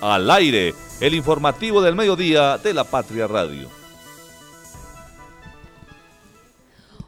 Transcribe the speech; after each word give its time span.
Al 0.00 0.30
aire, 0.30 0.74
el 1.02 1.14
informativo 1.14 1.82
del 1.82 1.94
mediodía 1.94 2.56
de 2.56 2.72
la 2.72 2.84
Patria 2.84 3.26
Radio. 3.26 3.68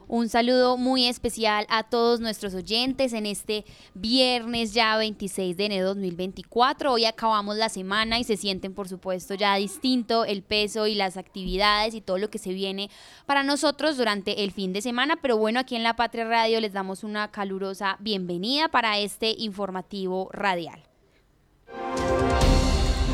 Un 0.09 0.29
saludo 0.29 0.77
muy 0.77 1.07
especial 1.07 1.65
a 1.71 1.85
todos 1.85 2.21
nuestros 2.21 2.53
oyentes 2.53 3.15
en 3.15 3.25
este 3.25 3.65
viernes 3.95 4.75
ya 4.75 4.99
26 4.99 5.57
de 5.57 5.65
enero 5.65 5.95
de 5.95 5.95
2024. 5.95 6.93
Hoy 6.93 7.07
acabamos 7.07 7.57
la 7.57 7.71
semana 7.71 8.19
y 8.19 8.25
se 8.25 8.37
sienten 8.37 8.75
por 8.75 8.91
supuesto 8.91 9.33
ya 9.33 9.57
distinto 9.57 10.27
el 10.27 10.43
peso 10.43 10.87
y 10.87 10.95
las 10.95 11.17
actividades 11.17 11.95
y 11.95 12.03
todo 12.03 12.19
lo 12.19 12.29
que 12.29 12.37
se 12.37 12.53
viene 12.53 12.91
para 13.25 13.43
nosotros 13.43 13.97
durante 13.97 14.45
el 14.45 14.53
fin 14.53 14.75
de 14.75 14.83
semana. 14.83 15.17
Pero 15.23 15.39
bueno, 15.39 15.61
aquí 15.61 15.77
en 15.77 15.83
La 15.83 15.97
Patria 15.97 16.27
Radio 16.27 16.61
les 16.61 16.75
damos 16.75 17.05
una 17.05 17.31
calurosa 17.31 17.97
bienvenida 18.01 18.69
para 18.69 18.99
este 18.99 19.35
informativo 19.39 20.29
radial. 20.35 20.92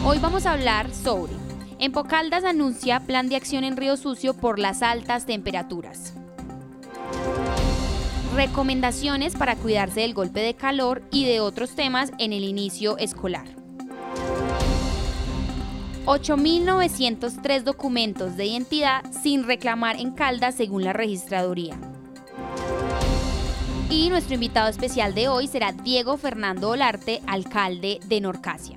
Hoy 0.05 0.19
vamos 0.21 0.47
a 0.47 0.53
hablar 0.53 0.95
sobre 0.95 1.33
Empocaldas 1.81 2.45
anuncia 2.45 3.01
plan 3.01 3.29
de 3.29 3.37
acción 3.37 3.65
en 3.65 3.77
Río 3.77 3.97
Sucio 3.97 4.35
por 4.35 4.59
las 4.59 4.83
altas 4.83 5.27
temperaturas. 5.27 6.15
Recomendaciones 8.35 9.35
para 9.35 9.57
cuidarse 9.57 10.01
del 10.01 10.15
golpe 10.15 10.41
de 10.41 10.55
calor 10.55 11.03
y 11.11 11.25
de 11.25 11.41
otros 11.41 11.75
temas 11.75 12.13
en 12.19 12.33
el 12.33 12.45
inicio 12.45 12.97
escolar. 12.99 13.47
8.903 16.07 17.65
documentos 17.65 18.37
de 18.37 18.47
identidad 18.47 19.05
sin 19.13 19.45
reclamar 19.45 19.97
en 20.01 20.13
Caldas 20.13 20.55
según 20.55 20.85
la 20.85 20.93
registraduría. 20.93 21.77
Y 23.91 24.09
nuestro 24.11 24.35
invitado 24.35 24.69
especial 24.69 25.15
de 25.15 25.29
hoy 25.29 25.49
será 25.49 25.73
Diego 25.73 26.17
Fernando 26.17 26.71
Olarte, 26.71 27.21
alcalde 27.27 28.01
de 28.07 28.21
Norcasia. 28.21 28.77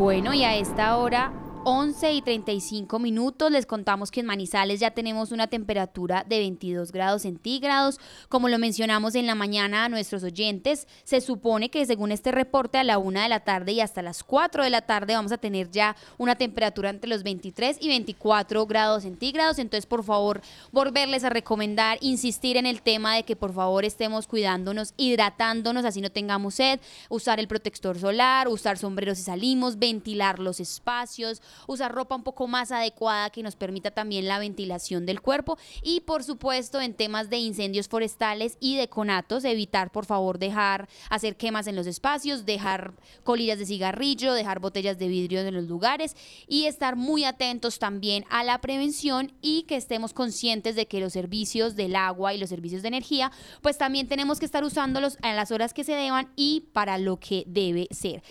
Bueno, 0.00 0.32
y 0.32 0.44
a 0.44 0.56
esta 0.56 0.96
hora 0.96 1.30
11 1.64 2.14
y 2.14 2.22
35 2.22 2.98
minutos. 2.98 3.50
Les 3.50 3.66
contamos 3.66 4.10
que 4.10 4.20
en 4.20 4.26
Manizales 4.26 4.80
ya 4.80 4.92
tenemos 4.92 5.30
una 5.30 5.46
temperatura 5.46 6.24
de 6.26 6.38
22 6.38 6.90
grados 6.90 7.22
centígrados. 7.22 8.00
Como 8.30 8.48
lo 8.48 8.58
mencionamos 8.58 9.14
en 9.14 9.26
la 9.26 9.34
mañana 9.34 9.84
a 9.84 9.88
nuestros 9.90 10.22
oyentes, 10.22 10.88
se 11.04 11.20
supone 11.20 11.70
que 11.70 11.84
según 11.84 12.12
este 12.12 12.32
reporte 12.32 12.78
a 12.78 12.84
la 12.84 12.96
1 12.96 13.20
de 13.20 13.28
la 13.28 13.40
tarde 13.40 13.72
y 13.72 13.82
hasta 13.82 14.00
las 14.00 14.24
4 14.24 14.64
de 14.64 14.70
la 14.70 14.80
tarde 14.82 15.14
vamos 15.14 15.32
a 15.32 15.38
tener 15.38 15.70
ya 15.70 15.96
una 16.16 16.34
temperatura 16.34 16.88
entre 16.88 17.10
los 17.10 17.22
23 17.22 17.76
y 17.78 17.88
24 17.88 18.66
grados 18.66 19.02
centígrados. 19.02 19.58
Entonces, 19.58 19.84
por 19.84 20.02
favor, 20.02 20.40
volverles 20.72 21.24
a 21.24 21.30
recomendar, 21.30 21.98
insistir 22.00 22.56
en 22.56 22.64
el 22.64 22.80
tema 22.80 23.16
de 23.16 23.24
que 23.24 23.36
por 23.36 23.52
favor 23.52 23.84
estemos 23.84 24.26
cuidándonos, 24.26 24.94
hidratándonos, 24.96 25.84
así 25.84 26.00
no 26.00 26.10
tengamos 26.10 26.54
sed, 26.54 26.80
usar 27.10 27.38
el 27.38 27.48
protector 27.48 27.98
solar, 27.98 28.48
usar 28.48 28.78
sombreros 28.78 29.18
si 29.18 29.24
salimos, 29.24 29.78
ventilar 29.78 30.38
los 30.38 30.58
espacios 30.58 31.42
usar 31.66 31.92
ropa 31.92 32.14
un 32.14 32.22
poco 32.22 32.48
más 32.48 32.72
adecuada 32.72 33.30
que 33.30 33.42
nos 33.42 33.56
permita 33.56 33.90
también 33.90 34.28
la 34.28 34.38
ventilación 34.38 35.06
del 35.06 35.20
cuerpo 35.20 35.58
y 35.82 36.00
por 36.00 36.24
supuesto 36.24 36.80
en 36.80 36.94
temas 36.94 37.30
de 37.30 37.38
incendios 37.38 37.88
forestales 37.88 38.56
y 38.60 38.76
de 38.76 38.88
conatos, 38.88 39.44
evitar 39.44 39.90
por 39.90 40.06
favor 40.06 40.38
dejar 40.38 40.88
hacer 41.08 41.36
quemas 41.36 41.66
en 41.66 41.76
los 41.76 41.86
espacios, 41.86 42.44
dejar 42.46 42.94
colillas 43.24 43.58
de 43.58 43.66
cigarrillo, 43.66 44.32
dejar 44.32 44.60
botellas 44.60 44.98
de 44.98 45.08
vidrio 45.08 45.40
en 45.40 45.54
los 45.54 45.64
lugares 45.64 46.16
y 46.46 46.66
estar 46.66 46.96
muy 46.96 47.24
atentos 47.24 47.78
también 47.78 48.24
a 48.30 48.44
la 48.44 48.60
prevención 48.60 49.32
y 49.40 49.62
que 49.62 49.76
estemos 49.76 50.12
conscientes 50.12 50.76
de 50.76 50.86
que 50.86 51.00
los 51.00 51.12
servicios 51.12 51.76
del 51.76 51.96
agua 51.96 52.34
y 52.34 52.38
los 52.38 52.48
servicios 52.48 52.82
de 52.82 52.88
energía 52.88 53.32
pues 53.62 53.78
también 53.78 54.08
tenemos 54.08 54.38
que 54.38 54.46
estar 54.46 54.64
usándolos 54.64 55.18
a 55.22 55.32
las 55.34 55.50
horas 55.50 55.74
que 55.74 55.84
se 55.84 55.92
deban 55.92 56.30
y 56.36 56.68
para 56.72 56.98
lo 56.98 57.18
que 57.18 57.44
debe 57.46 57.88
ser. 57.90 58.22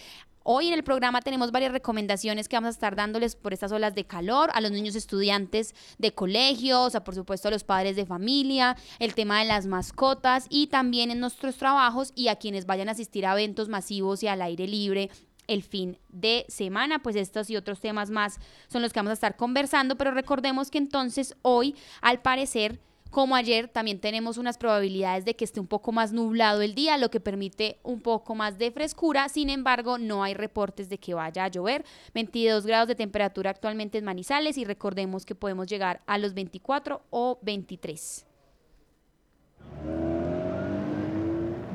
Hoy 0.43 0.67
en 0.67 0.73
el 0.73 0.83
programa 0.83 1.21
tenemos 1.21 1.51
varias 1.51 1.73
recomendaciones 1.73 2.47
que 2.47 2.55
vamos 2.55 2.69
a 2.69 2.71
estar 2.71 2.95
dándoles 2.95 3.35
por 3.35 3.53
estas 3.53 3.71
olas 3.71 3.93
de 3.93 4.05
calor 4.05 4.49
a 4.53 4.61
los 4.61 4.71
niños 4.71 4.95
estudiantes 4.95 5.75
de 5.97 6.13
colegios, 6.13 6.95
a 6.95 7.03
por 7.03 7.13
supuesto 7.13 7.49
a 7.49 7.51
los 7.51 7.65
padres 7.65 7.97
de 7.97 8.05
familia, 8.05 8.77
el 8.99 9.15
tema 9.15 9.39
de 9.39 9.45
las 9.45 9.65
mascotas 9.65 10.45
y 10.49 10.67
también 10.67 11.11
en 11.11 11.19
nuestros 11.19 11.57
trabajos 11.57 12.13
y 12.15 12.29
a 12.29 12.37
quienes 12.37 12.65
vayan 12.65 12.87
a 12.87 12.93
asistir 12.93 13.25
a 13.25 13.33
eventos 13.33 13.67
masivos 13.67 14.23
y 14.23 14.27
al 14.27 14.41
aire 14.41 14.65
libre 14.65 15.09
el 15.47 15.61
fin 15.61 15.97
de 16.07 16.45
semana. 16.47 16.99
Pues 16.99 17.17
estos 17.17 17.49
y 17.49 17.57
otros 17.57 17.81
temas 17.81 18.09
más 18.09 18.39
son 18.69 18.81
los 18.81 18.93
que 18.93 18.99
vamos 18.99 19.11
a 19.11 19.13
estar 19.13 19.35
conversando, 19.35 19.97
pero 19.97 20.11
recordemos 20.11 20.71
que 20.71 20.77
entonces 20.77 21.35
hoy, 21.41 21.75
al 22.01 22.21
parecer, 22.21 22.79
como 23.09 23.35
ayer, 23.35 23.67
también 23.67 23.99
tenemos 23.99 24.37
unas 24.37 24.57
probabilidades 24.57 25.25
de 25.25 25.35
que 25.35 25.43
esté 25.43 25.59
un 25.59 25.67
poco 25.67 25.91
más 25.91 26.13
nublado 26.13 26.61
el 26.61 26.75
día, 26.75 26.97
lo 26.97 27.09
que 27.09 27.19
permite 27.19 27.79
un 27.83 28.01
poco 28.01 28.35
más 28.35 28.57
de 28.57 28.71
frescura. 28.71 29.29
Sin 29.29 29.49
embargo, 29.49 29.97
no 29.97 30.23
hay 30.23 30.33
reportes 30.33 30.89
de 30.89 30.99
que 30.99 31.13
vaya 31.13 31.45
a 31.45 31.47
llover. 31.47 31.85
22 32.13 32.65
grados 32.65 32.87
de 32.87 32.95
temperatura 32.95 33.49
actualmente 33.49 33.97
en 33.97 34.05
Manizales 34.05 34.57
y 34.57 34.65
recordemos 34.65 35.25
que 35.25 35.35
podemos 35.35 35.67
llegar 35.67 36.01
a 36.05 36.17
los 36.17 36.33
24 36.33 37.01
o 37.09 37.39
23. 37.41 38.25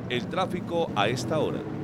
El 0.09 0.27
tráfico 0.27 0.91
a 0.95 1.09
esta 1.09 1.39
hora. 1.39 1.74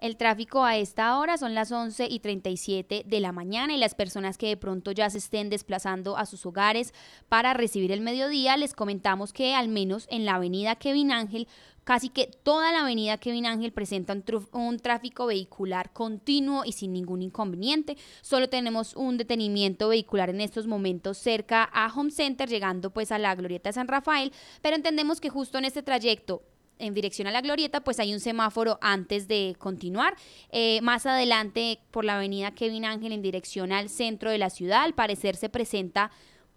El 0.00 0.16
tráfico 0.16 0.64
a 0.64 0.78
esta 0.78 1.18
hora 1.18 1.36
son 1.36 1.54
las 1.54 1.70
11 1.70 2.06
y 2.10 2.20
37 2.20 3.04
de 3.06 3.20
la 3.20 3.32
mañana 3.32 3.74
y 3.74 3.78
las 3.78 3.94
personas 3.94 4.38
que 4.38 4.46
de 4.46 4.56
pronto 4.56 4.92
ya 4.92 5.10
se 5.10 5.18
estén 5.18 5.50
desplazando 5.50 6.16
a 6.16 6.24
sus 6.24 6.46
hogares 6.46 6.94
para 7.28 7.52
recibir 7.52 7.92
el 7.92 8.00
mediodía, 8.00 8.56
les 8.56 8.72
comentamos 8.72 9.34
que 9.34 9.54
al 9.54 9.68
menos 9.68 10.06
en 10.10 10.24
la 10.24 10.36
avenida 10.36 10.76
Kevin 10.76 11.12
Ángel, 11.12 11.48
casi 11.84 12.08
que 12.08 12.28
toda 12.28 12.72
la 12.72 12.80
avenida 12.80 13.18
Kevin 13.18 13.44
Ángel 13.44 13.72
presenta 13.72 14.14
un, 14.14 14.24
un, 14.52 14.78
tráfico 14.78 15.26
vehicular 15.26 15.92
continuo 15.92 16.64
y 16.64 16.72
sin 16.72 16.94
ningún 16.94 17.20
inconveniente. 17.20 17.98
Solo 18.22 18.48
tenemos 18.48 18.96
un 18.96 19.18
detenimiento 19.18 19.90
vehicular 19.90 20.30
en 20.30 20.40
estos 20.40 20.66
momentos 20.66 21.18
cerca 21.18 21.68
a 21.74 21.92
Home 21.94 22.10
Center, 22.10 22.48
llegando 22.48 22.88
pues 22.88 23.12
a 23.12 23.18
la 23.18 23.34
Glorieta 23.34 23.68
de 23.68 23.74
San 23.74 23.86
Rafael, 23.88 24.32
pero 24.62 24.76
entendemos 24.76 25.20
que 25.20 25.28
justo 25.28 25.58
en 25.58 25.66
este 25.66 25.82
trayecto 25.82 26.42
en 26.80 26.94
dirección 26.94 27.28
a 27.28 27.30
la 27.30 27.40
glorieta, 27.40 27.80
pues 27.80 28.00
hay 28.00 28.12
un 28.12 28.20
semáforo 28.20 28.78
antes 28.80 29.28
de 29.28 29.54
continuar. 29.58 30.16
Eh, 30.50 30.80
más 30.82 31.06
adelante, 31.06 31.80
por 31.90 32.04
la 32.04 32.16
avenida 32.16 32.52
Kevin 32.52 32.84
Ángel, 32.84 33.12
en 33.12 33.22
dirección 33.22 33.72
al 33.72 33.88
centro 33.88 34.30
de 34.30 34.38
la 34.38 34.50
ciudad, 34.50 34.82
al 34.82 34.94
parecer 34.94 35.36
se 35.36 35.48
presenta 35.48 36.10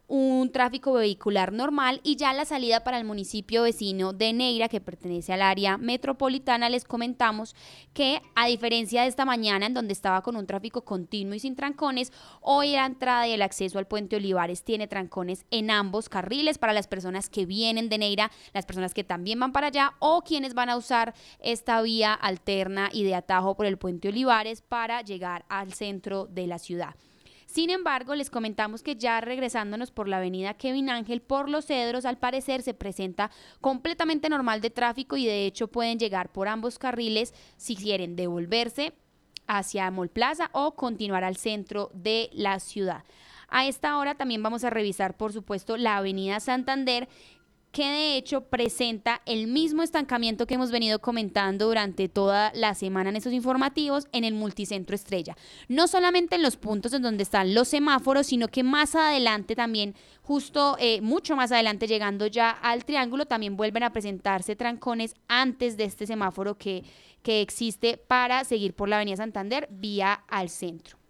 un 0.07 0.51
tráfico 0.51 0.93
vehicular 0.93 1.53
normal 1.53 2.01
y 2.03 2.17
ya 2.17 2.33
la 2.33 2.45
salida 2.45 2.83
para 2.83 2.97
el 2.97 3.05
municipio 3.05 3.63
vecino 3.63 4.13
de 4.13 4.33
Neira, 4.33 4.67
que 4.67 4.81
pertenece 4.81 5.33
al 5.33 5.41
área 5.41 5.77
metropolitana, 5.77 6.69
les 6.69 6.83
comentamos 6.83 7.55
que 7.93 8.21
a 8.35 8.47
diferencia 8.47 9.03
de 9.03 9.07
esta 9.07 9.25
mañana 9.25 9.65
en 9.65 9.73
donde 9.73 9.93
estaba 9.93 10.21
con 10.21 10.35
un 10.35 10.45
tráfico 10.45 10.83
continuo 10.83 11.35
y 11.35 11.39
sin 11.39 11.55
trancones, 11.55 12.11
hoy 12.41 12.73
la 12.73 12.85
entrada 12.85 13.27
y 13.27 13.31
el 13.31 13.41
acceso 13.41 13.79
al 13.79 13.87
puente 13.87 14.17
Olivares 14.17 14.63
tiene 14.63 14.87
trancones 14.87 15.45
en 15.51 15.71
ambos 15.71 16.09
carriles 16.09 16.57
para 16.57 16.73
las 16.73 16.87
personas 16.87 17.29
que 17.29 17.45
vienen 17.45 17.89
de 17.89 17.97
Neira, 17.97 18.31
las 18.53 18.65
personas 18.65 18.93
que 18.93 19.03
también 19.03 19.39
van 19.39 19.53
para 19.53 19.67
allá 19.67 19.93
o 19.99 20.21
quienes 20.21 20.53
van 20.53 20.69
a 20.69 20.77
usar 20.77 21.13
esta 21.39 21.81
vía 21.81 22.13
alterna 22.13 22.89
y 22.91 23.03
de 23.03 23.15
atajo 23.15 23.55
por 23.55 23.65
el 23.65 23.77
puente 23.77 24.09
Olivares 24.09 24.61
para 24.61 25.01
llegar 25.01 25.45
al 25.49 25.73
centro 25.73 26.25
de 26.25 26.47
la 26.47 26.59
ciudad. 26.59 26.95
Sin 27.53 27.69
embargo, 27.69 28.15
les 28.15 28.31
comentamos 28.31 28.81
que 28.81 28.95
ya 28.95 29.21
regresándonos 29.21 29.91
por 29.91 30.07
la 30.07 30.17
avenida 30.17 30.55
Kevin 30.55 30.89
Ángel 30.89 31.21
por 31.21 31.49
los 31.49 31.67
cedros, 31.67 32.03
al 32.03 32.17
parecer 32.17 32.63
se 32.63 32.73
presenta 32.73 33.29
completamente 33.61 34.27
normal 34.27 34.59
de 34.59 34.71
tráfico 34.71 35.17
y 35.17 35.27
de 35.27 35.45
hecho 35.45 35.67
pueden 35.67 35.99
llegar 35.99 36.31
por 36.31 36.47
ambos 36.47 36.79
carriles 36.79 37.31
si 37.55 37.75
quieren 37.75 38.15
devolverse 38.15 38.93
hacia 39.45 39.91
Mall 39.91 40.09
Plaza 40.09 40.49
o 40.51 40.73
continuar 40.73 41.23
al 41.23 41.37
centro 41.37 41.91
de 41.93 42.31
la 42.33 42.59
ciudad. 42.59 43.03
A 43.49 43.67
esta 43.67 43.99
hora 43.99 44.15
también 44.15 44.41
vamos 44.41 44.63
a 44.63 44.71
revisar, 44.71 45.15
por 45.15 45.31
supuesto, 45.31 45.77
la 45.77 45.97
avenida 45.97 46.39
Santander 46.39 47.07
que 47.73 47.89
de 47.89 48.17
hecho 48.17 48.41
presenta 48.41 49.23
el 49.25 49.47
mismo 49.47 49.81
estancamiento 49.81 50.45
que 50.45 50.53
hemos 50.53 50.69
venido 50.69 51.01
comentando 51.01 51.65
durante 51.65 52.07
toda 52.07 52.51
la 52.53 52.75
semana 52.75 53.09
en 53.09 53.15
estos 53.15 53.33
informativos 53.33 54.07
en 54.11 54.23
el 54.23 54.35
multicentro 54.35 54.95
estrella. 54.95 55.35
No 55.67 55.87
solamente 55.87 56.35
en 56.35 56.43
los 56.43 56.55
puntos 56.55 56.93
en 56.93 57.01
donde 57.01 57.23
están 57.23 57.55
los 57.55 57.67
semáforos, 57.67 58.27
sino 58.27 58.47
que 58.47 58.61
más 58.61 58.93
adelante 58.93 59.55
también, 59.55 59.95
justo 60.21 60.77
eh, 60.79 61.01
mucho 61.01 61.35
más 61.35 61.51
adelante 61.51 61.87
llegando 61.87 62.27
ya 62.27 62.51
al 62.51 62.85
triángulo, 62.85 63.25
también 63.25 63.57
vuelven 63.57 63.81
a 63.81 63.91
presentarse 63.91 64.55
trancones 64.55 65.15
antes 65.27 65.75
de 65.75 65.85
este 65.85 66.05
semáforo 66.05 66.59
que, 66.59 66.83
que 67.23 67.41
existe 67.41 67.97
para 67.97 68.43
seguir 68.43 68.75
por 68.75 68.87
la 68.87 68.97
Avenida 68.97 69.17
Santander 69.17 69.67
vía 69.71 70.13
al 70.27 70.49
centro. 70.49 71.02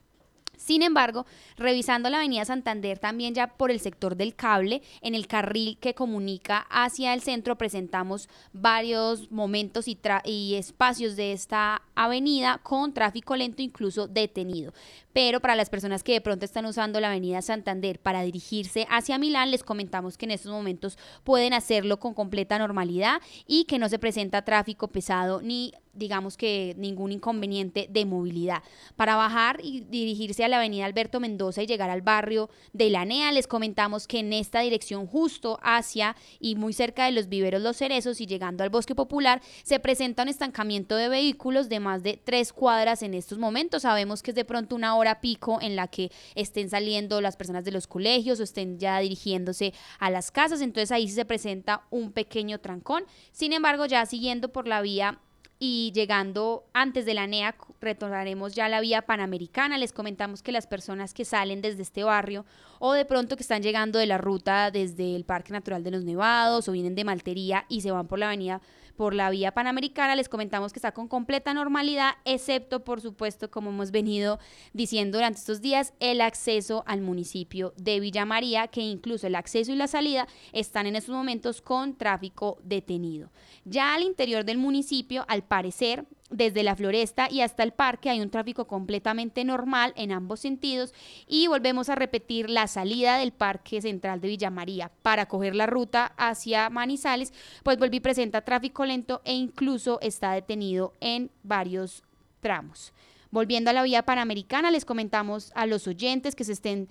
Sin 0.64 0.82
embargo, 0.82 1.26
revisando 1.58 2.10
la 2.10 2.20
avenida 2.20 2.46
Santander 2.46 2.98
también 2.98 3.34
ya 3.34 3.48
por 3.48 3.70
el 3.70 3.82
sector 3.82 4.16
del 4.16 4.34
cable, 4.34 4.82
en 5.02 5.14
el 5.14 5.28
carril 5.28 5.78
que 5.78 5.94
comunica 5.94 6.66
hacia 6.70 7.14
el 7.14 7.20
centro 7.22 7.58
presentamos 7.58 8.30
varios 8.54 9.30
momentos 9.30 9.90
y, 9.90 10.00
y 10.24 10.56
espacios 10.56 11.18
de 11.18 11.34
esta 11.34 11.82
avenida 11.96 12.62
con 12.64 12.94
tráfico 12.94 13.36
lento 13.36 13.62
incluso 13.62 14.08
detenido. 14.08 14.72
Pero 15.12 15.42
para 15.42 15.56
las 15.56 15.70
personas 15.70 16.02
que 16.02 16.14
de 16.14 16.22
pronto 16.22 16.46
están 16.46 16.66
usando 16.66 17.02
la 17.02 17.10
avenida 17.10 17.42
Santander 17.42 18.00
para 18.00 18.24
dirigirse 18.24 18.88
hacia 18.90 19.18
Milán, 19.18 19.52
les 19.52 19.64
comentamos 19.64 20.18
que 20.18 20.26
en 20.26 20.32
estos 20.32 20.54
momentos 20.54 20.98
pueden 21.26 21.54
hacerlo 21.54 22.00
con 22.00 22.14
completa 22.14 22.58
normalidad 22.58 23.22
y 23.46 23.66
que 23.66 23.80
no 23.80 23.90
se 23.90 24.00
presenta 24.00 24.46
tráfico 24.46 24.88
pesado 24.88 25.42
ni 25.42 25.74
digamos 25.94 26.38
que 26.38 26.76
ningún 26.78 27.12
inconveniente 27.12 27.88
de 27.90 28.06
movilidad. 28.06 28.64
Para 28.96 29.16
bajar 29.16 29.60
y 29.64 29.82
dirigirse 29.82 30.44
a 30.44 30.48
la 30.48 30.58
avenida 30.58 30.86
Alberto 30.86 31.20
Mendoza 31.20 31.64
y 31.64 31.68
llegar 31.68 31.90
al 31.90 32.02
barrio 32.02 32.50
de 32.74 32.90
la 32.90 33.06
NEA, 33.06 33.32
les 33.32 33.48
comentamos 33.48 34.08
que 34.08 34.20
en 34.20 34.34
esta 34.34 34.62
dirección 34.62 35.08
justo 35.08 35.60
hacia 35.62 36.16
y 36.40 36.56
muy 36.56 36.74
cerca 36.74 37.06
de 37.06 37.12
los 37.12 37.30
viveros 37.30 37.62
Los 37.62 37.78
Cerezos 37.78 38.22
y 38.22 38.26
llegando 38.26 38.64
al 38.64 38.70
Bosque 38.70 38.96
Popular, 38.96 39.42
se 39.64 39.80
presenta 39.80 40.24
un 40.24 40.30
estancamiento 40.30 40.96
de 40.96 41.10
vehículos 41.10 41.70
de 41.70 41.80
más 41.80 42.04
de 42.04 42.18
tres 42.18 42.54
cuadras 42.54 43.04
en 43.04 43.14
estos 43.14 43.38
momentos. 43.38 43.84
Sabemos 43.84 44.24
que 44.24 44.32
es 44.32 44.36
de 44.36 44.46
pronto 44.46 44.76
una 44.76 44.96
hora 44.96 45.22
pico 45.22 45.60
en 45.62 45.76
la 45.76 45.88
que 45.88 46.12
estén 46.36 46.70
saliendo 46.70 47.22
las 47.22 47.38
personas 47.38 47.64
de 47.66 47.72
los 47.72 47.88
colegios 47.88 48.40
o 48.40 48.44
estén 48.44 48.80
ya 48.80 49.00
dirigiéndose 49.00 49.74
a 50.00 50.10
las 50.10 50.32
casas, 50.32 50.62
entonces 50.62 50.92
ahí 50.92 51.08
sí 51.08 51.16
se 51.16 51.26
presenta 51.26 51.84
un 51.90 52.12
pequeño 52.12 52.60
trancón. 52.60 53.04
Sin 53.32 53.54
embargo, 53.54 53.86
ya 53.86 54.06
siguiendo 54.06 54.52
por 54.52 54.68
la 54.68 54.82
vía 54.82 55.20
y 55.66 55.94
llegando 55.94 56.66
antes 56.74 57.06
de 57.06 57.14
la 57.14 57.26
NEA 57.26 57.56
retornaremos 57.80 58.54
ya 58.54 58.66
a 58.66 58.70
la 58.70 58.82
vía 58.82 59.04
panamericana. 59.04 59.78
Les 59.78 59.94
comentamos 59.94 60.44
que 60.44 60.52
las 60.52 60.68
personas 60.68 61.14
que 61.14 61.24
salen 61.24 61.62
desde 61.62 61.84
este 61.84 62.04
barrio 62.04 62.46
o 62.80 62.92
de 62.92 63.06
pronto 63.06 63.38
que 63.38 63.44
están 63.44 63.64
llegando 63.64 63.98
de 63.98 64.06
la 64.06 64.18
ruta 64.18 64.72
desde 64.72 65.16
el 65.16 65.24
Parque 65.24 65.54
Natural 65.54 65.82
de 65.82 65.92
los 65.92 66.04
Nevados 66.04 66.68
o 66.68 66.74
vienen 66.74 66.96
de 66.96 67.06
Maltería 67.06 67.64
y 67.70 67.80
se 67.80 67.92
van 67.92 68.08
por 68.08 68.20
la 68.20 68.28
avenida 68.28 68.60
por 68.96 69.14
la 69.14 69.30
vía 69.30 69.54
panamericana. 69.54 70.16
Les 70.16 70.30
comentamos 70.30 70.74
que 70.74 70.80
está 70.80 70.94
con 70.94 71.08
completa 71.08 71.54
normalidad, 71.54 72.16
excepto, 72.26 72.84
por 72.84 73.02
supuesto, 73.02 73.50
como 73.50 73.70
hemos 73.70 73.92
venido 73.92 74.40
diciendo 74.74 75.18
durante 75.18 75.40
estos 75.40 75.62
días, 75.62 75.94
el 76.00 76.22
acceso 76.22 76.84
al 76.88 77.02
municipio 77.02 77.74
de 77.78 78.00
Villa 78.00 78.26
María, 78.26 78.68
que 78.68 78.82
incluso 78.82 79.28
el 79.28 79.36
acceso 79.36 79.72
y 79.72 79.76
la 79.76 79.88
salida 79.88 80.28
están 80.52 80.86
en 80.88 80.96
estos 80.96 81.16
momentos 81.16 81.62
con 81.62 81.96
tráfico 81.96 82.58
detenido. 82.64 83.32
Ya 83.66 83.94
al 83.94 84.04
interior 84.04 84.46
del 84.46 84.58
municipio, 84.58 85.26
al 85.28 85.44
parecer, 85.44 86.06
desde 86.34 86.64
la 86.64 86.76
floresta 86.76 87.28
y 87.30 87.42
hasta 87.42 87.64
el 87.64 87.72
parque 87.72 88.10
hay 88.10 88.20
un 88.20 88.30
tráfico 88.30 88.66
completamente 88.68 89.44
normal 89.44 89.94
en 89.96 90.12
ambos 90.12 90.40
sentidos 90.40 90.94
y 91.28 91.48
volvemos 91.48 91.90
a 91.90 91.96
repetir 91.96 92.50
la 92.50 92.68
salida 92.68 93.18
del 93.18 93.32
parque 93.32 93.82
central 93.82 94.20
de 94.20 94.28
Villa 94.28 94.50
María 94.50 94.92
para 95.02 95.28
coger 95.28 95.56
la 95.56 95.68
ruta 95.68 96.14
hacia 96.18 96.70
Manizales, 96.70 97.34
pues 97.64 97.78
volví 97.78 98.00
presenta 98.00 98.42
tráfico 98.42 98.86
lento 98.86 99.22
e 99.24 99.34
incluso 99.34 100.00
está 100.02 100.34
detenido 100.34 100.94
en 101.00 101.32
varios 101.44 102.04
tramos. 102.42 102.94
Volviendo 103.34 103.72
a 103.72 103.74
la 103.74 103.82
vía 103.82 104.04
panamericana, 104.04 104.70
les 104.70 104.86
comentamos 104.86 105.52
a 105.56 105.66
los 105.66 105.88
oyentes 105.88 106.36
que 106.36 106.44
se 106.44 106.52
estén 106.52 106.88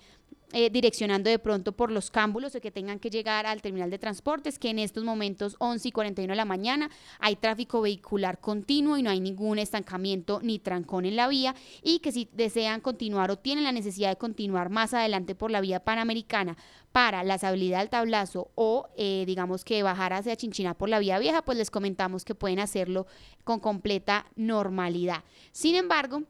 eh, 0.53 0.69
direccionando 0.69 1.29
de 1.29 1.39
pronto 1.39 1.71
por 1.71 1.91
los 1.91 2.11
cámbulos 2.11 2.55
o 2.55 2.61
que 2.61 2.71
tengan 2.71 2.99
que 2.99 3.09
llegar 3.09 3.45
al 3.47 3.61
terminal 3.61 3.89
de 3.89 3.97
transportes, 3.97 4.59
que 4.59 4.69
en 4.69 4.77
estos 4.77 5.03
momentos 5.03 5.55
11 5.57 5.87
y 5.87 5.91
41 5.91 6.31
de 6.31 6.35
la 6.37 6.45
mañana 6.45 6.91
hay 7.19 7.35
tráfico 7.35 7.81
vehicular 7.81 8.39
continuo 8.39 8.97
y 8.97 9.01
no 9.01 9.09
hay 9.09 9.19
ningún 9.19 9.57
estancamiento 9.57 10.39
ni 10.43 10.59
trancón 10.59 11.05
en 11.05 11.15
la 11.15 11.27
vía 11.27 11.55
y 11.81 11.99
que 11.99 12.11
si 12.11 12.29
desean 12.33 12.81
continuar 12.81 13.31
o 13.31 13.37
tienen 13.37 13.63
la 13.63 13.71
necesidad 13.71 14.09
de 14.09 14.15
continuar 14.15 14.69
más 14.69 14.93
adelante 14.93 15.33
por 15.33 15.49
la 15.49 15.59
vía 15.59 15.79
panamericana 15.79 16.55
para 16.91 17.23
la 17.23 17.35
estabilidad 17.35 17.79
del 17.79 17.89
tablazo 17.89 18.51
o 18.53 18.89
eh, 18.95 19.23
digamos 19.25 19.65
que 19.65 19.81
bajar 19.81 20.13
hacia 20.13 20.35
Chinchina 20.35 20.75
por 20.75 20.87
la 20.87 20.99
vía 20.99 21.17
vieja, 21.17 21.41
pues 21.41 21.57
les 21.57 21.71
comentamos 21.71 22.23
que 22.23 22.35
pueden 22.35 22.59
hacerlo 22.59 23.07
con 23.43 23.59
completa 23.59 24.27
normalidad. 24.35 25.23
Sin 25.51 25.75
embargo, 25.75 26.21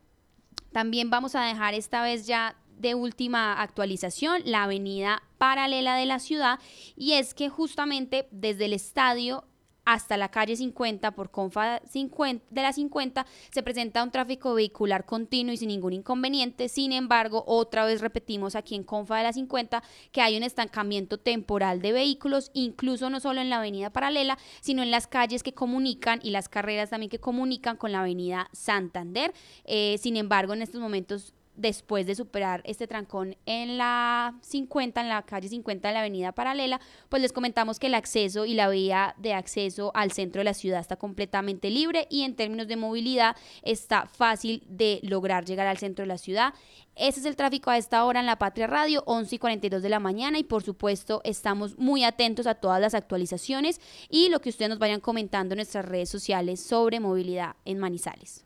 también 0.71 1.09
vamos 1.09 1.35
a 1.35 1.43
dejar 1.43 1.73
esta 1.73 2.01
vez 2.01 2.25
ya 2.25 2.55
de 2.83 2.93
última 2.93 3.59
actualización, 3.59 4.43
la 4.45 4.65
avenida 4.65 5.23
paralela 5.39 5.95
de 5.95 6.05
la 6.05 6.19
ciudad, 6.19 6.59
y 6.95 7.13
es 7.13 7.33
que 7.33 7.49
justamente 7.49 8.27
desde 8.29 8.65
el 8.65 8.73
estadio 8.73 9.45
hasta 9.85 10.17
la 10.17 10.29
calle 10.29 10.55
50 10.55 11.11
por 11.11 11.31
Confa 11.31 11.81
50, 11.89 12.45
de 12.49 12.61
la 12.61 12.73
50 12.73 13.25
se 13.51 13.63
presenta 13.63 14.03
un 14.03 14.11
tráfico 14.11 14.53
vehicular 14.53 15.05
continuo 15.05 15.53
y 15.53 15.57
sin 15.57 15.67
ningún 15.69 15.93
inconveniente. 15.93 16.69
Sin 16.69 16.91
embargo, 16.93 17.43
otra 17.47 17.85
vez 17.85 18.01
repetimos 18.01 18.55
aquí 18.55 18.75
en 18.75 18.83
Confa 18.83 19.17
de 19.17 19.23
la 19.23 19.33
50 19.33 19.83
que 20.11 20.21
hay 20.21 20.37
un 20.37 20.43
estancamiento 20.43 21.17
temporal 21.17 21.81
de 21.81 21.91
vehículos, 21.91 22.51
incluso 22.53 23.09
no 23.09 23.19
solo 23.19 23.41
en 23.41 23.49
la 23.49 23.57
avenida 23.57 23.89
paralela, 23.89 24.37
sino 24.61 24.83
en 24.83 24.91
las 24.91 25.07
calles 25.07 25.43
que 25.43 25.53
comunican 25.53 26.19
y 26.23 26.31
las 26.31 26.49
carreras 26.49 26.91
también 26.91 27.09
que 27.09 27.19
comunican 27.19 27.77
con 27.77 27.91
la 27.91 28.01
avenida 28.01 28.49
Santander. 28.53 29.33
Eh, 29.65 29.97
sin 29.99 30.15
embargo, 30.15 30.53
en 30.53 30.61
estos 30.61 30.79
momentos 30.79 31.33
después 31.55 32.05
de 32.05 32.15
superar 32.15 32.61
este 32.65 32.87
trancón 32.87 33.35
en 33.45 33.77
la 33.77 34.35
50, 34.41 35.01
en 35.01 35.09
la 35.09 35.21
calle 35.23 35.49
50 35.49 35.87
de 35.87 35.93
la 35.93 35.99
avenida 35.99 36.31
paralela, 36.31 36.79
pues 37.09 37.21
les 37.21 37.33
comentamos 37.33 37.79
que 37.79 37.87
el 37.87 37.95
acceso 37.95 38.45
y 38.45 38.53
la 38.53 38.69
vía 38.69 39.15
de 39.17 39.33
acceso 39.33 39.91
al 39.93 40.11
centro 40.11 40.39
de 40.39 40.45
la 40.45 40.53
ciudad 40.53 40.79
está 40.79 40.95
completamente 40.95 41.69
libre 41.69 42.07
y 42.09 42.23
en 42.23 42.35
términos 42.35 42.67
de 42.67 42.75
movilidad 42.75 43.35
está 43.61 44.05
fácil 44.07 44.63
de 44.67 44.99
lograr 45.03 45.45
llegar 45.45 45.67
al 45.67 45.77
centro 45.77 46.03
de 46.03 46.07
la 46.07 46.17
ciudad. 46.17 46.53
Ese 46.95 47.19
es 47.19 47.25
el 47.25 47.35
tráfico 47.35 47.71
a 47.71 47.77
esta 47.77 48.05
hora 48.05 48.19
en 48.19 48.27
la 48.27 48.37
Patria 48.37 48.67
Radio, 48.67 49.03
11 49.07 49.35
y 49.35 49.39
42 49.39 49.81
de 49.81 49.89
la 49.89 49.99
mañana 49.99 50.37
y 50.37 50.43
por 50.43 50.63
supuesto 50.63 51.21
estamos 51.23 51.77
muy 51.77 52.03
atentos 52.03 52.45
a 52.45 52.55
todas 52.55 52.79
las 52.79 52.93
actualizaciones 52.93 53.81
y 54.09 54.29
lo 54.29 54.39
que 54.41 54.49
ustedes 54.49 54.69
nos 54.69 54.79
vayan 54.79 54.99
comentando 54.99 55.53
en 55.53 55.57
nuestras 55.57 55.85
redes 55.85 56.09
sociales 56.09 56.61
sobre 56.61 56.99
movilidad 56.99 57.55
en 57.65 57.79
Manizales. 57.79 58.45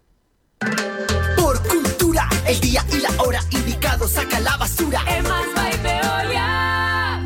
Por 1.38 1.62
el 2.48 2.60
día 2.60 2.86
y 2.92 2.98
la 2.98 3.10
hora 3.22 3.40
indicado 3.52 4.08
saca 4.08 4.40
la 4.40 4.58
basura. 4.58 5.04
más 5.24 5.46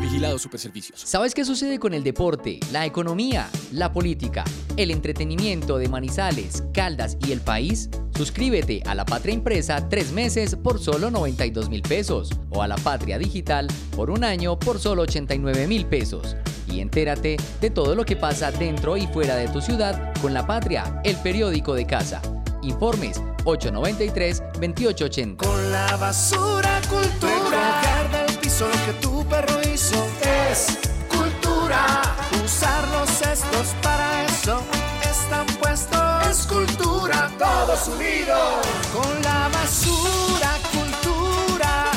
Vigilado 0.00 0.38
Superservicios. 0.38 1.00
¿Sabes 1.00 1.34
qué 1.34 1.44
sucede 1.44 1.78
con 1.78 1.94
el 1.94 2.02
deporte, 2.02 2.60
la 2.70 2.84
economía, 2.84 3.48
la 3.72 3.92
política, 3.92 4.44
el 4.76 4.90
entretenimiento 4.90 5.78
de 5.78 5.88
Manizales, 5.88 6.64
Caldas 6.74 7.16
y 7.26 7.32
el 7.32 7.40
país? 7.40 7.88
Suscríbete 8.14 8.82
a 8.84 8.94
La 8.94 9.06
Patria 9.06 9.34
Impresa 9.34 9.88
tres 9.88 10.12
meses 10.12 10.56
por 10.56 10.78
solo 10.78 11.10
92 11.10 11.70
mil 11.70 11.82
pesos 11.82 12.30
o 12.50 12.62
a 12.62 12.68
La 12.68 12.76
Patria 12.76 13.18
Digital 13.18 13.68
por 13.96 14.10
un 14.10 14.24
año 14.24 14.58
por 14.58 14.78
solo 14.78 15.02
89 15.02 15.66
mil 15.66 15.86
pesos. 15.86 16.36
Y 16.68 16.80
entérate 16.80 17.36
de 17.60 17.70
todo 17.70 17.94
lo 17.94 18.04
que 18.04 18.16
pasa 18.16 18.50
dentro 18.50 18.96
y 18.96 19.06
fuera 19.06 19.36
de 19.36 19.48
tu 19.48 19.60
ciudad 19.60 20.12
con 20.20 20.34
La 20.34 20.46
Patria, 20.46 21.00
el 21.04 21.16
periódico 21.16 21.74
de 21.74 21.86
casa. 21.86 22.20
Informes 22.62 23.20
893-2880. 23.44 25.36
Con 25.36 25.72
la 25.72 25.96
basura 25.96 26.80
cultura. 26.88 27.80
Recoger 27.82 28.26
del 28.26 28.38
piso 28.38 28.66
lo 28.68 28.86
que 28.86 28.92
tu 29.00 29.24
perro 29.26 29.60
hizo 29.72 30.06
es 30.48 30.78
cultura. 31.08 32.02
Usar 32.44 32.86
los 32.88 33.08
cestos 33.10 33.74
para 33.82 34.24
eso 34.26 34.62
están 35.02 35.46
puestos. 35.58 36.26
Es 36.28 36.46
cultura. 36.46 37.30
Todos 37.38 37.88
unidos. 37.88 38.66
Con 38.92 39.22
la 39.22 39.48
basura 39.48 40.58
cultura. 40.72 41.90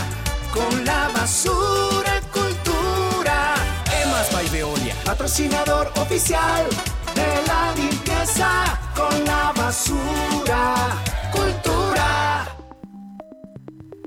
Con 0.54 0.86
la 0.86 1.10
basura 1.14 2.22
cultura. 2.34 3.56
Emas 4.04 4.32
by 4.34 4.50
Veolia. 4.50 4.96
Patrocinador 5.06 5.92
oficial 5.98 6.66
de 7.16 7.48
la 7.48 7.74
limpieza 7.76 8.80
con 8.96 9.24
la 9.26 9.52
basura. 9.56 11.04
Cultura. 11.32 12.58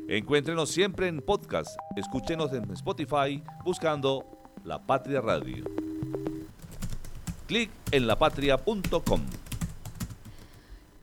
Encuéntrenos 0.08 0.70
siempre 0.70 1.08
en 1.08 1.20
podcast. 1.20 1.76
Escúchenos 1.96 2.52
en 2.52 2.70
Spotify 2.72 3.42
buscando 3.64 4.24
La 4.64 4.86
Patria 4.86 5.20
Radio. 5.20 5.64
Clic 7.46 7.70
en 7.90 8.06
lapatria.com. 8.06 9.22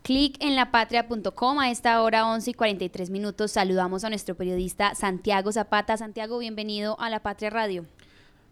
Clic 0.04 0.38
en 0.40 0.56
lapatria.com. 0.56 1.60
A 1.60 1.72
esta 1.72 2.00
hora, 2.04 2.28
11 2.28 2.52
y 2.52 2.54
43 2.54 3.10
minutos, 3.10 3.52
saludamos 3.52 4.04
a 4.04 4.10
nuestro 4.10 4.36
periodista 4.36 4.94
Santiago 4.94 5.52
Zapata. 5.52 5.98
Santiago, 5.98 6.38
bienvenido 6.38 6.96
a 7.00 7.10
La 7.10 7.22
Patria 7.24 7.50
Radio. 7.50 7.86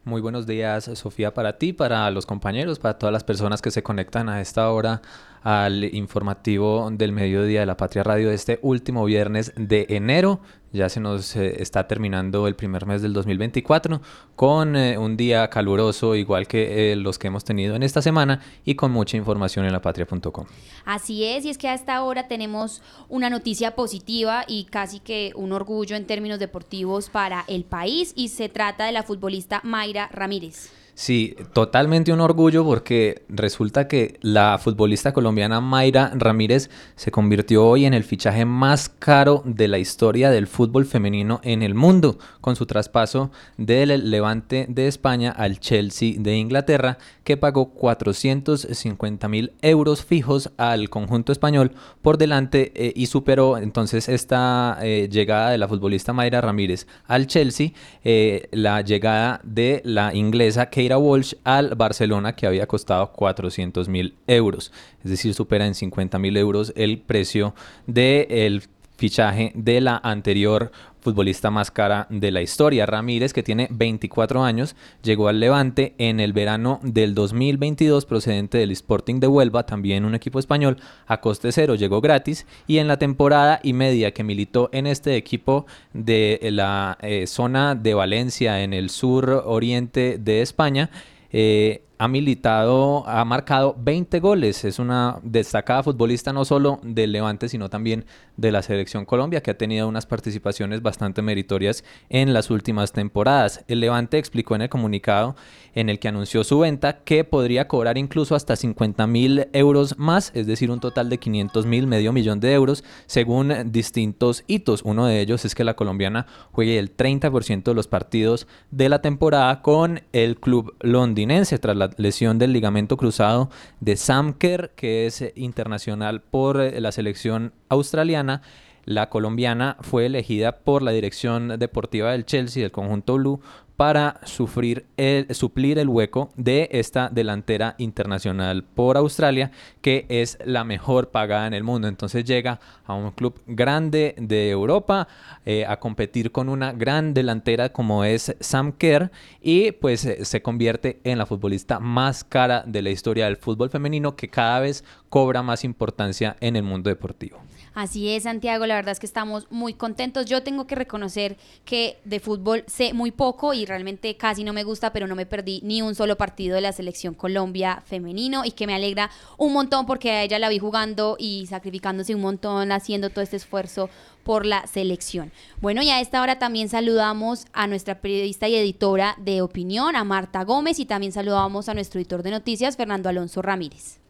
Muy 0.05 0.19
buenos 0.19 0.45
días, 0.45 0.91
Sofía, 0.95 1.33
para 1.33 1.57
ti, 1.57 1.72
para 1.72 2.12
los 2.12 2.25
compañeros, 2.25 2.77
para 2.77 2.98
todas 2.98 3.13
las 3.13 3.24
personas 3.24 3.62
que 3.62 3.72
se 3.72 3.83
conectan 3.83 4.27
a 4.27 4.41
esta 4.41 4.69
hora 4.69 5.01
al 5.43 5.83
informativo 5.93 6.89
del 6.91 7.12
mediodía 7.12 7.59
de 7.59 7.65
la 7.65 7.77
Patria 7.77 8.03
Radio 8.03 8.31
este 8.31 8.59
último 8.62 9.05
viernes 9.05 9.51
de 9.55 9.85
enero. 9.89 10.39
Ya 10.71 10.89
se 10.89 11.00
nos 11.00 11.35
eh, 11.35 11.62
está 11.62 11.88
terminando 11.88 12.47
el 12.47 12.55
primer 12.55 12.88
mes 12.88 13.03
del 13.03 13.13
2024 13.13 14.01
con 14.35 14.75
eh, 14.75 14.97
un 14.97 15.15
día 15.17 15.47
caluroso 15.50 16.15
igual 16.15 16.47
que 16.47 16.91
eh, 16.91 16.95
los 16.95 17.19
que 17.19 17.27
hemos 17.27 17.43
tenido 17.43 17.75
en 17.75 17.83
esta 17.83 18.01
semana 18.01 18.41
y 18.65 18.73
con 18.73 18.91
mucha 18.91 19.15
información 19.15 19.65
en 19.65 19.73
lapatria.com. 19.73 20.47
Así 20.85 21.25
es, 21.25 21.45
y 21.45 21.50
es 21.50 21.59
que 21.59 21.67
a 21.67 21.75
esta 21.75 22.01
hora 22.03 22.27
tenemos 22.27 22.81
una 23.07 23.29
noticia 23.29 23.75
positiva 23.75 24.45
y 24.47 24.63
casi 24.63 25.00
que 25.00 25.31
un 25.35 25.51
orgullo 25.51 25.95
en 25.95 26.07
términos 26.07 26.39
deportivos 26.39 27.09
para 27.09 27.43
el 27.47 27.65
país 27.65 28.13
y 28.15 28.29
se 28.29 28.50
trata 28.50 28.85
de 28.85 28.93
la 28.93 29.03
futbolista 29.03 29.62
Mayra 29.63 30.09
Ramírez. 30.12 30.71
Sí, 30.95 31.35
totalmente 31.53 32.13
un 32.13 32.21
orgullo 32.21 32.63
porque 32.63 33.23
resulta 33.27 33.88
que 33.88 34.19
la 34.21 34.59
futbolista 34.59 35.12
colombiana 35.12 35.59
Mayra 35.59 36.12
Ramírez 36.13 36.69
se 36.95 37.09
convirtió 37.09 37.65
hoy 37.65 37.85
en 37.85 37.95
el 37.95 38.03
fichaje 38.03 38.45
más 38.45 38.89
caro 38.89 39.41
de 39.43 39.67
la 39.67 39.79
historia 39.79 40.29
del 40.29 40.45
fútbol 40.45 40.85
femenino 40.85 41.41
en 41.43 41.63
el 41.63 41.73
mundo, 41.73 42.19
con 42.41 42.55
su 42.55 42.67
traspaso 42.67 43.31
del 43.57 44.12
Levante 44.12 44.67
de 44.69 44.88
España 44.88 45.31
al 45.31 45.59
Chelsea 45.59 46.13
de 46.19 46.38
Inglaterra, 46.38 47.00
que 47.23 47.38
pagó 47.38 47.71
450 47.71 49.27
mil 49.27 49.53
euros 49.63 50.05
fijos 50.05 50.51
al 50.57 50.91
conjunto 50.91 51.31
español 51.31 51.71
por 52.03 52.19
delante 52.19 52.71
eh, 52.75 52.93
y 52.95 53.07
superó 53.07 53.57
entonces 53.57 54.09
esta 54.09 54.77
eh, 54.83 55.09
llegada 55.12 55.50
de 55.50 55.57
la 55.57 55.67
futbolista 55.67 56.13
Mayra 56.13 56.39
Ramírez 56.41 56.85
al 57.07 57.25
Chelsea, 57.25 57.71
eh, 58.03 58.47
la 58.51 58.81
llegada 58.81 59.41
de 59.43 59.81
la 59.85 60.13
inglesa 60.13 60.69
que 60.69 60.83
Keira 60.84 60.98
Walsh 60.98 61.36
al 61.46 61.75
Barcelona 61.75 62.36
que 62.36 62.46
había 62.46 62.68
costado 62.68 63.13
400 63.13 63.88
mil 63.88 64.16
euros. 64.28 64.74
Es 65.02 65.12
decir, 65.12 65.34
supera 65.34 65.66
en 65.66 65.75
50 65.75 66.20
mil 66.20 66.36
euros 66.36 66.74
el 66.75 67.00
precio 67.00 67.56
del 67.88 68.63
fichaje 68.97 69.51
de 69.55 69.81
la 69.81 69.97
anterior 70.03 70.71
futbolista 71.03 71.51
más 71.51 71.69
cara 71.69 72.07
de 72.09 72.31
la 72.31 72.41
historia. 72.41 72.85
Ramírez, 72.85 73.33
que 73.33 73.43
tiene 73.43 73.67
24 73.69 74.43
años, 74.43 74.75
llegó 75.03 75.27
al 75.27 75.39
Levante 75.39 75.93
en 75.97 76.19
el 76.19 76.33
verano 76.33 76.79
del 76.81 77.13
2022 77.13 78.05
procedente 78.05 78.57
del 78.57 78.71
Sporting 78.71 79.19
de 79.19 79.27
Huelva, 79.27 79.65
también 79.65 80.05
un 80.05 80.15
equipo 80.15 80.39
español, 80.39 80.77
a 81.05 81.19
coste 81.19 81.51
cero, 81.51 81.75
llegó 81.75 82.00
gratis 82.00 82.47
y 82.67 82.77
en 82.77 82.88
la 82.88 82.97
temporada 82.97 83.59
y 83.62 83.73
media 83.73 84.12
que 84.12 84.23
militó 84.23 84.69
en 84.71 84.88
este 84.88 85.17
equipo 85.17 85.65
de 85.93 86.39
la 86.51 86.97
eh, 87.01 87.27
zona 87.27 87.75
de 87.75 87.93
Valencia 87.93 88.63
en 88.63 88.73
el 88.73 88.89
sur 88.89 89.43
oriente 89.45 90.17
de 90.17 90.41
España, 90.41 90.89
eh, 91.31 91.83
ha 92.03 92.10
militado, 92.10 93.07
ha 93.07 93.24
marcado 93.24 93.77
20 93.79 94.19
goles. 94.19 94.65
Es 94.65 94.77
una 94.77 95.19
destacada 95.24 95.83
futbolista 95.83 96.33
no 96.33 96.43
solo 96.43 96.81
del 96.83 97.13
Levante, 97.13 97.48
sino 97.48 97.69
también 97.69 98.03
de 98.36 98.51
la 98.51 98.62
Selección 98.62 99.05
Colombia, 99.05 99.41
que 99.41 99.51
ha 99.51 99.57
tenido 99.57 99.88
unas 99.88 100.05
participaciones 100.05 100.81
bastante 100.81 101.22
meritorias 101.22 101.86
en 102.10 102.33
las 102.33 102.51
últimas 102.51 102.91
temporadas. 102.91 103.63
El 103.69 103.79
Levante 103.79 104.17
explicó 104.17 104.53
en 104.53 104.63
el 104.63 104.69
comunicado 104.69 105.38
en 105.75 105.88
el 105.88 106.00
que 106.00 106.10
anunció 106.10 106.43
su 106.43 106.60
venta 106.60 107.03
que 107.05 107.24
podría 107.24 107.69
cobrar 107.69 107.98
incluso 107.98 108.36
hasta 108.36 108.57
50 108.57 109.07
mil 109.07 109.48
euros 109.53 109.98
más, 109.98 110.31
es 110.36 110.45
decir, 110.45 110.72
un 110.72 110.81
total 110.81 111.10
de 111.10 111.19
500 111.19 111.65
mil, 111.65 111.88
medio 111.88 112.12
millón 112.12 112.41
de 112.41 112.51
euros, 112.51 112.83
según 113.05 113.72
distintos 113.72 114.43
hitos. 114.48 114.81
Uno 114.83 115.05
de 115.05 115.22
ellos 115.22 115.45
es 115.45 115.55
que 115.55 115.63
la 115.63 115.75
colombiana 115.75 116.27
juegue 116.51 116.79
el 116.79 116.95
30% 116.95 117.63
de 117.63 117.74
los 117.74 117.88
partidos 117.88 118.45
de 118.72 118.89
la 118.89 119.01
temporada 119.01 119.62
con 119.62 120.01
el 120.12 120.38
club 120.38 120.75
londinense 120.81 121.57
tras 121.60 121.77
la 121.77 121.92
lesión 121.97 122.39
del 122.39 122.53
ligamento 122.53 122.97
cruzado 122.97 123.50
de 123.79 123.95
Sam 123.95 124.33
Kerr, 124.33 124.71
que 124.75 125.05
es 125.05 125.23
internacional 125.35 126.21
por 126.21 126.59
eh, 126.59 126.79
la 126.81 126.91
selección 126.91 127.53
australiana. 127.69 128.41
La 128.85 129.09
colombiana 129.09 129.77
fue 129.79 130.05
elegida 130.07 130.57
por 130.57 130.81
la 130.81 130.91
dirección 130.91 131.57
deportiva 131.57 132.12
del 132.12 132.25
Chelsea, 132.25 132.63
del 132.63 132.71
conjunto 132.71 133.15
Blue, 133.15 133.39
para 133.75 134.20
sufrir 134.24 134.86
el, 134.98 135.34
suplir 135.34 135.80
el 135.80 135.89
hueco 135.89 136.30
de 136.36 136.70
esta 136.72 137.10
delantera 137.10 137.75
internacional 137.77 138.63
por 138.63 138.98
Australia, 138.98 139.51
que 139.82 140.06
es 140.10 140.38
la 140.46 140.63
mejor 140.63 141.10
pagada 141.10 141.48
en 141.48 141.53
el 141.53 141.63
mundo. 141.63 141.88
Entonces 141.88 142.24
llega 142.24 142.60
a 142.86 142.94
un 142.94 143.12
club 143.12 143.42
grande 143.48 144.15
de 144.18 144.50
Europa 144.50 145.08
eh, 145.46 145.65
a 145.65 145.80
competir 145.80 146.32
con 146.32 146.50
una 146.50 146.72
gran 146.72 147.13
delantera 147.13 147.70
como 147.70 148.03
es 148.03 148.36
Sam 148.39 148.74
Kerr 148.74 149.12
y 149.42 149.72
pues 149.72 150.06
eh, 150.06 150.24
se 150.25 150.42
convierte 150.42 151.00
en 151.03 151.18
la 151.18 151.25
futbolista 151.25 151.80
más 151.80 152.24
cara 152.24 152.63
de 152.68 152.82
la 152.82 152.89
historia 152.89 153.25
del 153.25 153.38
fútbol 153.38 153.70
femenino 153.70 154.15
que 154.15 154.30
cada 154.30 154.60
vez 154.60 154.84
cobra 155.10 155.42
más 155.42 155.63
importancia 155.63 156.36
en 156.39 156.56
el 156.56 156.63
mundo 156.63 156.89
deportivo. 156.89 157.39
Así 157.74 158.10
es, 158.10 158.24
Santiago, 158.24 158.68
la 158.68 158.75
verdad 158.75 158.92
es 158.92 159.00
que 159.00 159.08
estamos 159.08 159.48
muy 159.50 159.74
contentos. 159.74 160.27
Yo 160.27 160.44
tengo 160.44 160.68
que 160.68 160.75
reconocer 160.75 161.38
que 161.65 161.98
de 162.06 162.20
fútbol 162.20 162.63
sé 162.68 162.94
muy 162.94 163.10
poco 163.10 163.53
y 163.53 163.65
realmente 163.65 164.15
casi 164.15 164.44
no 164.44 164.53
me 164.53 164.63
gusta, 164.63 164.94
pero 164.94 165.08
no 165.08 165.15
me 165.15 165.25
perdí 165.25 165.60
ni 165.63 165.82
un 165.82 165.96
solo 165.96 166.15
partido 166.15 166.56
de 166.56 166.62
la 166.62 166.72
selección 166.72 167.15
Colombia 167.15 167.82
femenino 167.86 168.46
y 168.46 168.51
que 168.51 168.68
me 168.68 168.75
alegra 168.75 169.10
un 169.38 169.53
montón 169.53 169.88
porque 169.88 170.12
a 170.12 170.24
ella 170.24 170.38
la 170.38 170.50
vi 170.50 170.60
jugando 170.60 171.15
y 171.18 171.48
sacrificándose 171.48 172.13
un 172.13 172.22
montón, 172.22 172.72
haciendo 172.72 173.10
todo 173.10 173.22
este 173.22 173.38
esfuerzo 173.38 173.89
por 174.24 174.46
la 174.46 174.68
selección. 174.68 175.32
Bueno, 175.60 175.82
y 175.82 175.89
a 175.89 176.00
esta 176.00 176.22
hora 176.22 176.38
también 176.38 176.70
saludamos 176.70 177.48
a 177.53 177.65
nuestra 177.65 178.01
periodista 178.01 178.48
y 178.48 178.56
editora 178.56 179.15
de 179.18 179.42
opinión, 179.42 179.96
a 179.96 180.03
Marta 180.03 180.44
Gómez, 180.44 180.80
y 180.80 180.86
también 180.86 181.12
saludamos 181.12 181.70
a 181.70 181.74
nuestro 181.74 182.00
editor 182.00 182.22
de 182.22 182.32
noticias, 182.32 182.77
Fernando 182.77 183.10
Alonso 183.10 183.42
Ramírez. 183.42 184.02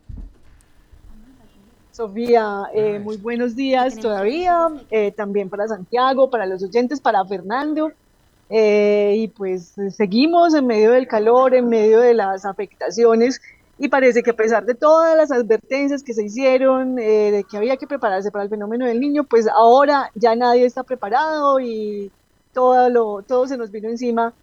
Sofía, 1.93 2.63
eh, 2.73 2.97
muy 2.97 3.17
buenos 3.17 3.55
días 3.55 3.95
todavía, 4.00 4.67
eh, 4.89 5.12
también 5.12 5.47
para 5.47 5.67
Santiago, 5.67 6.27
para 6.27 6.47
los 6.47 6.63
oyentes, 6.63 7.00
para 7.00 7.23
Fernando. 7.23 7.91
Eh, 8.50 9.13
y 9.17 9.27
pues 9.27 9.75
seguimos 9.95 10.55
en 10.55 10.65
medio 10.65 10.91
del 10.91 11.07
calor, 11.07 11.53
en 11.53 11.69
medio 11.69 12.00
de 12.00 12.15
las 12.15 12.45
afectaciones 12.45 13.39
y 13.77 13.89
parece 13.89 14.23
que 14.23 14.31
a 14.31 14.35
pesar 14.35 14.65
de 14.65 14.73
todas 14.73 15.15
las 15.15 15.31
advertencias 15.31 16.01
que 16.01 16.15
se 16.15 16.25
hicieron 16.25 16.95
de 16.95 17.45
que 17.50 17.57
había 17.57 17.77
que 17.77 17.88
prepararse 17.88 18.31
para 18.31 18.43
el 18.43 18.50
fenómeno 18.50 18.85
del 18.85 19.00
niño, 19.00 19.23
pues 19.23 19.47
ahora 19.47 20.12
ya 20.15 20.35
nadie 20.35 20.65
está 20.65 20.83
preparado 20.83 21.59
y 21.59 22.12
todo, 22.53 22.89
lo, 22.89 23.21
todo 23.21 23.47
se 23.47 23.57
nos 23.57 23.69
vino 23.69 23.89
encima 23.89 24.33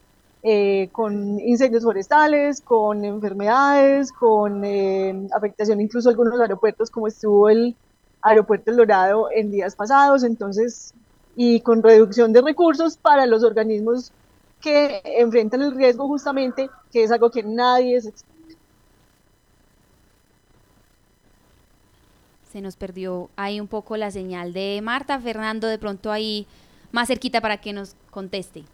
eh, 0.43 0.89
con 0.93 1.39
incendios 1.41 1.85
forestales, 1.85 2.63
con 2.63 3.05
enfermedades, 3.05 4.11
con 4.11 4.65
eh, 4.65 5.29
afectación 5.37 5.81
incluso 5.81 6.09
a 6.09 6.13
algunos 6.13 6.41
aeropuertos, 6.41 6.91
como 6.91 7.09
estuvo 7.09 7.51
el 7.51 7.77
aeropuerto 8.23 8.71
El 8.71 8.79
Dorado 8.79 9.29
en 9.35 9.51
días 9.51 9.77
pasados, 9.77 10.25
entonces, 10.25 10.95
y 11.37 11.61
con 11.61 11.83
reducción 11.83 12.33
de 12.33 12.41
recursos 12.41 12.97
para 12.97 13.27
los 13.27 13.45
organismos 13.45 14.13
que 14.61 15.03
enfrentan 15.05 15.63
el 15.63 15.75
riesgo 15.75 16.07
justamente, 16.07 16.71
que 16.93 17.03
es 17.05 17.11
algo 17.11 17.31
que 17.31 17.43
nadie 17.43 18.01
se 18.01 18.13
Se 22.51 22.61
nos 22.61 22.75
perdió 22.75 23.31
ahí 23.37 23.61
un 23.61 23.69
poco 23.69 23.97
la 23.97 24.11
señal 24.11 24.53
de 24.53 24.81
Marta. 24.83 25.21
Fernando, 25.21 25.69
de 25.69 25.79
pronto 25.79 26.11
ahí 26.11 26.49
más 26.91 27.07
cerquita 27.07 27.41
para 27.41 27.59
que 27.59 27.73
nos 27.73 27.95
conteste. 28.11 28.65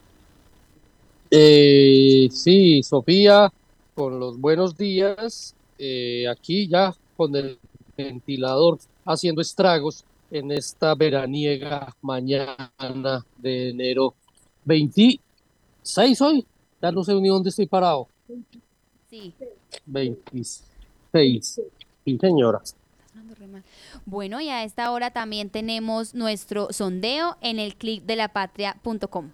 Eh, 1.30 2.28
sí, 2.30 2.83
Sofía, 2.83 3.52
con 3.95 4.21
los 4.21 4.38
buenos 4.38 4.76
días, 4.76 5.54
eh, 5.78 6.28
aquí 6.28 6.68
ya 6.68 6.95
con 7.16 7.35
el 7.35 7.59
ventilador 7.97 8.78
haciendo 9.04 9.40
estragos 9.40 10.04
en 10.30 10.52
esta 10.52 10.95
veraniega 10.95 11.95
mañana 12.02 12.73
de 13.38 13.71
enero 13.71 14.14
26 14.64 16.21
hoy, 16.21 16.47
ya 16.80 16.92
no 16.92 17.02
sé 17.02 17.14
ni 17.14 17.28
dónde 17.28 17.50
estoy 17.50 17.66
parado. 17.66 18.09
Sí. 19.11 19.35
26. 19.87 21.61
Sí, 22.04 22.18
señora. 22.21 22.61
Bueno, 24.04 24.40
y 24.40 24.49
a 24.49 24.62
esta 24.62 24.90
hora 24.92 25.11
también 25.11 25.50
tenemos 25.50 26.14
nuestro 26.14 26.68
sondeo 26.73 27.37
en 27.40 27.59
el 27.59 27.76
clic 27.76 28.04
de 28.04 28.16
la 28.16 28.28
patria.com 28.28 29.30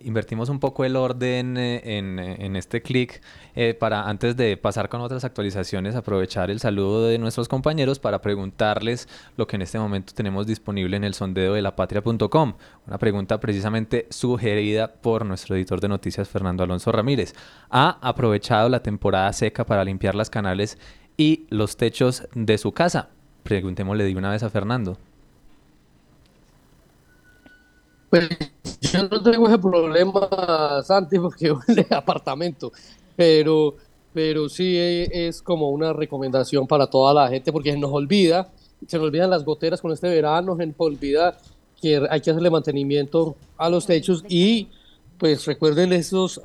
invertimos 0.00 0.48
un 0.48 0.60
poco 0.60 0.84
el 0.84 0.96
orden 0.96 1.56
eh, 1.56 1.80
eh, 1.84 2.36
en, 2.38 2.56
este 2.56 2.82
clic 2.82 3.20
eh, 3.54 3.74
para 3.74 4.08
antes 4.08 4.36
de 4.36 4.56
pasar 4.56 4.88
con 4.88 5.00
otras 5.00 5.24
actualizaciones 5.24 5.94
aprovechar 5.94 6.50
el 6.50 6.60
saludo 6.60 7.06
de 7.06 7.18
nuestros 7.18 7.48
compañeros 7.48 7.98
para 7.98 8.20
preguntarles 8.20 9.08
lo 9.36 9.46
que 9.46 9.56
en 9.56 9.62
este 9.62 9.78
momento 9.78 10.12
tenemos 10.14 10.46
disponible 10.46 10.96
en 10.96 11.04
el 11.04 11.14
sondeo 11.14 11.54
de 11.54 11.62
lapatria.com. 11.62 12.54
Una 12.86 12.98
pregunta 12.98 13.40
precisamente 13.40 14.06
sugerida 14.10 14.92
por 14.92 15.24
nuestro 15.24 15.56
editor 15.56 15.80
de 15.80 15.88
noticias 15.88 16.28
Fernando 16.28 16.62
Alonso 16.62 16.92
Ramírez. 16.92 17.34
¿Ha 17.70 17.98
aprovechado 18.00 18.68
la 18.68 18.82
temporada 18.82 19.32
seca 19.32 19.64
para 19.64 19.84
limpiar 19.84 20.14
las 20.14 20.30
canales 20.30 20.78
y 21.16 21.46
los 21.50 21.76
techos 21.76 22.28
de 22.34 22.58
su 22.58 22.72
casa? 22.72 23.10
Preguntémosle 23.42 24.04
de 24.04 24.16
una 24.16 24.30
vez 24.30 24.42
a 24.42 24.50
Fernando. 24.50 24.98
Pues 28.10 28.28
yo 28.80 29.08
no 29.08 29.22
tengo 29.22 29.48
ese 29.48 29.58
problema, 29.58 30.82
Santi, 30.82 31.18
porque 31.18 31.52
huele 31.52 31.86
apartamento, 31.90 32.72
pero, 33.16 33.74
pero 34.12 34.48
sí 34.48 34.76
es 34.78 35.42
como 35.42 35.70
una 35.70 35.92
recomendación 35.92 36.66
para 36.66 36.86
toda 36.86 37.12
la 37.12 37.28
gente, 37.28 37.52
porque 37.52 37.72
se 37.72 37.78
nos 37.78 37.92
olvida, 37.92 38.50
se 38.86 38.96
nos 38.96 39.06
olvidan 39.06 39.30
las 39.30 39.44
goteras 39.44 39.80
con 39.80 39.92
este 39.92 40.08
verano, 40.08 40.56
se 40.56 40.66
nos 40.66 40.76
olvida 40.78 41.36
que 41.80 42.00
hay 42.08 42.20
que 42.20 42.30
hacerle 42.30 42.50
mantenimiento 42.50 43.36
a 43.56 43.68
los 43.68 43.86
techos 43.86 44.24
y 44.28 44.68
pues 45.18 45.44
recuerden 45.46 45.92
esos, 45.92 46.40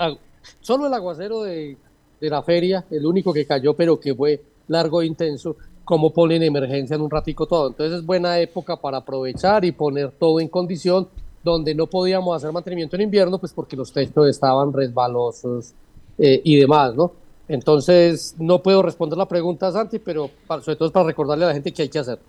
solo 0.62 0.88
el 0.88 0.94
aguacero 0.94 1.44
de, 1.44 1.78
de 2.20 2.30
la 2.30 2.42
feria, 2.42 2.86
el 2.90 3.06
único 3.06 3.34
que 3.34 3.46
cayó 3.46 3.74
pero 3.76 4.00
que 4.00 4.16
fue 4.16 4.42
largo 4.68 5.02
e 5.02 5.06
intenso, 5.06 5.56
como 5.84 6.12
ponen 6.14 6.44
emergencia 6.44 6.96
en 6.96 7.02
un 7.02 7.10
ratico 7.10 7.46
todo. 7.46 7.70
Entonces 7.70 8.00
es 8.00 8.06
buena 8.06 8.40
época 8.40 8.78
para 8.78 8.98
aprovechar 8.98 9.66
y 9.66 9.72
poner 9.72 10.12
todo 10.12 10.40
en 10.40 10.48
condición 10.48 11.10
donde 11.44 11.74
no 11.74 11.88
podíamos 11.88 12.36
hacer 12.36 12.52
mantenimiento 12.52 12.96
en 12.96 13.04
invierno, 13.04 13.38
pues 13.40 13.54
porque 13.54 13.76
los 13.76 13.92
techos 13.92 14.28
estaban 14.28 14.72
resbalosos 14.72 15.74
eh, 16.18 16.42
y 16.44 16.56
demás, 16.58 16.94
¿no? 16.96 17.14
Entonces 17.48 18.36
no 18.38 18.62
puedo 18.62 18.82
responder 18.82 19.18
la 19.18 19.28
pregunta, 19.28 19.72
Santi, 19.72 20.00
pero 20.00 20.30
sobre 20.48 20.76
todo 20.76 20.92
para 20.92 21.08
recordarle 21.08 21.46
a 21.46 21.48
la 21.50 21.54
gente 21.54 21.72
qué 21.72 21.82
hay 21.84 21.90
que 21.90 22.00
hacer. 22.00 22.20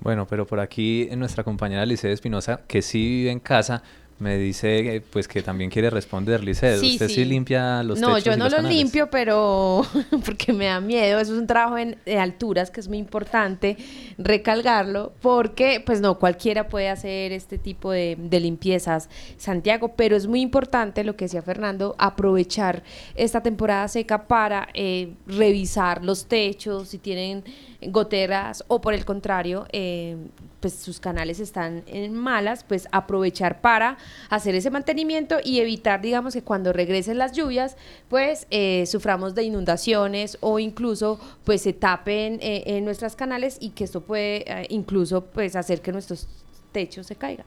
Bueno, 0.00 0.26
pero 0.28 0.46
por 0.46 0.60
aquí 0.60 1.08
nuestra 1.16 1.42
compañera 1.42 1.84
Lice 1.84 2.12
Espinosa, 2.12 2.60
que 2.66 2.82
sí 2.82 2.98
vive 2.98 3.30
en 3.30 3.40
casa, 3.40 3.82
me 4.18 4.38
dice 4.38 5.02
pues 5.10 5.28
que 5.28 5.42
también 5.42 5.70
quiere 5.70 5.90
responder, 5.90 6.42
Lice. 6.42 6.78
¿Usted 6.78 7.08
sí. 7.08 7.24
limpia 7.24 7.82
los 7.82 8.00
No, 8.00 8.18
yo 8.18 8.36
no 8.36 8.48
los, 8.48 8.62
limpio, 8.64 9.10
pero 9.10 9.82
porque 10.24 10.52
me 10.52 10.66
da 10.66 10.80
miedo. 10.80 11.20
Eso 11.20 11.34
es 11.34 11.38
un 11.38 11.46
trabajo 11.46 11.76
en, 11.76 11.98
de 12.04 12.18
alturas 12.18 12.70
que 12.70 12.80
es 12.80 12.88
muy 12.88 12.98
importante 12.98 13.76
recalcarlo, 14.16 15.12
porque 15.20 15.82
pues 15.84 16.00
no 16.00 16.18
cualquiera 16.18 16.68
puede 16.68 16.88
hacer 16.88 17.32
este 17.32 17.58
tipo 17.58 17.90
de, 17.90 18.16
de 18.18 18.40
limpiezas, 18.40 19.10
Santiago, 19.36 19.94
pero 19.96 20.16
es 20.16 20.26
muy 20.26 20.40
importante 20.40 21.04
lo 21.04 21.16
que 21.16 21.26
decía 21.26 21.42
Fernando, 21.42 21.94
aprovechar 21.98 22.82
esta 23.14 23.42
temporada 23.42 23.86
seca 23.88 24.26
para 24.26 24.68
eh, 24.74 25.14
revisar 25.26 26.04
los 26.04 26.26
techos, 26.26 26.88
si 26.88 26.98
tienen 26.98 27.44
goteras 27.82 28.64
o 28.68 28.80
por 28.80 28.94
el 28.94 29.04
contrario, 29.04 29.66
eh, 29.72 30.16
pues 30.60 30.74
sus 30.74 31.00
canales 31.00 31.40
están 31.40 31.82
en 31.86 32.14
malas, 32.14 32.64
pues 32.64 32.88
aprovechar 32.92 33.60
para 33.60 33.98
hacer 34.30 34.54
ese 34.54 34.70
mantenimiento 34.70 35.36
y 35.42 35.60
evitar, 35.60 36.00
digamos, 36.00 36.34
que 36.34 36.42
cuando 36.42 36.72
regresen 36.72 37.18
las 37.18 37.32
lluvias, 37.32 37.76
pues 38.08 38.46
eh, 38.50 38.84
suframos 38.86 39.34
de 39.34 39.44
inundaciones 39.44 40.38
o 40.40 40.58
incluso 40.58 41.20
pues 41.44 41.62
se 41.62 41.72
tapen 41.72 42.38
eh, 42.40 42.64
en 42.66 42.84
nuestros 42.84 43.16
canales 43.16 43.58
y 43.60 43.70
que 43.70 43.84
esto 43.84 44.00
puede 44.00 44.66
incluso 44.68 45.24
pues 45.24 45.56
hacer 45.56 45.80
que 45.80 45.92
nuestros 45.92 46.28
techos 46.72 47.06
se 47.06 47.16
caigan. 47.16 47.46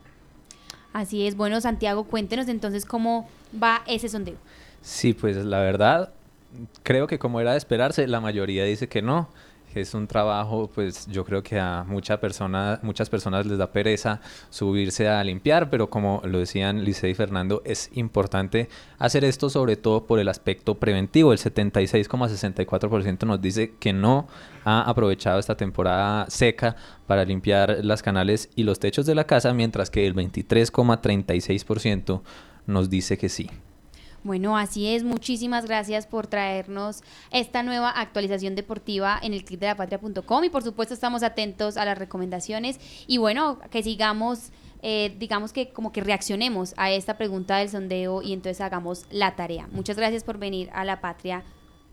Así 0.93 1.27
es, 1.27 1.35
bueno 1.35 1.61
Santiago, 1.61 2.05
cuéntenos 2.05 2.47
entonces 2.47 2.85
cómo 2.85 3.29
va 3.61 3.83
ese 3.85 4.09
sondeo. 4.09 4.37
Sí, 4.81 5.13
pues 5.13 5.37
la 5.37 5.59
verdad, 5.59 6.11
creo 6.83 7.07
que 7.07 7.19
como 7.19 7.39
era 7.39 7.51
de 7.51 7.57
esperarse, 7.57 8.07
la 8.07 8.21
mayoría 8.21 8.63
dice 8.63 8.87
que 8.87 9.01
no 9.01 9.29
es 9.75 9.93
un 9.93 10.07
trabajo, 10.07 10.69
pues 10.73 11.07
yo 11.07 11.25
creo 11.25 11.43
que 11.43 11.59
a 11.59 11.83
mucha 11.87 12.19
persona, 12.19 12.79
muchas 12.81 13.09
personas 13.09 13.45
les 13.45 13.57
da 13.57 13.71
pereza 13.71 14.21
subirse 14.49 15.07
a 15.07 15.23
limpiar, 15.23 15.69
pero 15.69 15.89
como 15.89 16.21
lo 16.25 16.39
decían 16.39 16.83
Licey 16.83 17.11
y 17.11 17.15
Fernando, 17.15 17.61
es 17.65 17.89
importante 17.93 18.69
hacer 18.97 19.23
esto 19.23 19.49
sobre 19.49 19.75
todo 19.75 20.05
por 20.05 20.19
el 20.19 20.27
aspecto 20.27 20.75
preventivo. 20.75 21.33
El 21.33 21.39
76,64% 21.39 23.25
nos 23.25 23.41
dice 23.41 23.73
que 23.79 23.93
no 23.93 24.27
ha 24.65 24.81
aprovechado 24.81 25.39
esta 25.39 25.55
temporada 25.55 26.25
seca 26.29 26.75
para 27.07 27.25
limpiar 27.25 27.79
las 27.83 28.03
canales 28.03 28.49
y 28.55 28.63
los 28.63 28.79
techos 28.79 29.05
de 29.05 29.15
la 29.15 29.25
casa, 29.25 29.53
mientras 29.53 29.89
que 29.89 30.07
el 30.07 30.15
23,36% 30.15 32.21
nos 32.67 32.89
dice 32.89 33.17
que 33.17 33.29
sí. 33.29 33.49
Bueno, 34.23 34.57
así 34.57 34.93
es. 34.93 35.03
Muchísimas 35.03 35.65
gracias 35.65 36.05
por 36.05 36.27
traernos 36.27 37.03
esta 37.31 37.63
nueva 37.63 37.89
actualización 37.89 38.55
deportiva 38.55 39.19
en 39.21 39.33
el 39.33 39.45
clip 39.45 39.59
de 39.61 39.67
la 39.67 39.75
patria.com 39.75 40.43
y 40.43 40.49
por 40.49 40.63
supuesto 40.63 40.93
estamos 40.93 41.23
atentos 41.23 41.77
a 41.77 41.85
las 41.85 41.97
recomendaciones 41.97 42.79
y 43.07 43.17
bueno, 43.17 43.59
que 43.71 43.81
sigamos, 43.81 44.51
eh, 44.81 45.15
digamos 45.17 45.53
que 45.53 45.69
como 45.69 45.91
que 45.91 46.01
reaccionemos 46.01 46.73
a 46.77 46.91
esta 46.91 47.17
pregunta 47.17 47.57
del 47.57 47.69
sondeo 47.69 48.21
y 48.21 48.33
entonces 48.33 48.61
hagamos 48.61 49.05
la 49.09 49.35
tarea. 49.35 49.67
Muchas 49.71 49.97
gracias 49.97 50.23
por 50.23 50.37
venir 50.37 50.69
a 50.73 50.83
la 50.83 50.99
Patria 50.99 51.43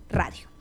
Radio. 0.09 0.55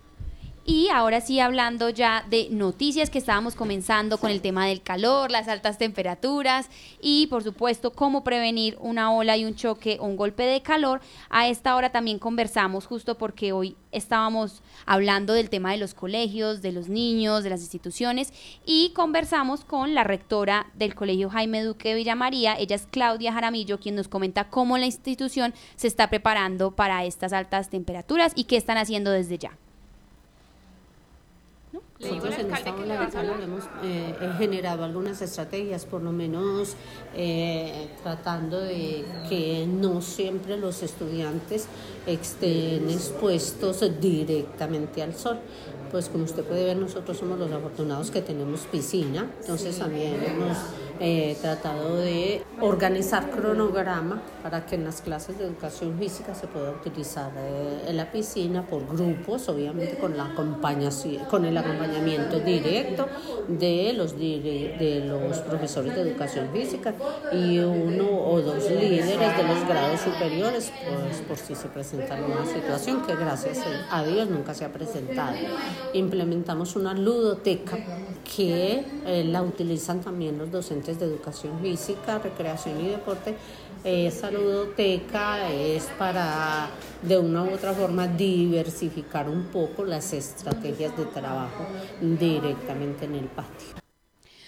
Y 0.68 0.90
ahora 0.90 1.22
sí, 1.22 1.40
hablando 1.40 1.90
ya 1.90 2.26
de 2.28 2.48
noticias 2.50 3.12
que 3.12 3.20
estábamos 3.20 3.54
comenzando 3.54 4.18
con 4.18 4.32
el 4.32 4.42
tema 4.42 4.66
del 4.66 4.82
calor, 4.82 5.30
las 5.30 5.48
altas 5.48 5.78
temperaturas 5.78 6.72
y 7.00 7.28
por 7.28 7.44
supuesto 7.44 7.92
cómo 7.92 8.24
prevenir 8.24 8.76
una 8.80 9.14
ola 9.14 9.38
y 9.38 9.46
un 9.46 9.54
choque 9.54 10.00
o 10.02 10.06
un 10.06 10.18
golpe 10.18 10.42
de 10.42 10.64
calor. 10.64 11.02
A 11.30 11.48
esta 11.48 11.76
hora 11.76 11.92
también 11.92 12.18
conversamos 12.18 12.88
justo 12.88 13.16
porque 13.16 13.52
hoy 13.52 13.78
estábamos 13.92 14.64
hablando 14.88 15.34
del 15.34 15.52
tema 15.52 15.70
de 15.70 15.78
los 15.78 15.94
colegios, 15.94 16.64
de 16.64 16.72
los 16.72 16.90
niños, 16.90 17.44
de 17.44 17.52
las 17.52 17.62
instituciones 17.62 18.34
y 18.66 18.90
conversamos 18.96 19.64
con 19.66 19.94
la 19.94 20.04
rectora 20.04 20.72
del 20.74 20.96
Colegio 20.96 21.30
Jaime 21.30 21.64
Duque 21.64 21.90
de 21.90 21.96
Villamaría, 21.96 22.56
ella 22.58 22.76
es 22.76 22.88
Claudia 22.90 23.34
Jaramillo, 23.34 23.80
quien 23.80 23.94
nos 23.94 24.08
comenta 24.08 24.50
cómo 24.50 24.80
la 24.80 24.88
institución 24.88 25.54
se 25.76 25.86
está 25.86 26.10
preparando 26.10 26.72
para 26.72 27.06
estas 27.06 27.34
altas 27.34 27.70
temperaturas 27.70 28.32
y 28.36 28.46
qué 28.46 28.58
están 28.58 28.80
haciendo 28.80 29.12
desde 29.12 29.38
ya. 29.38 29.60
Nosotros 31.98 32.36
en 32.40 32.54
esta 32.54 32.76
ola 32.76 33.08
hemos 33.42 33.64
eh, 33.82 34.14
generado 34.38 34.84
algunas 34.84 35.22
estrategias, 35.22 35.86
por 35.86 36.02
lo 36.02 36.12
menos 36.12 36.76
eh, 37.16 37.88
tratando 38.04 38.60
de 38.60 39.06
que 39.30 39.66
no 39.66 40.02
siempre 40.02 40.58
los 40.58 40.84
estudiantes 40.84 41.68
estén 42.06 42.90
expuestos 42.90 43.80
directamente 44.02 45.04
al 45.04 45.16
sol. 45.16 45.40
Pues 45.90 46.10
como 46.10 46.26
usted 46.26 46.44
puede 46.44 46.66
ver, 46.66 46.76
nosotros 46.76 47.18
somos 47.18 47.40
los 47.40 47.50
afortunados 47.50 48.12
que 48.12 48.22
tenemos 48.22 48.62
piscina, 48.62 49.32
entonces 49.40 49.80
también 49.80 50.22
hemos 50.22 50.58
eh, 51.00 51.36
tratado 51.42 51.98
de 51.98 52.44
organizar 52.62 53.30
cronograma 53.30 54.22
para 54.42 54.66
que 54.66 54.76
en 54.76 54.86
las 54.86 55.02
clases 55.02 55.38
de 55.38 55.46
educación 55.46 55.98
física 55.98 56.34
se 56.34 56.48
pueda 56.48 56.72
utilizar 56.72 57.32
eh, 57.36 57.86
en 57.88 57.98
la 57.98 58.12
piscina 58.12 58.66
por 58.66 58.88
grupos, 58.88 59.50
obviamente 59.50 59.98
con, 59.98 60.16
la 60.16 60.34
con 61.30 61.46
el 61.46 61.58
acompañamiento 61.58 62.40
directo 62.40 63.08
de 63.48 63.94
los, 63.94 64.18
de 64.18 65.04
los 65.06 65.40
profesores 65.40 65.96
de 65.96 66.02
educación 66.02 66.50
física 66.52 66.94
y 67.32 67.60
uno 67.60 68.08
o 68.10 68.42
dos 68.42 68.70
líderes 68.70 69.38
de 69.38 69.44
los 69.44 69.68
grados 69.68 70.02
superiores, 70.02 70.72
pues 70.88 71.18
por 71.28 71.38
si 71.38 71.56
se 71.56 71.68
presenta 71.68 72.16
alguna 72.16 72.46
situación 72.46 73.06
que 73.06 73.16
gracias 73.16 73.60
a 73.90 74.04
Dios 74.04 74.30
nunca 74.30 74.54
se 74.54 74.66
ha 74.66 74.72
presentado. 74.72 75.36
Implementamos 75.94 76.76
una 76.76 76.94
ludoteca 76.94 77.78
que 78.36 78.84
eh, 79.06 79.24
la 79.24 79.42
utilizan 79.42 80.02
también 80.02 80.38
los 80.38 80.52
docentes 80.52 81.00
de 81.00 81.06
educación 81.06 81.60
física, 81.62 82.20
recreación 82.20 82.82
y 82.82 82.90
deporte. 82.90 83.36
Esa 83.84 84.32
ludoteca 84.32 85.52
es 85.52 85.86
para 86.00 86.70
de 87.04 87.20
una 87.20 87.44
u 87.44 87.54
otra 87.54 87.72
forma 87.72 88.08
diversificar 88.08 89.30
un 89.30 89.46
poco 89.46 89.86
las 89.86 90.12
estrategias 90.12 90.98
de 90.98 91.06
trabajo 91.06 91.68
directamente 92.02 93.06
en 93.06 93.16
el 93.16 93.26
patio. 93.26 93.85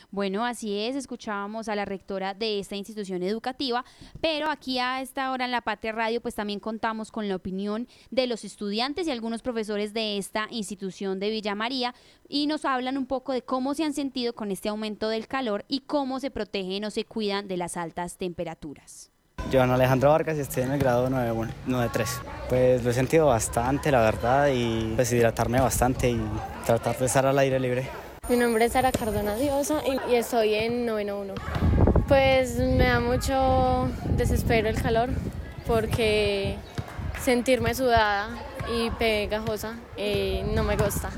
Bueno, 0.09 0.45
así 0.45 0.79
es, 0.79 0.95
escuchábamos 0.95 1.67
a 1.67 1.75
la 1.75 1.83
rectora 1.83 2.33
de 2.33 2.59
esta 2.59 2.77
institución 2.77 3.23
educativa, 3.23 3.83
pero 4.21 4.49
aquí 4.49 4.79
a 4.79 5.01
esta 5.01 5.31
hora 5.31 5.43
en 5.43 5.51
la 5.51 5.61
Patria 5.61 5.91
Radio 5.91 6.21
pues 6.21 6.33
también 6.33 6.61
contamos 6.61 7.11
con 7.11 7.27
la 7.27 7.35
opinión 7.35 7.89
de 8.09 8.25
los 8.25 8.45
estudiantes 8.45 9.05
y 9.07 9.11
algunos 9.11 9.41
profesores 9.41 9.93
de 9.93 10.17
esta 10.17 10.47
institución 10.49 11.19
de 11.19 11.29
Villa 11.29 11.55
María 11.55 11.93
y 12.29 12.47
nos 12.47 12.63
hablan 12.63 12.97
un 12.97 13.05
poco 13.05 13.33
de 13.33 13.41
cómo 13.41 13.73
se 13.73 13.83
han 13.83 13.93
sentido 13.93 14.33
con 14.33 14.49
este 14.49 14.69
aumento 14.69 15.09
del 15.09 15.27
calor 15.27 15.65
y 15.67 15.81
cómo 15.81 16.21
se 16.21 16.31
protegen 16.31 16.85
o 16.85 16.89
se 16.89 17.03
cuidan 17.03 17.49
de 17.49 17.57
las 17.57 17.75
altas 17.75 18.17
temperaturas. 18.17 19.11
Joan 19.51 19.71
Alejandro 19.71 20.09
Vargas 20.09 20.37
y 20.37 20.41
estoy 20.41 20.63
en 20.63 20.71
el 20.71 20.79
grado 20.79 21.09
9.3. 21.09 22.07
Pues 22.47 22.83
lo 22.83 22.91
he 22.91 22.93
sentido 22.93 23.27
bastante, 23.27 23.91
la 23.91 24.01
verdad, 24.01 24.49
y 24.53 24.93
pues 24.95 25.11
hidratarme 25.11 25.59
bastante 25.59 26.09
y 26.09 26.21
tratar 26.65 26.97
de 26.97 27.05
estar 27.05 27.25
al 27.25 27.37
aire 27.39 27.59
libre. 27.59 28.06
Mi 28.29 28.35
nombre 28.35 28.65
es 28.65 28.73
Sara 28.73 28.91
Cardona 28.91 29.35
Diosa 29.35 29.81
y, 29.85 30.15
estoy 30.15 30.53
en 30.53 30.85
noveno 30.85 31.21
1. 31.21 31.33
Pues 32.09 32.57
me 32.57 32.83
da 32.83 32.99
mucho 32.99 33.89
desespero 34.17 34.67
el 34.67 34.81
calor 34.81 35.09
porque 35.65 36.57
sentirme 37.21 37.73
sudada 37.73 38.27
y 38.69 38.89
pegajosa 38.91 39.75
eh, 39.95 40.45
no 40.53 40.63
me 40.63 40.75
gusta. 40.75 41.09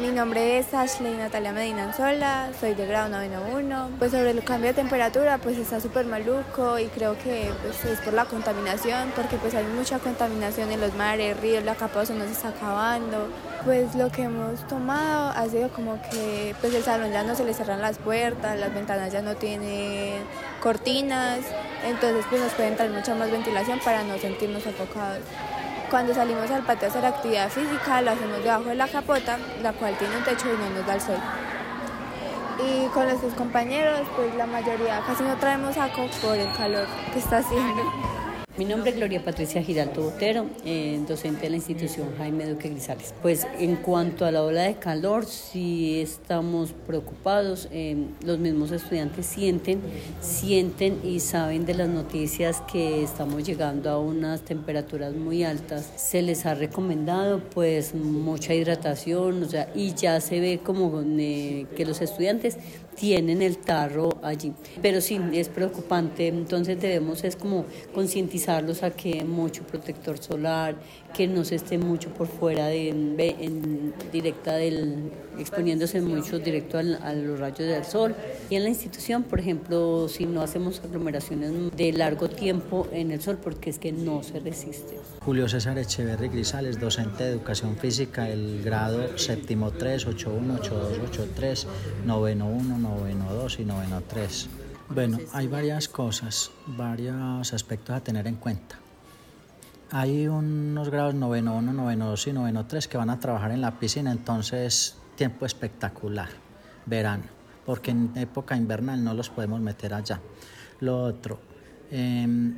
Mi 0.00 0.08
nombre 0.08 0.58
es 0.58 0.72
Ashley 0.72 1.14
Natalia 1.14 1.52
Medina 1.52 1.84
Anzola, 1.84 2.48
soy 2.58 2.72
de 2.72 2.86
grado 2.86 3.10
91. 3.10 3.90
Pues 3.98 4.12
sobre 4.12 4.30
el 4.30 4.42
cambio 4.42 4.68
de 4.68 4.74
temperatura, 4.74 5.36
pues 5.36 5.58
está 5.58 5.78
súper 5.78 6.06
maluco 6.06 6.78
y 6.78 6.86
creo 6.86 7.18
que 7.18 7.50
pues, 7.62 7.84
es 7.84 8.00
por 8.00 8.14
la 8.14 8.24
contaminación, 8.24 9.12
porque 9.14 9.36
pues 9.36 9.54
hay 9.54 9.66
mucha 9.66 9.98
contaminación 9.98 10.72
en 10.72 10.80
los 10.80 10.94
mares, 10.94 11.38
ríos, 11.38 11.64
la 11.64 11.74
capa 11.74 12.06
se 12.06 12.14
nos 12.14 12.30
está 12.30 12.48
acabando. 12.48 13.28
Pues 13.62 13.94
lo 13.94 14.10
que 14.10 14.22
hemos 14.22 14.66
tomado 14.68 15.32
ha 15.36 15.46
sido 15.48 15.68
como 15.68 16.00
que 16.10 16.54
pues 16.62 16.72
el 16.72 16.82
salón 16.82 17.12
ya 17.12 17.22
no 17.22 17.34
se 17.34 17.44
le 17.44 17.52
cerran 17.52 17.82
las 17.82 17.98
puertas, 17.98 18.58
las 18.58 18.72
ventanas 18.72 19.12
ya 19.12 19.20
no 19.20 19.36
tienen 19.36 20.22
cortinas, 20.62 21.40
entonces 21.84 22.24
pues 22.30 22.40
nos 22.40 22.52
puede 22.54 22.70
entrar 22.70 22.88
mucha 22.88 23.14
más 23.14 23.30
ventilación 23.30 23.78
para 23.84 24.02
no 24.04 24.16
sentirnos 24.16 24.62
sofocados. 24.62 25.20
Cuando 25.90 26.14
salimos 26.14 26.48
al 26.52 26.62
patio 26.62 26.86
a 26.86 26.90
hacer 26.90 27.04
actividad 27.04 27.50
física, 27.50 28.00
lo 28.00 28.12
hacemos 28.12 28.38
debajo 28.44 28.68
de 28.68 28.76
la 28.76 28.86
capota, 28.86 29.38
la 29.60 29.72
cual 29.72 29.98
tiene 29.98 30.18
un 30.18 30.22
techo 30.22 30.46
y 30.46 30.56
no 30.56 30.70
nos 30.70 30.86
da 30.86 30.94
el 30.94 31.00
sol. 31.00 31.18
Y 32.64 32.86
con 32.94 33.06
nuestros 33.06 33.34
compañeros, 33.34 34.02
pues 34.14 34.32
la 34.36 34.46
mayoría 34.46 35.02
casi 35.04 35.24
no 35.24 35.36
traemos 35.38 35.74
saco 35.74 36.06
por 36.22 36.36
el 36.36 36.52
calor 36.52 36.86
que 37.12 37.18
está 37.18 37.38
haciendo. 37.38 37.82
Mi 38.60 38.66
nombre 38.66 38.90
es 38.90 38.96
Gloria 38.98 39.24
Patricia 39.24 39.62
Giraldo 39.62 40.02
Botero, 40.02 40.44
eh, 40.66 41.00
docente 41.08 41.44
de 41.44 41.48
la 41.48 41.56
institución 41.56 42.08
Jaime 42.18 42.44
Duque 42.44 42.68
Grisales. 42.68 43.14
Pues 43.22 43.46
en 43.58 43.76
cuanto 43.76 44.26
a 44.26 44.30
la 44.30 44.42
ola 44.42 44.64
de 44.64 44.74
calor, 44.74 45.24
sí 45.24 45.98
estamos 45.98 46.74
preocupados. 46.86 47.70
Eh, 47.72 47.96
los 48.22 48.38
mismos 48.38 48.70
estudiantes 48.70 49.24
sienten, 49.24 49.80
sienten 50.20 51.00
y 51.02 51.20
saben 51.20 51.64
de 51.64 51.72
las 51.72 51.88
noticias 51.88 52.62
que 52.70 53.02
estamos 53.02 53.44
llegando 53.44 53.88
a 53.88 53.98
unas 53.98 54.42
temperaturas 54.42 55.14
muy 55.14 55.42
altas. 55.42 55.90
Se 55.96 56.20
les 56.20 56.44
ha 56.44 56.52
recomendado 56.52 57.40
pues 57.54 57.94
mucha 57.94 58.52
hidratación, 58.52 59.42
o 59.42 59.48
sea, 59.48 59.70
y 59.74 59.94
ya 59.94 60.20
se 60.20 60.38
ve 60.38 60.60
como 60.62 61.02
eh, 61.02 61.64
que 61.74 61.86
los 61.86 62.02
estudiantes 62.02 62.58
tienen 62.96 63.42
el 63.42 63.58
tarro 63.58 64.18
allí. 64.22 64.52
Pero 64.82 65.00
sí, 65.00 65.20
es 65.32 65.48
preocupante, 65.48 66.28
entonces 66.28 66.80
debemos 66.80 67.24
es 67.24 67.36
como 67.36 67.64
concientizarlos 67.94 68.82
a 68.82 68.90
que 68.90 69.24
mucho 69.24 69.62
protector 69.64 70.18
solar, 70.18 70.76
que 71.14 71.26
no 71.26 71.44
se 71.44 71.56
esté 71.56 71.78
mucho 71.78 72.10
por 72.10 72.28
fuera 72.28 72.66
de 72.66 72.90
en 72.90 73.94
directa 74.12 74.54
del 74.54 75.10
exponiéndose 75.38 76.00
mucho 76.00 76.38
directo 76.38 76.78
a 76.78 77.14
los 77.14 77.38
rayos 77.38 77.58
del 77.58 77.84
sol. 77.84 78.14
Y 78.48 78.56
en 78.56 78.62
la 78.64 78.68
institución, 78.68 79.22
por 79.22 79.40
ejemplo, 79.40 80.08
si 80.08 80.26
no 80.26 80.42
hacemos 80.42 80.80
aglomeraciones 80.84 81.52
de 81.76 81.92
largo 81.92 82.28
tiempo 82.28 82.86
en 82.92 83.10
el 83.10 83.20
sol, 83.20 83.38
porque 83.42 83.70
es 83.70 83.78
que 83.78 83.92
no 83.92 84.22
se 84.22 84.40
resiste. 84.40 84.98
Julio 85.24 85.48
César 85.48 85.78
Echeverri 85.78 86.28
Grisales, 86.28 86.78
docente 86.78 87.24
de 87.24 87.30
educación 87.30 87.76
física, 87.76 88.28
el 88.28 88.62
grado 88.62 89.18
séptimo 89.18 89.70
3, 89.70 90.06
81, 90.06 90.54
82, 90.54 90.98
83, 91.10 91.66
noveno 92.06 92.48
1, 92.48 92.78
noveno 92.80 93.32
2 93.32 93.60
y 93.60 93.64
noveno 93.64 94.02
3. 94.02 94.48
Bueno, 94.88 95.18
hay 95.32 95.46
varias 95.46 95.88
cosas, 95.88 96.50
varios 96.66 97.52
aspectos 97.52 97.94
a 97.94 98.00
tener 98.00 98.26
en 98.26 98.36
cuenta. 98.36 98.76
Hay 99.92 100.28
unos 100.28 100.88
grados 100.88 101.14
noveno 101.14 101.56
1, 101.56 101.72
noveno 101.72 102.10
2 102.10 102.26
y 102.28 102.32
noveno 102.32 102.66
3 102.66 102.88
que 102.88 102.96
van 102.96 103.10
a 103.10 103.18
trabajar 103.18 103.50
en 103.52 103.60
la 103.60 103.78
piscina, 103.78 104.12
entonces 104.12 104.96
tiempo 105.16 105.46
espectacular, 105.46 106.28
verano, 106.86 107.24
porque 107.66 107.90
en 107.90 108.12
época 108.16 108.56
invernal 108.56 109.02
no 109.02 109.14
los 109.14 109.30
podemos 109.30 109.60
meter 109.60 109.94
allá. 109.94 110.20
Lo 110.80 111.02
otro, 111.02 111.40
em, 111.90 112.56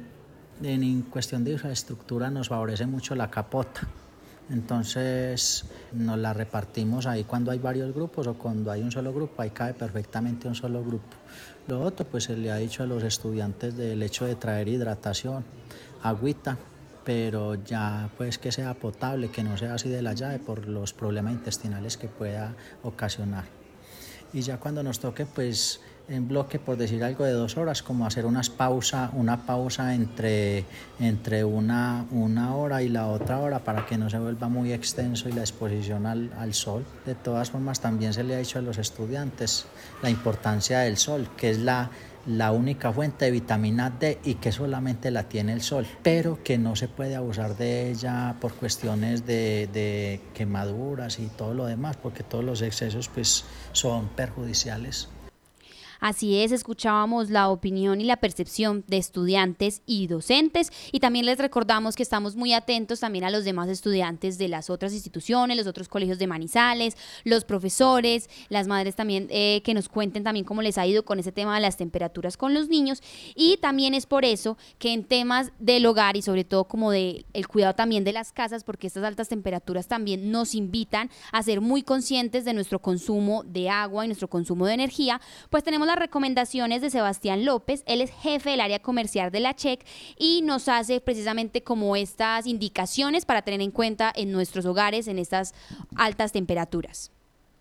en 0.63 1.03
cuestión 1.03 1.43
de 1.45 1.53
infraestructura 1.53 2.31
nos 2.31 2.49
favorece 2.49 2.87
mucho 2.87 3.15
la 3.15 3.31
capota. 3.31 3.89
Entonces 4.53 5.65
nos 5.93 6.19
la 6.19 6.35
repartimos 6.35 7.07
ahí 7.07 7.25
cuando 7.25 7.51
hay 7.51 7.59
varios 7.59 7.95
grupos 7.95 8.27
o 8.27 8.35
cuando 8.35 8.71
hay 8.71 8.83
un 8.83 8.93
solo 8.93 9.13
grupo, 9.13 9.41
ahí 9.41 9.51
cabe 9.51 9.73
perfectamente 9.73 10.47
un 10.47 10.55
solo 10.55 10.85
grupo. 10.85 11.17
Lo 11.69 11.81
otro, 11.81 12.07
pues 12.07 12.25
se 12.25 12.37
le 12.37 12.51
ha 12.51 12.57
dicho 12.57 12.83
a 12.83 12.87
los 12.87 13.03
estudiantes 13.03 13.75
del 13.77 14.03
hecho 14.03 14.27
de 14.27 14.35
traer 14.35 14.69
hidratación, 14.69 15.43
agüita, 16.03 16.59
pero 17.03 17.55
ya 17.55 18.11
pues 18.19 18.39
que 18.39 18.53
sea 18.53 18.75
potable, 18.75 19.31
que 19.31 19.43
no 19.43 19.57
sea 19.57 19.75
así 19.75 19.89
de 19.89 20.03
la 20.03 20.13
llave 20.13 20.39
por 20.39 20.69
los 20.69 20.93
problemas 20.93 21.33
intestinales 21.33 21.97
que 21.97 22.09
pueda 22.09 22.55
ocasionar. 22.83 23.45
Y 24.35 24.43
ya 24.43 24.59
cuando 24.59 24.83
nos 24.83 25.01
toque 25.01 25.25
pues 25.25 25.81
en 26.13 26.29
bloque, 26.29 26.59
por 26.59 26.77
decir 26.77 27.03
algo 27.05 27.25
de 27.25 27.33
dos 27.33 27.57
horas, 27.57 27.83
como 27.83 28.07
hacer 28.07 28.27
unas 28.27 28.51
pausa, 28.51 29.11
una 29.15 29.47
pausa 29.47 29.95
entre, 29.95 30.65
entre 31.01 31.45
una, 31.45 32.07
una 32.11 32.55
hora 32.55 32.83
y 32.83 32.89
la 32.89 33.09
otra 33.09 33.39
hora 33.39 33.61
para 33.61 33.87
que 33.87 33.99
no 33.99 34.11
se 34.11 34.19
vuelva 34.19 34.49
muy 34.49 34.73
extenso 34.73 35.29
y 35.29 35.33
la 35.33 35.41
exposición 35.41 36.07
al, 36.07 36.33
al 36.39 36.55
sol. 36.55 36.85
De 37.07 37.15
todas 37.15 37.51
formas, 37.51 37.81
también 37.81 38.13
se 38.13 38.25
le 38.25 38.35
ha 38.35 38.39
dicho 38.39 38.59
a 38.59 38.63
los 38.63 38.79
estudiantes 38.79 39.67
la 40.03 40.11
importancia 40.11 40.81
del 40.81 40.97
sol, 40.97 41.29
que 41.37 41.51
es 41.51 41.59
la 41.59 41.91
la 42.27 42.53
única 42.53 42.93
fuente 42.93 43.25
de 43.25 43.31
vitamina 43.31 43.91
D 43.91 44.21
y 44.25 44.35
que 44.35 44.53
solamente 44.53 45.11
la 45.11 45.25
tiene 45.25 45.53
el 45.53 45.63
sol, 45.63 45.87
pero 46.03 46.43
que 46.43 46.59
no 46.59 46.77
se 46.77 46.89
puede 46.89 47.17
abusar 47.17 47.57
de 47.57 47.91
ella 47.91 48.37
por 48.41 48.55
cuestiones 48.55 49.27
de, 49.27 49.69
de 49.73 50.21
quemaduras 50.35 51.19
y 51.19 51.27
todo 51.27 51.55
lo 51.55 51.67
demás, 51.67 51.97
porque 51.97 52.23
todos 52.23 52.45
los 52.45 52.63
excesos 52.63 53.09
pues 53.09 53.45
son 53.73 54.09
perjudiciales. 54.09 55.09
Así 56.03 56.43
es, 56.43 56.51
escuchábamos 56.51 57.31
la 57.31 57.49
opinión 57.49 58.01
y 58.01 58.05
la 58.05 58.17
percepción 58.17 58.83
de 58.89 58.97
estudiantes 58.97 59.83
y 59.87 60.09
docentes. 60.09 60.73
Y 60.91 60.99
también 60.99 61.27
les 61.27 61.39
recordamos 61.39 61.95
que 61.95 62.03
estamos 62.03 62.35
muy 62.35 62.55
atentos 62.55 62.99
también 62.99 63.25
a 63.25 63.31
los 63.31 63.45
demás 63.45 63.69
estudiantes 63.69 64.37
de 64.37 64.49
las 64.49 64.69
otras 64.69 64.95
instituciones, 64.95 65.57
los 65.57 65.69
otros 65.69 65.89
colegios 65.89 66.19
de 66.19 66.27
Manizales, 66.27 66.97
los 67.23 67.45
profesores, 67.45 68.29
las 68.49 68.67
madres 68.67 68.97
también 68.97 69.29
eh, 69.31 69.63
que 69.65 69.75
nos 69.75 69.89
cuenten 69.89 70.25
también 70.25 70.45
cómo 70.45 70.61
les 70.61 70.77
ha 70.77 70.85
ido 70.89 71.05
con 71.05 71.21
ese 71.21 71.31
tema 71.31 71.55
de 71.55 71.61
las 71.61 71.77
temperaturas 71.77 72.37
con 72.37 72.53
los 72.53 72.69
niños. 72.69 73.01
Y 73.37 73.59
también 73.59 73.95
es 73.95 74.07
por 74.07 74.25
eso 74.25 74.59
que 74.81 74.93
en 74.93 75.05
temas 75.05 75.53
del 75.61 75.87
hogar 75.87 76.17
y 76.17 76.23
sobre 76.23 76.43
todo 76.43 76.65
como 76.65 76.91
de 76.91 77.27
el 77.33 77.47
cuidado 77.47 77.77
también 77.77 78.03
de 78.03 78.13
las 78.13 78.33
casas 78.33 78.65
porque 78.65 78.89
estas 78.89 79.05
altas 79.05 79.29
temperaturas 79.29 79.87
también 79.87 80.33
nos 80.33 80.57
invitan 80.57 81.11
a 81.31 81.45
ser 81.45 81.61
muy 81.61 81.85
conscientes 81.85 82.45
de 82.45 82.55
nuestro 82.55 82.81
consumo 82.81 83.45
de 83.45 83.71
agua 83.71 84.05
y 84.05 84.09
nuestro 84.09 84.27
consumo 84.29 84.67
de 84.67 84.75
energía, 84.75 85.21
pues 85.49 85.63
tenemos 85.63 85.87
la 85.87 85.92
recomendaciones 85.99 86.83
de 86.83 86.91
Sebastián 86.91 87.45
López, 87.45 87.83
él 87.87 88.01
es 88.01 88.11
jefe 88.11 88.51
del 88.51 88.61
área 88.61 88.81
comercial 88.81 89.31
de 89.31 89.41
la 89.41 89.55
CHEC 89.55 89.85
y 90.19 90.43
nos 90.43 90.69
hace 90.69 91.01
precisamente 91.01 91.63
como 91.63 91.97
estas 91.97 92.47
indicaciones 92.47 93.25
para 93.25 93.43
tener 93.43 93.61
en 93.61 93.71
cuenta 93.71 94.13
en 94.15 94.33
nuestros 94.33 94.67
hogares 94.67 95.09
en 95.09 95.19
estas 95.19 95.55
altas 95.97 96.33
temperaturas. 96.33 97.11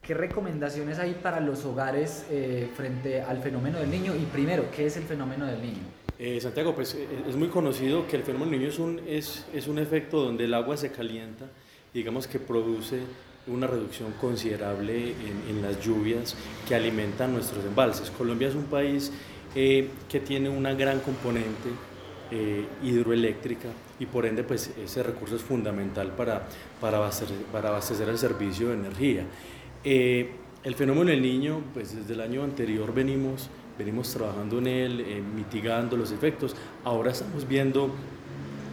¿Qué 0.01 0.15
recomendaciones 0.15 0.97
hay 0.97 1.13
para 1.13 1.39
los 1.39 1.63
hogares 1.63 2.25
eh, 2.31 2.69
frente 2.75 3.21
al 3.21 3.39
fenómeno 3.41 3.79
del 3.79 3.91
niño? 3.91 4.15
Y 4.15 4.25
primero, 4.25 4.71
¿qué 4.71 4.87
es 4.87 4.97
el 4.97 5.03
fenómeno 5.03 5.45
del 5.45 5.61
niño? 5.61 5.83
Eh, 6.17 6.39
Santiago, 6.41 6.73
pues 6.73 6.95
eh, 6.95 7.07
es 7.27 7.35
muy 7.35 7.49
conocido 7.49 8.07
que 8.07 8.15
el 8.15 8.23
fenómeno 8.23 8.51
del 8.51 8.59
niño 8.59 8.71
es 8.71 8.79
un, 8.79 9.01
es, 9.07 9.45
es 9.53 9.67
un 9.67 9.77
efecto 9.77 10.23
donde 10.23 10.45
el 10.45 10.53
agua 10.55 10.75
se 10.75 10.91
calienta, 10.91 11.45
digamos 11.93 12.27
que 12.27 12.39
produce 12.39 13.01
una 13.51 13.67
reducción 13.67 14.13
considerable 14.19 15.13
en, 15.49 15.61
las 15.61 15.79
lluvias 15.83 16.35
que 16.67 16.75
alimentan 16.75 17.33
nuestros 17.33 17.63
embalses. 17.65 18.09
Colombia 18.09 18.47
es 18.47 18.55
un 18.55 18.63
país 18.63 19.11
eh, 19.55 19.89
que 20.09 20.19
tiene 20.19 20.49
una 20.49 20.73
gran 20.73 21.01
componente 21.01 21.69
eh, 22.31 22.65
hidroeléctrica 22.81 23.67
y 23.99 24.05
por 24.05 24.25
ende 24.25 24.43
pues 24.43 24.71
ese 24.83 25.03
recurso 25.03 25.35
es 25.35 25.41
fundamental 25.41 26.11
para, 26.15 26.47
para, 26.79 26.97
abastecer, 26.97 28.09
el 28.09 28.17
servicio 28.17 28.69
de 28.69 28.73
energía. 28.75 29.23
Eh, 29.83 30.31
el 30.63 30.75
fenómeno 30.75 31.09
del 31.11 31.21
niño, 31.21 31.61
pues 31.73 31.95
desde 31.95 32.13
el 32.13 32.21
año 32.21 32.43
anterior 32.43 32.93
venimos, 32.93 33.49
venimos 33.77 34.13
trabajando 34.13 34.59
en 34.59 34.67
él, 34.67 35.23
mitigando 35.35 35.97
los 35.97 36.11
efectos. 36.11 36.55
Ahora 36.83 37.11
estamos 37.11 37.47
viendo 37.47 37.93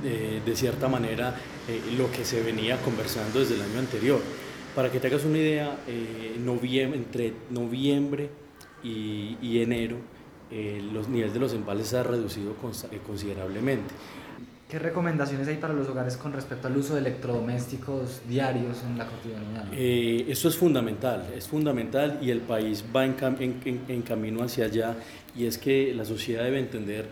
de 0.02 0.54
cierta 0.54 0.86
manera 0.86 1.34
lo 1.96 2.12
que 2.12 2.26
se 2.26 2.42
venía 2.42 2.76
conversando 2.82 3.40
desde 3.40 3.54
el 3.54 3.62
año 3.62 3.78
anterior. 3.78 4.20
Para 4.78 4.92
que 4.92 5.00
te 5.00 5.08
hagas 5.08 5.24
una 5.24 5.38
idea, 5.38 5.76
eh, 5.88 6.36
noviembre, 6.38 7.00
entre 7.00 7.32
noviembre 7.50 8.30
y, 8.84 9.60
enero 9.60 9.96
eh, 10.52 10.80
los 10.92 11.08
niveles 11.08 11.34
de 11.34 11.40
los 11.40 11.52
embalses 11.52 11.88
se 11.88 11.98
han 11.98 12.04
reducido 12.04 12.52
eh, 12.52 13.00
considerablemente. 13.04 13.92
¿Qué 14.70 14.78
recomendaciones 14.78 15.48
hay 15.48 15.56
para 15.56 15.74
los 15.74 15.88
hogares 15.88 16.16
con 16.16 16.32
respecto 16.32 16.68
al 16.68 16.76
uso 16.76 16.94
de 16.94 17.00
electrodomésticos 17.00 18.20
diarios 18.28 18.84
en 18.84 18.98
la 18.98 19.06
cotidianidad? 19.06 19.64
Eh, 19.72 20.26
eso 20.28 20.46
es 20.46 20.56
fundamental, 20.56 21.26
es 21.34 21.48
fundamental 21.48 22.20
y 22.22 22.30
el 22.30 22.42
país 22.42 22.84
va 22.94 23.04
en, 23.04 23.16
en, 23.88 24.02
camino 24.02 24.44
hacia 24.44 24.66
allá 24.66 24.94
y 25.34 25.46
es 25.46 25.58
que 25.58 25.92
la 25.92 26.04
sociedad 26.04 26.44
debe 26.44 26.60
entender 26.60 27.08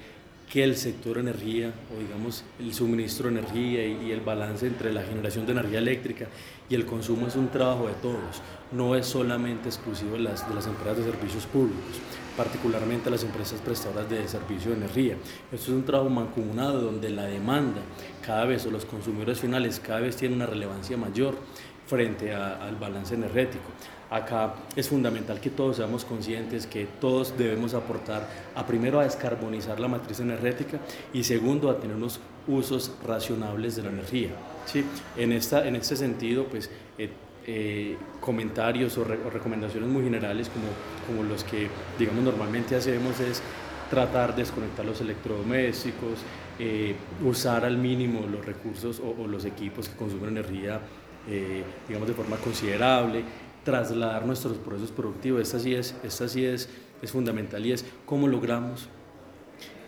que 0.51 0.63
el 0.63 0.77
sector 0.77 1.19
energía 1.19 1.73
o 1.95 2.01
digamos 2.01 2.45
el 2.61 2.73
suministro 2.73 3.29
de 3.29 3.39
energía 3.39 3.85
y, 3.85 4.13
el 4.13 4.21
balance 4.21 4.67
entre 4.67 4.93
la 4.93 5.03
generación 5.03 5.45
de 5.45 5.53
energía 5.53 5.79
eléctrica 5.79 6.27
y 6.69 6.75
el 6.75 6.87
consumo 6.87 7.27
es 7.27 7.37
un 7.37 7.49
trabajo 7.49 7.89
de 7.89 7.95
todos, 7.95 8.41
no 8.73 8.95
es 8.95 9.07
solamente 9.07 9.69
exclusivo 9.69 10.13
de 10.13 10.21
las, 10.21 10.49
de 10.49 10.55
las 10.55 10.67
empresas 10.67 10.99
de 10.99 11.05
servicios 11.05 11.47
públicos, 11.47 12.01
particularmente 12.37 13.11
las 13.11 13.25
empresas 13.25 13.61
prestadoras 13.61 14.09
de 14.09 14.27
servicio 14.29 14.71
de 14.71 14.77
energía. 14.79 15.15
Esto 15.53 15.73
es 15.73 15.77
un 15.77 15.85
trabajo 15.85 16.11
mancomunado 16.11 16.81
donde 16.81 17.11
la 17.11 17.25
demanda 17.25 17.81
cada 18.25 18.45
vez 18.45 18.67
o 18.67 18.71
los 18.71 18.85
consumidores 18.85 19.41
finales 19.41 19.81
cada 19.81 20.01
vez 20.01 20.17
tienen 20.17 20.37
una 20.37 20.47
relevancia 20.47 20.97
mayor 20.97 21.37
frente 21.87 22.35
al 22.35 22.77
balance 22.77 23.15
energético. 23.15 23.71
Acá 24.11 24.55
es 24.77 24.89
fundamental 24.89 25.41
que 25.41 25.51
todos 25.51 25.77
seamos 25.77 26.05
conscientes 26.05 26.67
que 26.67 26.87
todos 27.01 27.37
debemos 27.37 27.75
aportar 27.75 28.29
a 28.55 28.65
primero 28.65 29.01
a 29.01 29.05
descarbonizar 29.05 29.81
la 29.81 29.89
matriz 29.89 30.21
energética 30.21 30.79
y 31.13 31.25
segundo 31.25 31.71
a 31.71 31.79
tener 31.79 31.97
unos 31.97 32.21
usos 32.47 32.93
racionables 33.05 33.75
de 33.75 33.83
la 33.83 33.91
energía. 33.91 34.31
¿sí? 34.65 34.85
En, 35.17 35.33
esta, 35.33 35.67
en 35.67 35.75
este 35.75 35.97
sentido, 35.97 36.45
pues 36.45 36.71
eh, 36.99 37.11
eh, 37.49 37.97
comentarios 38.21 38.97
o, 38.99 39.05
recomendaciones 39.05 39.89
muy 39.89 40.05
generales 40.05 40.51
como, 40.51 40.67
como 41.07 41.29
los 41.29 41.43
que 41.45 41.69
digamos 41.99 42.23
normalmente 42.23 42.77
hacemos 42.77 43.19
es 43.21 43.43
tratar 43.91 44.35
de 44.35 44.43
desconectar 44.43 44.85
los 44.85 45.01
electrodomésticos, 45.01 46.19
eh, 46.59 46.97
usar 47.25 47.65
al 47.65 47.77
mínimo 47.77 48.27
los 48.27 48.45
recursos 48.45 49.01
o, 49.01 49.23
o, 49.23 49.27
los 49.29 49.45
equipos 49.45 49.89
que 49.89 49.97
consumen 49.97 50.31
energía, 50.31 50.81
digamos, 51.89 52.09
de 52.09 52.15
forma 52.15 52.37
considerable, 52.37 53.25
trasladar 53.65 54.25
nuestros 54.25 54.57
procesos 54.59 54.93
productivos. 54.93 55.43
Esta 55.43 55.59
sí 55.59 55.75
es, 55.75 55.95
esta 56.05 56.29
sí 56.29 56.45
es, 56.45 56.69
es 57.03 57.11
fundamental 57.11 57.65
y 57.67 57.73
es 57.73 57.85
cómo 58.05 58.29
logramos 58.29 58.89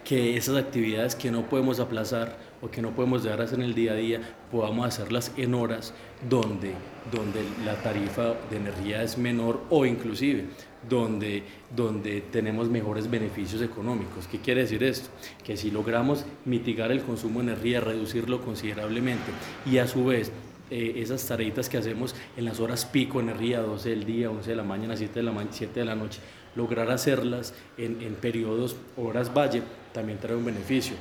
que 0.09 0.38
esas 0.38 0.57
actividades 0.57 1.14
que 1.14 1.31
no 1.31 1.51
podemos 1.51 1.81
aplazar 1.81 2.38
o 2.62 2.70
que 2.70 2.81
no 2.81 2.92
podemos 2.92 3.22
dejar 3.22 3.42
hacer 3.42 3.59
en 3.59 3.66
el 3.66 3.74
día 3.74 3.92
a 3.92 3.94
día, 3.94 4.20
podamos 4.51 4.87
hacerlas 4.87 5.33
en 5.37 5.55
horas 5.55 5.92
donde, 6.29 6.72
donde 7.12 7.42
la 7.64 7.74
tarifa 7.83 8.35
de 8.48 8.57
energía 8.57 9.03
es 9.03 9.18
menor 9.18 9.61
o 9.68 9.85
inclusive 9.85 10.46
donde, 10.88 11.42
donde 11.77 12.22
tenemos 12.22 12.70
mejores 12.70 13.11
beneficios 13.11 13.61
económicos. 13.61 14.27
¿Qué 14.27 14.38
quiere 14.38 14.62
decir 14.62 14.83
esto? 14.83 15.11
Que 15.44 15.59
si 15.59 15.70
logramos 15.70 16.24
mitigar 16.46 16.90
el 16.90 17.03
consumo 17.03 17.40
de 17.40 17.53
energía, 17.53 17.81
reducirlo 17.81 18.40
considerablemente 18.40 19.31
y 19.66 19.77
a 19.77 19.87
su 19.87 20.07
vez 20.07 20.33
eh, 20.71 20.95
esas 20.97 21.27
tareitas 21.27 21.69
que 21.69 21.79
hacemos 21.79 22.15
en 22.37 22.45
las 22.45 22.61
horas 22.61 22.85
pico, 22.85 23.21
energía, 23.21 23.61
12 23.61 23.91
del 23.91 24.05
día, 24.05 24.31
11 24.31 24.51
de 24.51 24.57
la 24.57 24.65
mañana, 24.65 24.97
7 24.97 25.15
de 25.15 25.23
la, 25.23 25.47
7 25.51 25.81
de 25.81 25.87
la 25.87 25.95
noche, 25.95 26.21
lograr 26.55 26.91
hacerlas 26.91 27.55
en, 27.77 28.01
en 28.03 28.15
periodos, 28.15 28.77
horas 28.97 29.33
valle, 29.33 29.63
también 29.93 30.19
trae 30.19 30.37
un 30.37 30.45
beneficio. 30.45 30.97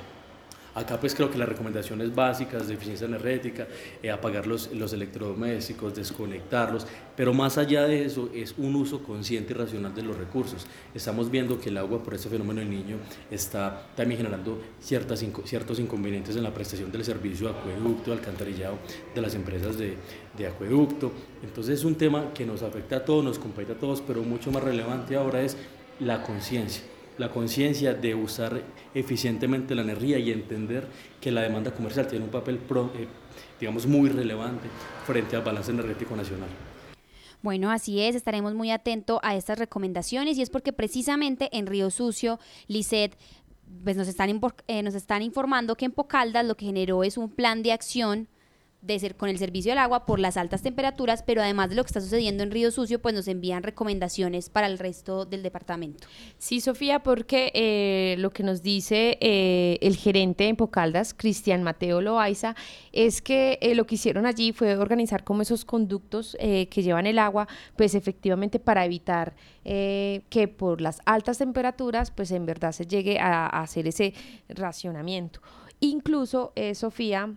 Acá 0.78 1.00
pues 1.00 1.16
creo 1.16 1.32
que 1.32 1.40
las 1.40 1.50
recomendaciones 1.50 2.14
básicas 2.14 2.68
de 2.68 2.76
eficiencia 2.76 3.08
energética, 3.08 3.68
eh, 4.04 4.12
apagar 4.12 4.46
los, 4.46 4.72
los 4.74 4.94
electrodomésticos, 4.94 5.96
desconectarlos, 5.96 6.86
pero 7.16 7.34
más 7.34 7.58
allá 7.58 7.88
de 7.88 8.06
eso 8.06 8.30
es 8.32 8.54
un 8.60 8.76
uso 8.76 9.02
consciente 9.02 9.54
y 9.54 9.56
racional 9.56 9.96
de 9.96 10.04
los 10.04 10.16
recursos. 10.16 10.68
Estamos 10.94 11.32
viendo 11.32 11.60
que 11.60 11.70
el 11.70 11.80
agua 11.80 12.04
por 12.04 12.14
este 12.14 12.30
fenómeno 12.30 12.60
del 12.60 12.70
niño 12.70 12.98
está 13.32 13.88
también 13.96 14.20
generando 14.20 14.62
ciertas, 14.80 15.26
ciertos 15.46 15.80
inconvenientes 15.80 16.36
en 16.36 16.44
la 16.44 16.54
prestación 16.54 16.92
del 16.92 17.04
servicio 17.04 17.48
de 17.48 17.58
acueducto, 17.58 18.14
alcantarillado 18.14 18.78
de 19.16 19.22
las 19.22 19.34
empresas 19.34 19.80
de, 19.80 19.98
de 20.38 20.46
acueducto. 20.46 21.12
Entonces 21.42 21.80
es 21.80 21.86
un 21.86 21.96
tema 21.96 22.32
que 22.36 22.46
nos 22.46 22.62
afecta 22.62 22.98
a 22.98 23.04
todos, 23.04 23.24
nos 23.26 23.40
compete 23.40 23.72
a 23.72 23.80
todos, 23.80 24.02
pero 24.02 24.22
mucho 24.22 24.52
más 24.52 24.64
relevante 24.64 25.16
ahora 25.16 25.42
es 25.42 25.58
la 26.00 26.22
conciencia 26.22 26.84
la 27.18 27.30
conciencia 27.30 27.94
de 27.94 28.16
usar 28.16 28.62
eficientemente 28.94 29.76
la 29.76 29.82
energía 29.82 30.20
y 30.20 30.32
entender 30.32 30.88
que 31.20 31.32
la 31.32 31.42
demanda 31.42 31.72
comercial 31.72 32.08
tiene 32.08 32.26
un 32.26 32.32
papel, 32.32 32.56
eh, 32.56 33.08
digamos, 33.60 33.86
muy 33.88 34.10
relevante 34.10 34.68
frente 35.06 35.36
al 35.36 35.44
balance 35.44 35.72
energético 35.72 36.16
nacional. 36.16 36.50
Bueno, 37.42 37.72
así 37.72 38.02
es, 38.02 38.16
estaremos 38.16 38.54
muy 38.56 38.72
atentos 38.72 39.20
a 39.22 39.36
estas 39.36 39.60
recomendaciones 39.60 40.38
y 40.38 40.42
es 40.42 40.50
porque 40.50 40.74
precisamente 40.74 41.50
en 41.52 41.68
Río 41.68 41.90
Sucio, 41.92 42.40
Lisset, 42.68 43.16
pues 43.84 43.96
nos 43.96 44.08
están, 44.08 44.42
eh, 44.68 44.84
nos 44.84 44.96
están 44.96 45.22
informando 45.22 45.76
que 45.76 45.86
en 45.86 45.92
Pocaldas 45.92 46.46
lo 46.46 46.56
que 46.56 46.66
generó 46.66 47.04
es 47.04 47.18
un 47.18 47.30
plan 47.30 47.64
de 47.64 47.74
acción 47.74 48.28
de 48.82 49.00
ser 49.00 49.16
con 49.16 49.30
el 49.30 49.38
servicio 49.38 49.72
del 49.72 49.80
agua 49.80 50.06
por 50.06 50.20
las 50.20 50.38
altas 50.38 50.62
temperaturas, 50.62 51.24
pero 51.24 51.42
además 51.42 51.70
de 51.70 51.76
lo 51.76 51.84
que 51.84 51.88
está 51.88 52.00
sucediendo 52.00 52.44
en 52.44 52.52
Río 52.52 52.72
Sucio, 52.72 53.02
pues 53.02 53.16
nos 53.16 53.28
envían 53.28 53.64
recomendaciones 53.64 54.50
para 54.50 54.68
el 54.68 54.78
resto 54.78 55.26
del 55.26 55.42
departamento. 55.42 56.08
Sí, 56.38 56.62
Sofía, 56.62 57.02
porque 57.02 57.52
eh, 57.56 58.16
lo 58.20 58.30
que 58.30 58.44
nos 58.44 58.62
dice 58.62 59.18
eh, 59.20 59.80
el 59.82 59.96
gerente 59.96 60.48
en 60.48 60.56
Pocaldas, 60.56 61.14
Cristian 61.16 61.64
Mateo 61.64 62.02
Loaiza, 62.02 62.56
es 62.94 63.22
que 63.22 63.58
eh, 63.62 63.74
lo 63.74 63.88
que 63.88 63.96
hicieron 63.96 64.26
allí 64.26 64.54
fue 64.54 64.78
organizar 64.78 65.24
como 65.24 65.42
esos 65.42 65.66
conductos 65.66 66.38
que 66.40 66.84
llevan 66.84 67.08
el 67.08 67.20
agua, 67.20 67.48
pues 67.76 67.96
efectivamente 67.96 68.60
para 68.60 68.86
evitar 68.86 69.36
que 69.64 70.56
por 70.58 70.82
las 70.82 71.00
altas 71.06 71.38
temperaturas, 71.38 72.12
pues 72.12 72.32
en 72.32 72.46
verdad 72.46 72.72
se 72.72 72.86
llegue 72.86 73.20
a, 73.20 73.46
a 73.46 73.62
hacer 73.62 73.88
ese 73.88 74.14
racionamiento. 74.50 75.42
Incluso, 75.80 76.54
Sofía, 76.74 77.36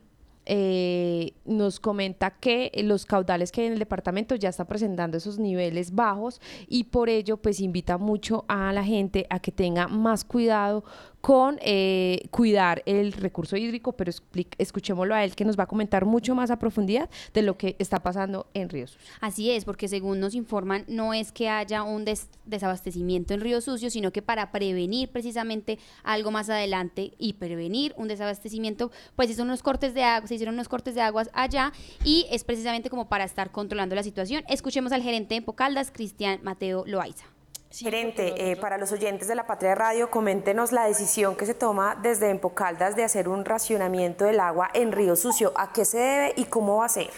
eh, 0.53 1.35
nos 1.45 1.79
comenta 1.79 2.33
que 2.33 2.73
los 2.83 3.07
caudales 3.07 3.53
que 3.53 3.61
hay 3.61 3.69
en 3.69 3.75
el 3.75 3.79
departamento 3.79 4.35
ya 4.35 4.49
están 4.49 4.67
presentando 4.67 5.17
esos 5.17 5.39
niveles 5.39 5.95
bajos 5.95 6.41
y 6.67 6.85
por 6.85 7.09
ello 7.09 7.37
pues 7.37 7.61
invita 7.61 7.99
mucho 7.99 8.47
a 8.49 8.73
la 8.73 8.83
gente 8.83 9.29
a 9.31 9.39
que 9.39 9.53
tenga 9.53 9.87
más 9.87 10.25
cuidado 10.25 10.83
con 11.21 11.59
eh, 11.63 12.29
cuidar 12.31 12.83
el 12.87 13.13
recurso 13.13 13.57
hídrico, 13.57 13.93
pero 13.93 14.13
escuchémoslo 14.59 15.15
a 15.15 15.25
él 15.25 15.35
que 15.35 15.45
nos 15.45 15.59
va 15.59 15.65
a 15.65 15.67
comentar 15.67 16.05
mucho 16.05 16.35
más 16.35 16.51
a 16.51 16.59
profundidad 16.59 17.11
de 17.35 17.43
lo 17.43 17.57
que 17.59 17.77
está 17.79 18.01
pasando 18.01 18.47
en 18.55 18.69
Río 18.69 18.87
Sucio. 18.87 19.11
Así 19.21 19.51
es, 19.51 19.65
porque 19.65 19.89
según 19.89 20.21
nos 20.21 20.35
informan, 20.35 20.85
no 20.87 21.13
es 21.13 21.33
que 21.33 21.49
haya 21.49 21.83
un 21.83 22.05
desabastecimiento 22.45 23.35
en 23.35 23.41
Río 23.41 23.61
Sucio, 23.61 23.91
sino 23.91 24.13
que 24.13 24.23
para 24.23 24.53
prevenir 24.53 25.11
precisamente 25.11 25.79
algo 26.05 26.31
más 26.31 26.49
adelante 26.49 27.13
y 27.19 27.35
prevenir 27.35 27.95
un 27.97 28.09
desabastecimiento, 28.09 28.91
pues 29.17 29.31
unos 29.39 29.63
cortes 29.63 29.95
de 29.95 30.03
agua, 30.03 30.27
se 30.27 30.35
hicieron 30.35 30.55
unos 30.55 30.69
cortes 30.69 30.95
de 30.95 31.01
aguas 31.01 31.31
allá 31.33 31.73
y 32.05 32.27
es 32.31 32.45
precisamente 32.45 32.91
como 32.91 33.09
para 33.09 33.25
estar 33.25 33.53
controlando 33.53 33.95
la 33.95 34.03
situación. 34.03 34.45
Escuchemos 34.49 34.93
al 34.93 35.03
gerente 35.03 35.35
de 35.35 35.43
Pocaldas, 35.43 35.91
Cristian 35.91 36.41
Mateo 36.43 36.85
Loaiza. 36.87 37.27
Gerente, 37.73 38.51
eh, 38.51 38.57
para 38.57 38.79
los 38.79 38.91
oyentes 38.91 39.29
de 39.29 39.37
la 39.37 39.47
Patria 39.47 39.77
Radio, 39.77 40.11
coméntenos 40.11 40.73
la 40.73 40.87
decisión 40.87 41.37
que 41.37 41.47
se 41.47 41.55
toma 41.55 41.95
desde 41.95 42.29
Empocaldas 42.29 42.97
de 42.97 43.05
hacer 43.05 43.29
un 43.29 43.45
racionamiento 43.45 44.25
del 44.25 44.41
agua 44.41 44.71
en 44.75 44.91
Río 44.91 45.15
Sucio. 45.15 45.53
¿A 45.55 45.73
qué 45.73 45.85
se 45.85 45.99
debe 45.99 46.35
y 46.37 46.47
cómo 46.47 46.79
va 46.79 46.87
a 46.87 46.89
ser? 46.89 47.11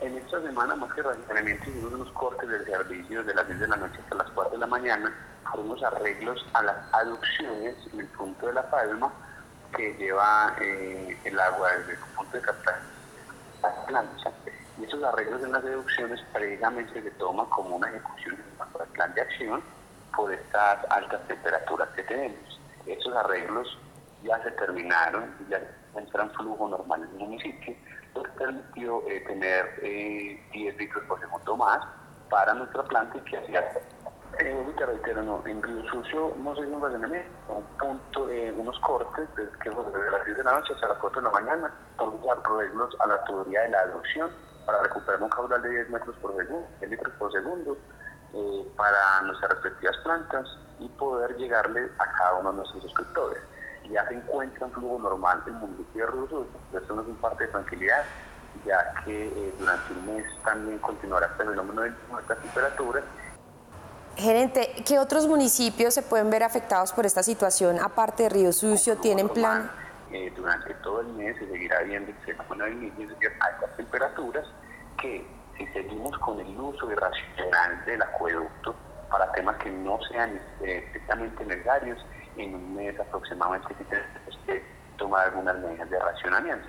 En 0.00 0.16
esta 0.16 0.40
semana, 0.40 0.74
más 0.76 0.94
que 0.94 1.02
racionamiento, 1.02 1.68
hicimos 1.68 1.92
unos 1.92 2.10
cortes 2.12 2.48
del 2.48 2.64
servicio 2.64 3.22
de 3.22 3.34
las 3.34 3.46
10 3.46 3.60
de 3.60 3.68
la 3.68 3.76
noche 3.76 4.00
hasta 4.02 4.14
las 4.14 4.30
4 4.30 4.52
de 4.52 4.58
la 4.58 4.66
mañana, 4.66 5.14
con 5.50 5.60
unos 5.60 5.82
arreglos 5.82 6.42
a 6.54 6.62
las 6.62 6.76
aducciones 6.94 7.76
en 7.92 8.00
el 8.00 8.06
punto 8.06 8.46
de 8.46 8.54
la 8.54 8.70
palma 8.70 9.12
que 9.76 9.92
lleva 9.98 10.56
eh, 10.58 11.18
el 11.22 11.38
agua 11.38 11.70
desde 11.76 11.92
el 11.92 11.98
punto 12.16 12.34
de 12.34 12.42
captación 12.42 12.86
a 13.62 13.68
la 13.68 13.86
plancha 13.86 14.32
y 14.80 14.84
esos 14.84 15.02
arreglos 15.02 15.42
en 15.42 15.52
las 15.52 15.62
deducciones 15.62 16.20
precisamente 16.32 17.02
se 17.02 17.10
toma 17.12 17.44
como 17.50 17.76
una 17.76 17.88
ejecución 17.88 18.36
del 18.36 18.88
plan 18.88 19.14
de 19.14 19.20
acción 19.20 19.62
por 20.16 20.32
estas 20.32 20.78
altas 20.90 21.20
temperaturas 21.28 21.88
que 21.90 22.02
tenemos. 22.04 22.60
Esos 22.86 23.14
arreglos 23.14 23.78
ya 24.22 24.42
se 24.42 24.50
terminaron, 24.52 25.34
ya 25.48 25.60
entra 25.94 26.24
en 26.24 26.30
flujo 26.30 26.68
normal 26.68 27.02
en 27.02 27.20
el 27.20 27.28
municipio, 27.28 27.74
lo 28.14 28.22
que 28.22 28.30
permitió 28.30 29.02
eh, 29.08 29.20
tener 29.26 29.80
eh, 29.82 30.42
10 30.52 30.76
litros 30.76 31.04
por 31.04 31.20
segundo 31.20 31.56
más 31.56 31.80
para 32.28 32.54
nuestra 32.54 32.82
planta 32.84 33.18
y 33.18 33.20
que 33.22 33.38
hacía 33.38 33.64
eh, 34.38 34.66
te 34.78 34.86
reitero, 34.86 35.22
no, 35.22 35.42
en 35.44 35.62
Río 35.62 35.82
Sucio 35.90 36.34
no 36.38 36.52
hizo 36.52 36.60
un 36.60 36.74
un 36.74 37.64
punto, 37.78 38.30
eh, 38.30 38.52
unos 38.56 38.78
cortes, 38.80 39.28
desde, 39.36 39.50
que 39.58 39.70
desde 39.70 40.10
las 40.10 40.24
10 40.24 40.36
de 40.36 40.44
la 40.44 40.52
noche 40.52 40.72
hasta 40.72 40.88
las 40.88 40.98
4 40.98 41.20
de 41.20 41.26
la 41.26 41.32
mañana, 41.32 41.74
por 41.98 42.14
arreglos 42.30 42.96
a 43.00 43.06
la 43.08 43.24
tubería 43.24 43.62
de 43.62 43.70
la 43.70 43.80
adopción, 43.80 44.30
para 44.70 44.82
recuperar 44.84 45.22
un 45.22 45.28
caudal 45.28 45.62
de 45.62 45.70
10 45.70 45.90
metros 45.90 46.16
por 46.22 46.36
segundo, 46.36 46.68
10 46.78 46.90
litros 46.90 47.12
por 47.18 47.32
segundo 47.32 47.76
eh, 48.32 48.72
para 48.76 49.22
nuestras 49.22 49.50
respectivas 49.50 49.96
plantas 50.04 50.46
y 50.78 50.88
poder 50.90 51.36
llegarle 51.36 51.90
a 51.98 52.12
cada 52.12 52.34
uno 52.34 52.50
de 52.52 52.56
nuestros 52.58 52.84
suscriptores. 52.84 53.42
Ya 53.90 54.06
se 54.06 54.14
encuentra 54.14 54.66
un 54.66 54.72
flujo 54.72 54.98
normal 55.00 55.44
del 55.44 55.54
municipio 55.54 56.06
de 56.06 56.12
Ruso, 56.12 56.46
esto 56.72 56.94
no 56.94 57.02
es 57.02 57.08
un 57.08 57.16
parte 57.16 57.44
de 57.44 57.50
tranquilidad, 57.50 58.04
ya 58.64 58.94
que 59.04 59.26
eh, 59.26 59.54
durante 59.58 59.92
un 59.92 60.06
mes 60.06 60.26
también 60.44 60.78
continuará 60.78 61.26
este 61.26 61.44
fenómeno 61.44 61.82
de 61.82 61.92
altas 62.16 62.38
temperaturas 62.38 63.04
Gerente, 64.16 64.74
¿qué 64.86 64.98
otros 64.98 65.26
municipios 65.26 65.94
se 65.94 66.02
pueden 66.02 66.30
ver 66.30 66.42
afectados 66.42 66.92
por 66.92 67.06
esta 67.06 67.22
situación, 67.22 67.80
aparte 67.80 68.24
de 68.24 68.28
Río 68.28 68.52
Sucio? 68.52 68.98
¿Tienen 68.98 69.28
plan? 69.30 69.70
Eh, 70.12 70.32
durante 70.36 70.74
todo 70.74 71.00
el 71.00 71.06
mes 71.08 71.36
se 71.38 71.48
seguirá 71.48 71.80
viendo 71.82 72.10
el 72.10 72.16
fenómeno 72.18 72.64
de 72.64 73.32
altas 73.40 73.76
temperaturas 73.76 74.44
que 75.00 75.26
si 75.56 75.66
seguimos 75.68 76.16
con 76.18 76.40
el 76.40 76.58
uso 76.58 76.90
irracional 76.90 77.84
del 77.84 78.02
acueducto 78.02 78.74
para 79.10 79.30
temas 79.32 79.56
que 79.56 79.70
no 79.70 79.98
sean 80.10 80.40
eh, 80.62 80.84
estrictamente 80.86 81.44
necesarios, 81.44 82.04
en 82.36 82.54
un 82.54 82.74
mes 82.74 82.98
aproximadamente 82.98 83.74
tenemos 83.84 84.38
que 84.46 84.62
tomar 84.96 85.28
algunas 85.28 85.58
medidas 85.58 85.90
de 85.90 85.98
racionamiento. 85.98 86.68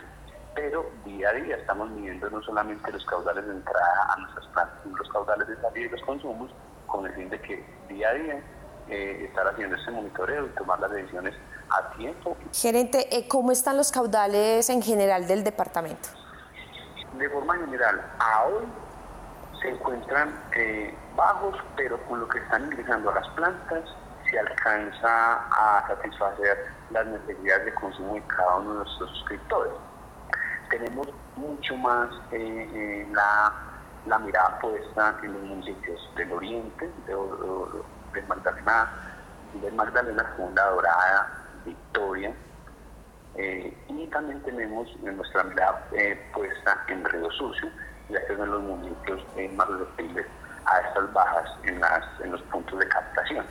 Pero 0.55 0.89
día 1.05 1.29
a 1.29 1.33
día 1.33 1.55
estamos 1.55 1.89
midiendo 1.91 2.29
no 2.29 2.41
solamente 2.41 2.91
los 2.91 3.05
caudales 3.05 3.45
de 3.45 3.53
entrada 3.53 4.13
a 4.13 4.19
nuestras 4.19 4.47
plantas, 4.47 4.79
sino 4.83 4.97
los 4.97 5.09
caudales 5.09 5.47
de 5.47 5.55
salida 5.61 5.85
y 5.85 5.89
los 5.89 6.01
consumos, 6.01 6.51
con 6.87 7.05
el 7.05 7.13
fin 7.13 7.29
de 7.29 7.39
que 7.39 7.63
día 7.87 8.09
a 8.09 8.13
día 8.13 8.41
eh, 8.89 9.25
estar 9.29 9.47
haciendo 9.47 9.77
ese 9.77 9.91
monitoreo 9.91 10.47
y 10.47 10.49
tomar 10.49 10.79
las 10.79 10.91
decisiones 10.91 11.35
a 11.69 11.95
tiempo. 11.95 12.35
Gerente, 12.51 13.15
eh, 13.15 13.27
¿cómo 13.27 13.51
están 13.51 13.77
los 13.77 13.91
caudales 13.91 14.69
en 14.69 14.81
general 14.81 15.27
del 15.27 15.43
departamento? 15.43 16.09
De 17.21 17.29
forma 17.29 17.55
general, 17.55 18.01
a 18.17 18.45
hoy 18.45 18.65
se 19.61 19.69
encuentran 19.69 20.33
eh, 20.55 20.97
bajos, 21.15 21.55
pero 21.77 22.03
con 22.07 22.19
lo 22.19 22.27
que 22.27 22.39
están 22.39 22.63
ingresando 22.63 23.11
a 23.11 23.13
las 23.13 23.27
plantas 23.35 23.83
se 24.27 24.39
alcanza 24.39 25.35
a 25.35 25.85
satisfacer 25.87 26.57
las 26.89 27.05
necesidades 27.05 27.65
de 27.65 27.73
consumo 27.75 28.15
de 28.15 28.23
cada 28.23 28.55
uno 28.55 28.71
de 28.71 28.77
nuestros 28.79 29.11
suscriptores. 29.11 29.71
Tenemos 30.71 31.09
mucho 31.35 31.77
más 31.77 32.09
la, 32.31 33.53
la, 34.07 34.17
mirada 34.17 34.57
puesta 34.57 35.15
en 35.21 35.33
los 35.33 35.43
municipios 35.43 36.09
del 36.15 36.31
oriente, 36.31 36.89
de, 37.05 37.15
de 38.13 38.27
Magdalena, 38.27 38.89
de 39.61 39.71
Magdalena 39.73 40.27
Segunda 40.35 40.71
Dorada, 40.71 41.31
Victoria, 41.65 42.33
eh, 43.35 43.73
y 43.87 44.07
también 44.07 44.41
tenemos 44.41 44.87
nuestra 45.01 45.43
mirada 45.43 45.87
eh, 45.93 46.19
puesta 46.33 46.83
en 46.87 47.03
Río 47.05 47.31
Sucio, 47.31 47.69
ya 48.09 48.25
que 48.27 48.35
son 48.35 48.51
los 48.51 48.61
municipios 48.61 49.25
más 49.55 49.67
susceptibles 49.67 50.25
a 50.65 50.79
estas 50.79 51.13
bajas 51.13 51.49
en, 51.63 51.79
las, 51.79 52.03
en 52.23 52.31
los 52.31 52.41
puntos 52.43 52.79
de 52.79 52.87
captación. 52.87 53.45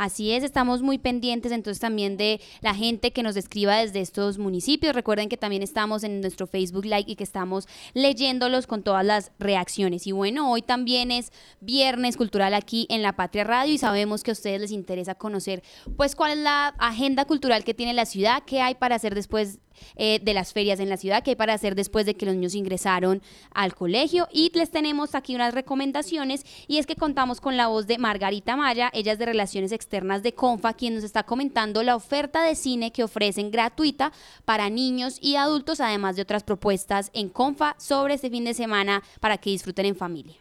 Así 0.00 0.32
es, 0.32 0.44
estamos 0.44 0.80
muy 0.80 0.96
pendientes 0.96 1.52
entonces 1.52 1.78
también 1.78 2.16
de 2.16 2.40
la 2.62 2.74
gente 2.74 3.10
que 3.10 3.22
nos 3.22 3.36
escriba 3.36 3.76
desde 3.76 4.00
estos 4.00 4.38
municipios. 4.38 4.94
Recuerden 4.94 5.28
que 5.28 5.36
también 5.36 5.62
estamos 5.62 6.04
en 6.04 6.22
nuestro 6.22 6.46
Facebook 6.46 6.86
Live 6.86 7.04
y 7.06 7.16
que 7.16 7.24
estamos 7.24 7.68
leyéndolos 7.92 8.66
con 8.66 8.82
todas 8.82 9.04
las 9.04 9.30
reacciones. 9.38 10.06
Y 10.06 10.12
bueno, 10.12 10.50
hoy 10.50 10.62
también 10.62 11.10
es 11.10 11.32
viernes 11.60 12.16
cultural 12.16 12.54
aquí 12.54 12.86
en 12.88 13.02
La 13.02 13.12
Patria 13.12 13.44
Radio 13.44 13.74
y 13.74 13.76
sabemos 13.76 14.22
que 14.22 14.30
a 14.30 14.32
ustedes 14.32 14.62
les 14.62 14.72
interesa 14.72 15.16
conocer 15.16 15.62
pues 15.98 16.16
cuál 16.16 16.32
es 16.32 16.38
la 16.38 16.68
agenda 16.78 17.26
cultural 17.26 17.62
que 17.62 17.74
tiene 17.74 17.92
la 17.92 18.06
ciudad, 18.06 18.42
qué 18.46 18.62
hay 18.62 18.76
para 18.76 18.94
hacer 18.94 19.14
después 19.14 19.58
eh, 19.96 20.20
de 20.22 20.34
las 20.34 20.52
ferias 20.52 20.80
en 20.80 20.88
la 20.88 20.96
ciudad, 20.96 21.22
que 21.22 21.30
hay 21.30 21.36
para 21.36 21.54
hacer 21.54 21.74
después 21.74 22.06
de 22.06 22.14
que 22.14 22.26
los 22.26 22.34
niños 22.34 22.54
ingresaron 22.54 23.22
al 23.52 23.74
colegio. 23.74 24.28
Y 24.32 24.50
les 24.54 24.70
tenemos 24.70 25.14
aquí 25.14 25.34
unas 25.34 25.54
recomendaciones 25.54 26.44
y 26.66 26.78
es 26.78 26.86
que 26.86 26.96
contamos 26.96 27.40
con 27.40 27.56
la 27.56 27.68
voz 27.68 27.86
de 27.86 27.98
Margarita 27.98 28.56
Maya, 28.56 28.90
ella 28.92 29.12
es 29.12 29.18
de 29.18 29.26
Relaciones 29.26 29.72
Externas 29.72 30.22
de 30.22 30.32
Confa, 30.32 30.74
quien 30.74 30.94
nos 30.94 31.04
está 31.04 31.22
comentando 31.22 31.82
la 31.82 31.96
oferta 31.96 32.42
de 32.42 32.54
cine 32.54 32.92
que 32.92 33.04
ofrecen 33.04 33.50
gratuita 33.50 34.12
para 34.44 34.70
niños 34.70 35.18
y 35.20 35.36
adultos, 35.36 35.80
además 35.80 36.16
de 36.16 36.22
otras 36.22 36.44
propuestas 36.44 37.10
en 37.12 37.28
Confa 37.28 37.74
sobre 37.78 38.14
este 38.14 38.30
fin 38.30 38.44
de 38.44 38.54
semana 38.54 39.02
para 39.20 39.38
que 39.38 39.50
disfruten 39.50 39.86
en 39.86 39.96
familia. 39.96 40.36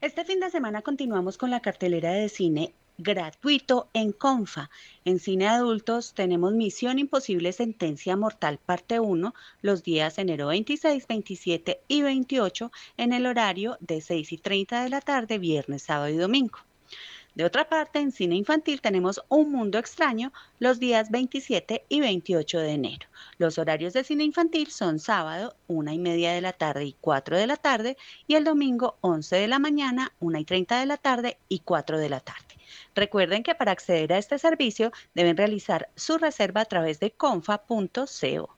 Este 0.00 0.24
fin 0.24 0.40
de 0.40 0.50
semana 0.50 0.82
continuamos 0.82 1.38
con 1.38 1.50
la 1.50 1.60
cartelera 1.60 2.12
de 2.12 2.28
cine 2.28 2.74
gratuito 2.98 3.88
en 3.92 4.12
Confa. 4.12 4.70
En 5.04 5.18
cine 5.18 5.48
adultos 5.48 6.14
tenemos 6.14 6.52
Misión 6.52 6.98
Imposible 6.98 7.52
Sentencia 7.52 8.16
Mortal 8.16 8.58
parte 8.58 9.00
1 9.00 9.34
los 9.62 9.82
días 9.82 10.18
enero 10.18 10.48
26, 10.48 11.06
27 11.06 11.80
y 11.88 12.02
28 12.02 12.70
en 12.96 13.12
el 13.12 13.26
horario 13.26 13.76
de 13.80 14.00
6 14.00 14.32
y 14.32 14.38
30 14.38 14.82
de 14.84 14.90
la 14.90 15.00
tarde, 15.00 15.38
viernes, 15.38 15.82
sábado 15.82 16.08
y 16.08 16.16
domingo. 16.16 16.58
De 17.34 17.44
otra 17.44 17.68
parte, 17.68 17.98
en 17.98 18.12
cine 18.12 18.36
infantil 18.36 18.80
tenemos 18.80 19.20
Un 19.28 19.50
Mundo 19.50 19.78
Extraño 19.78 20.32
los 20.60 20.78
días 20.78 21.10
27 21.10 21.84
y 21.88 22.00
28 22.00 22.60
de 22.60 22.70
enero. 22.70 23.08
Los 23.38 23.58
horarios 23.58 23.92
de 23.92 24.04
cine 24.04 24.22
infantil 24.22 24.70
son 24.70 25.00
sábado, 25.00 25.56
1 25.66 25.92
y 25.92 25.98
media 25.98 26.32
de 26.32 26.40
la 26.40 26.52
tarde 26.52 26.84
y 26.84 26.96
4 27.00 27.36
de 27.36 27.48
la 27.48 27.56
tarde, 27.56 27.96
y 28.28 28.36
el 28.36 28.44
domingo, 28.44 28.98
11 29.00 29.34
de 29.34 29.48
la 29.48 29.58
mañana, 29.58 30.12
1 30.20 30.38
y 30.38 30.44
30 30.44 30.78
de 30.78 30.86
la 30.86 30.96
tarde 30.96 31.38
y 31.48 31.58
4 31.58 31.98
de 31.98 32.08
la 32.08 32.20
tarde. 32.20 32.54
Recuerden 32.94 33.42
que 33.42 33.56
para 33.56 33.72
acceder 33.72 34.12
a 34.12 34.18
este 34.18 34.38
servicio 34.38 34.92
deben 35.14 35.36
realizar 35.36 35.90
su 35.96 36.18
reserva 36.18 36.60
a 36.60 36.66
través 36.66 37.00
de 37.00 37.10
confa.co. 37.10 38.53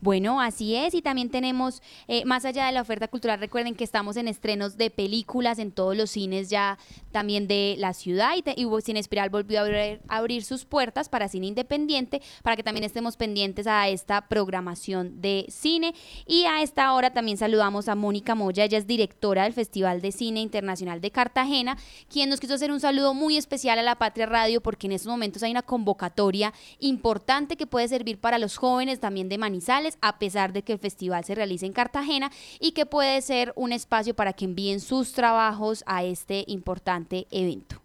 Bueno, 0.00 0.40
así 0.40 0.74
es. 0.74 0.94
Y 0.94 1.02
también 1.02 1.30
tenemos, 1.30 1.82
eh, 2.08 2.24
más 2.24 2.44
allá 2.44 2.66
de 2.66 2.72
la 2.72 2.82
oferta 2.82 3.08
cultural, 3.08 3.40
recuerden 3.40 3.74
que 3.74 3.84
estamos 3.84 4.16
en 4.16 4.28
estrenos 4.28 4.76
de 4.76 4.90
películas 4.90 5.58
en 5.58 5.72
todos 5.72 5.96
los 5.96 6.10
cines 6.10 6.50
ya 6.50 6.78
también 7.12 7.48
de 7.48 7.76
la 7.78 7.94
ciudad. 7.94 8.34
Y, 8.36 8.62
y 8.62 8.66
Cine 8.82 9.00
Espiral 9.00 9.30
volvió 9.30 9.58
a 9.58 9.62
abrir, 9.62 10.00
abrir, 10.08 10.44
sus 10.44 10.64
puertas 10.64 11.08
para 11.08 11.28
cine 11.28 11.46
independiente, 11.46 12.20
para 12.42 12.56
que 12.56 12.62
también 12.62 12.84
estemos 12.84 13.16
pendientes 13.16 13.66
a 13.66 13.88
esta 13.88 14.28
programación 14.28 15.20
de 15.20 15.46
cine. 15.48 15.94
Y 16.26 16.44
a 16.44 16.62
esta 16.62 16.92
hora 16.92 17.12
también 17.12 17.38
saludamos 17.38 17.88
a 17.88 17.94
Mónica 17.94 18.34
Moya, 18.34 18.64
ella 18.64 18.78
es 18.78 18.86
directora 18.86 19.44
del 19.44 19.52
Festival 19.52 20.00
de 20.00 20.12
Cine 20.12 20.40
Internacional 20.40 21.00
de 21.00 21.10
Cartagena, 21.10 21.78
quien 22.08 22.28
nos 22.28 22.40
quiso 22.40 22.54
hacer 22.54 22.70
un 22.70 22.80
saludo 22.80 23.14
muy 23.14 23.36
especial 23.36 23.78
a 23.78 23.82
la 23.82 23.96
Patria 23.96 24.26
Radio, 24.26 24.60
porque 24.60 24.86
en 24.86 24.92
estos 24.92 25.10
momentos 25.10 25.42
hay 25.42 25.50
una 25.50 25.62
convocatoria 25.62 26.52
importante 26.78 27.56
que 27.56 27.66
puede 27.66 27.88
servir 27.88 28.18
para 28.18 28.38
los 28.38 28.56
jóvenes 28.56 29.00
también 29.00 29.28
de 29.28 29.38
Manizales 29.38 29.75
a 30.00 30.18
pesar 30.18 30.52
de 30.52 30.62
que 30.62 30.72
el 30.72 30.78
festival 30.78 31.24
se 31.24 31.34
realice 31.34 31.66
en 31.66 31.72
Cartagena 31.72 32.30
y 32.60 32.72
que 32.72 32.86
puede 32.86 33.20
ser 33.20 33.52
un 33.56 33.72
espacio 33.72 34.14
para 34.14 34.32
que 34.32 34.46
envíen 34.46 34.80
sus 34.80 35.12
trabajos 35.12 35.84
a 35.86 36.04
este 36.04 36.44
importante 36.46 37.26
evento. 37.30 37.82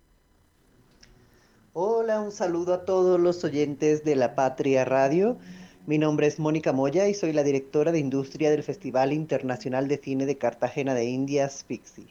Hola, 1.74 2.20
un 2.22 2.32
saludo 2.32 2.74
a 2.74 2.86
todos 2.86 3.20
los 3.20 3.44
oyentes 3.44 4.04
de 4.04 4.16
La 4.16 4.36
Patria 4.36 4.86
Radio. 4.86 5.38
Mi 5.86 5.98
nombre 5.98 6.28
es 6.28 6.40
Mónica 6.40 6.74
Moya 6.74 7.08
y 7.08 7.14
soy 7.14 7.34
la 7.34 7.44
directora 7.44 7.92
de 7.92 8.00
industria 8.00 8.52
del 8.52 8.64
Festival 8.64 9.14
Internacional 9.14 9.88
de 9.88 9.98
Cine 9.98 10.26
de 10.26 10.38
Cartagena 10.38 10.94
de 10.94 11.06
Indias, 11.06 11.64
FIXI. 11.68 12.08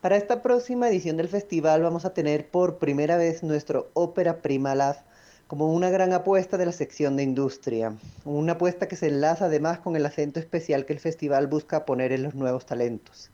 Para 0.00 0.16
esta 0.16 0.40
próxima 0.40 0.88
edición 0.88 1.16
del 1.16 1.28
festival 1.28 1.82
vamos 1.82 2.04
a 2.04 2.14
tener 2.14 2.48
por 2.48 2.78
primera 2.78 3.16
vez 3.16 3.42
nuestro 3.42 3.90
Ópera 3.94 4.40
Prima 4.40 4.74
Lab 4.74 4.96
como 5.46 5.72
una 5.72 5.90
gran 5.90 6.12
apuesta 6.12 6.58
de 6.58 6.66
la 6.66 6.72
sección 6.72 7.16
de 7.16 7.22
industria, 7.22 7.94
una 8.24 8.54
apuesta 8.54 8.88
que 8.88 8.96
se 8.96 9.06
enlaza 9.06 9.44
además 9.44 9.78
con 9.78 9.94
el 9.94 10.04
acento 10.04 10.40
especial 10.40 10.84
que 10.84 10.92
el 10.92 10.98
festival 10.98 11.46
busca 11.46 11.84
poner 11.84 12.10
en 12.10 12.24
los 12.24 12.34
nuevos 12.34 12.66
talentos. 12.66 13.30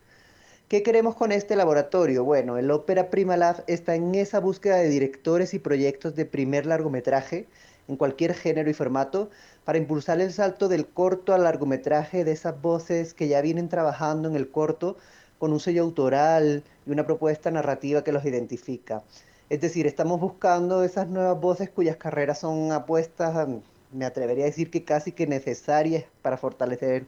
¿Qué 0.68 0.82
queremos 0.82 1.14
con 1.14 1.32
este 1.32 1.56
laboratorio? 1.56 2.22
Bueno, 2.22 2.58
el 2.58 2.70
Ópera 2.70 3.08
Prima 3.08 3.38
Lab 3.38 3.64
está 3.66 3.94
en 3.94 4.14
esa 4.14 4.40
búsqueda 4.40 4.76
de 4.76 4.90
directores 4.90 5.54
y 5.54 5.58
proyectos 5.58 6.14
de 6.14 6.26
primer 6.26 6.66
largometraje 6.66 7.46
en 7.88 7.96
cualquier 7.96 8.34
género 8.34 8.68
y 8.68 8.74
formato 8.74 9.30
para 9.64 9.78
impulsar 9.78 10.20
el 10.20 10.32
salto 10.32 10.68
del 10.68 10.86
corto 10.86 11.32
al 11.32 11.44
largometraje 11.44 12.24
de 12.24 12.32
esas 12.32 12.60
voces 12.60 13.14
que 13.14 13.28
ya 13.28 13.40
vienen 13.40 13.70
trabajando 13.70 14.28
en 14.28 14.36
el 14.36 14.50
corto 14.50 14.98
con 15.38 15.52
un 15.52 15.60
sello 15.60 15.82
autoral 15.82 16.62
y 16.86 16.90
una 16.90 17.06
propuesta 17.06 17.50
narrativa 17.50 18.04
que 18.04 18.12
los 18.12 18.24
identifica. 18.24 19.02
Es 19.52 19.60
decir, 19.60 19.86
estamos 19.86 20.18
buscando 20.18 20.82
esas 20.82 21.08
nuevas 21.08 21.38
voces 21.38 21.68
cuyas 21.68 21.98
carreras 21.98 22.38
son 22.38 22.72
apuestas, 22.72 23.46
me 23.92 24.06
atrevería 24.06 24.44
a 24.44 24.46
decir 24.46 24.70
que 24.70 24.82
casi 24.82 25.12
que 25.12 25.26
necesarias 25.26 26.06
para 26.22 26.38
fortalecer 26.38 27.04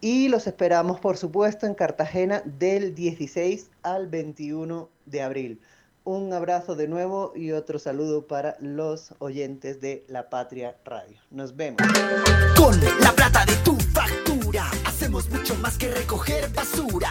y 0.00 0.28
los 0.28 0.48
esperamos 0.48 1.00
por 1.00 1.16
supuesto 1.16 1.66
en 1.66 1.74
Cartagena 1.74 2.42
del 2.44 2.94
16 2.94 3.70
al 3.82 4.06
21 4.08 4.88
de 5.06 5.22
abril. 5.22 5.60
Un 6.04 6.32
abrazo 6.32 6.74
de 6.74 6.88
nuevo 6.88 7.32
y 7.36 7.52
otro 7.52 7.78
saludo 7.78 8.26
para 8.26 8.56
los 8.58 9.14
oyentes 9.20 9.80
de 9.80 10.04
La 10.08 10.28
Patria 10.28 10.76
Radio. 10.84 11.20
Nos 11.30 11.54
vemos. 11.54 11.80
Con 12.56 12.80
la 13.00 13.12
plata 13.12 13.44
de 13.46 13.54
tu 13.64 13.76
factura 13.76 14.68
hacemos 14.84 15.30
mucho 15.30 15.54
más 15.56 15.78
que 15.78 15.92
recoger 15.92 16.52
basura. 16.52 17.10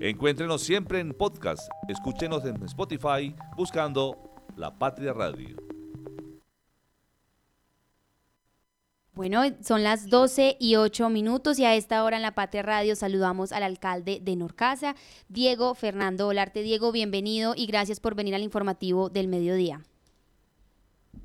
Encuéntrenos 0.00 0.62
siempre 0.62 1.00
en 1.00 1.12
podcast. 1.12 1.68
Escúchenos 1.88 2.44
en 2.44 2.62
Spotify 2.62 3.34
buscando 3.56 4.16
La 4.56 4.78
Patria 4.78 5.12
Radio. 5.12 5.56
Bueno, 9.12 9.42
son 9.60 9.82
las 9.82 10.08
12 10.08 10.56
y 10.60 10.76
8 10.76 11.10
minutos 11.10 11.58
y 11.58 11.64
a 11.64 11.74
esta 11.74 12.04
hora 12.04 12.16
en 12.16 12.22
La 12.22 12.36
Patria 12.36 12.62
Radio 12.62 12.94
saludamos 12.94 13.50
al 13.50 13.64
alcalde 13.64 14.20
de 14.22 14.36
Norcasa, 14.36 14.94
Diego 15.28 15.74
Fernando 15.74 16.28
Olarte. 16.28 16.62
Diego, 16.62 16.92
bienvenido 16.92 17.54
y 17.56 17.66
gracias 17.66 17.98
por 17.98 18.14
venir 18.14 18.36
al 18.36 18.42
informativo 18.42 19.08
del 19.08 19.26
mediodía. 19.26 19.80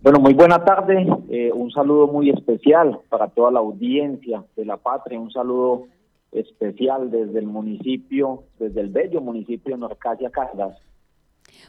Bueno, 0.02 0.20
muy 0.20 0.34
buena 0.34 0.66
tarde. 0.66 1.08
Eh, 1.30 1.52
un 1.54 1.70
saludo 1.70 2.08
muy 2.08 2.32
especial 2.32 3.00
para 3.10 3.28
toda 3.28 3.52
la 3.52 3.60
audiencia 3.60 4.44
de 4.56 4.66
La 4.66 4.78
Patria. 4.78 5.20
Un 5.20 5.32
saludo 5.32 5.86
especial 6.34 7.12
desde 7.12 7.40
el 7.40 7.48
municipio, 7.48 8.44
desde 8.60 8.82
el 8.82 8.90
bello 8.90 9.22
municipio 9.22 9.76
de 9.76 9.80
Norcasia 9.80 10.30
Caldas. 10.30 10.78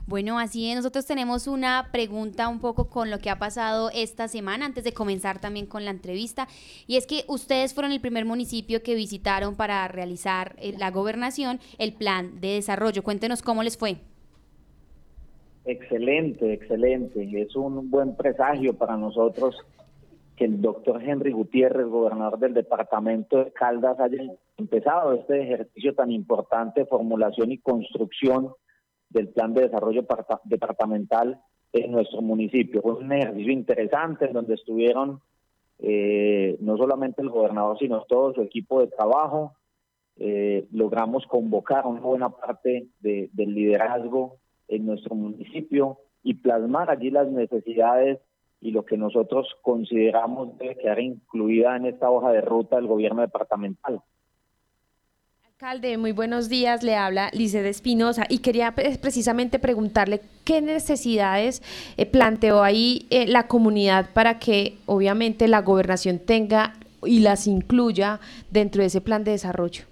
Bueno, 0.06 0.38
así 0.38 0.70
es. 0.70 0.76
Nosotros 0.76 1.06
tenemos 1.06 1.46
una 1.46 1.88
pregunta 1.92 2.48
un 2.48 2.60
poco 2.60 2.88
con 2.88 3.10
lo 3.10 3.18
que 3.18 3.30
ha 3.30 3.38
pasado 3.38 3.90
esta 3.94 4.28
semana, 4.28 4.66
antes 4.66 4.84
de 4.84 4.92
comenzar 4.92 5.40
también 5.40 5.66
con 5.66 5.84
la 5.84 5.90
entrevista, 5.90 6.48
y 6.86 6.96
es 6.96 7.06
que 7.06 7.24
ustedes 7.28 7.74
fueron 7.74 7.92
el 7.92 8.00
primer 8.00 8.24
municipio 8.24 8.82
que 8.82 8.94
visitaron 8.94 9.56
para 9.56 9.86
realizar 9.88 10.56
eh, 10.58 10.74
la 10.78 10.90
gobernación 10.90 11.60
el 11.78 11.94
plan 11.94 12.40
de 12.40 12.54
desarrollo. 12.54 13.02
Cuéntenos 13.02 13.42
cómo 13.42 13.62
les 13.62 13.76
fue. 13.76 13.96
Excelente, 15.64 16.52
excelente. 16.52 17.40
Es 17.40 17.56
un 17.56 17.90
buen 17.90 18.14
presagio 18.16 18.74
para 18.74 18.96
nosotros 18.96 19.56
que 20.36 20.44
el 20.44 20.60
doctor 20.60 21.02
Henry 21.02 21.32
Gutiérrez, 21.32 21.86
gobernador 21.86 22.38
del 22.38 22.54
departamento 22.54 23.44
de 23.44 23.52
Caldas, 23.52 23.98
haya 24.00 24.18
empezado 24.56 25.12
este 25.12 25.42
ejercicio 25.42 25.94
tan 25.94 26.10
importante 26.10 26.80
de 26.80 26.86
formulación 26.86 27.52
y 27.52 27.58
construcción 27.58 28.52
del 29.10 29.28
plan 29.28 29.54
de 29.54 29.62
desarrollo 29.62 30.04
departamental 30.44 31.40
en 31.72 31.92
nuestro 31.92 32.20
municipio. 32.20 32.82
Fue 32.82 32.94
un 32.94 33.12
ejercicio 33.12 33.52
interesante 33.52 34.26
en 34.26 34.32
donde 34.32 34.54
estuvieron 34.54 35.20
eh, 35.78 36.56
no 36.60 36.76
solamente 36.76 37.22
el 37.22 37.30
gobernador, 37.30 37.78
sino 37.78 38.04
todo 38.04 38.34
su 38.34 38.42
equipo 38.42 38.80
de 38.80 38.88
trabajo. 38.88 39.52
Eh, 40.16 40.66
logramos 40.72 41.26
convocar 41.26 41.86
una 41.86 42.00
buena 42.00 42.30
parte 42.30 42.88
del 43.00 43.30
liderazgo 43.34 44.36
en 44.68 44.86
nuestro 44.86 45.14
municipio 45.14 45.98
y 46.22 46.34
plasmar 46.34 46.90
allí 46.90 47.10
las 47.10 47.28
necesidades 47.28 48.18
y 48.64 48.70
lo 48.70 48.82
que 48.86 48.96
nosotros 48.96 49.46
consideramos 49.60 50.56
debe 50.56 50.76
quedar 50.76 50.98
incluida 50.98 51.76
en 51.76 51.84
esta 51.84 52.10
hoja 52.10 52.32
de 52.32 52.40
ruta 52.40 52.76
del 52.76 52.86
gobierno 52.86 53.20
departamental. 53.20 54.00
Alcalde, 55.46 55.98
muy 55.98 56.12
buenos 56.12 56.48
días. 56.48 56.82
Le 56.82 56.96
habla 56.96 57.28
Lice 57.34 57.68
Espinosa 57.68 58.24
y 58.26 58.38
quería 58.38 58.72
pues, 58.74 58.96
precisamente 58.96 59.58
preguntarle 59.58 60.22
qué 60.44 60.62
necesidades 60.62 61.62
eh, 61.98 62.06
planteó 62.06 62.62
ahí 62.62 63.06
eh, 63.10 63.26
la 63.26 63.48
comunidad 63.48 64.08
para 64.14 64.38
que 64.38 64.78
obviamente 64.86 65.46
la 65.46 65.60
gobernación 65.60 66.18
tenga 66.18 66.72
y 67.04 67.20
las 67.20 67.46
incluya 67.46 68.18
dentro 68.50 68.80
de 68.80 68.86
ese 68.86 69.02
plan 69.02 69.24
de 69.24 69.32
desarrollo. 69.32 69.84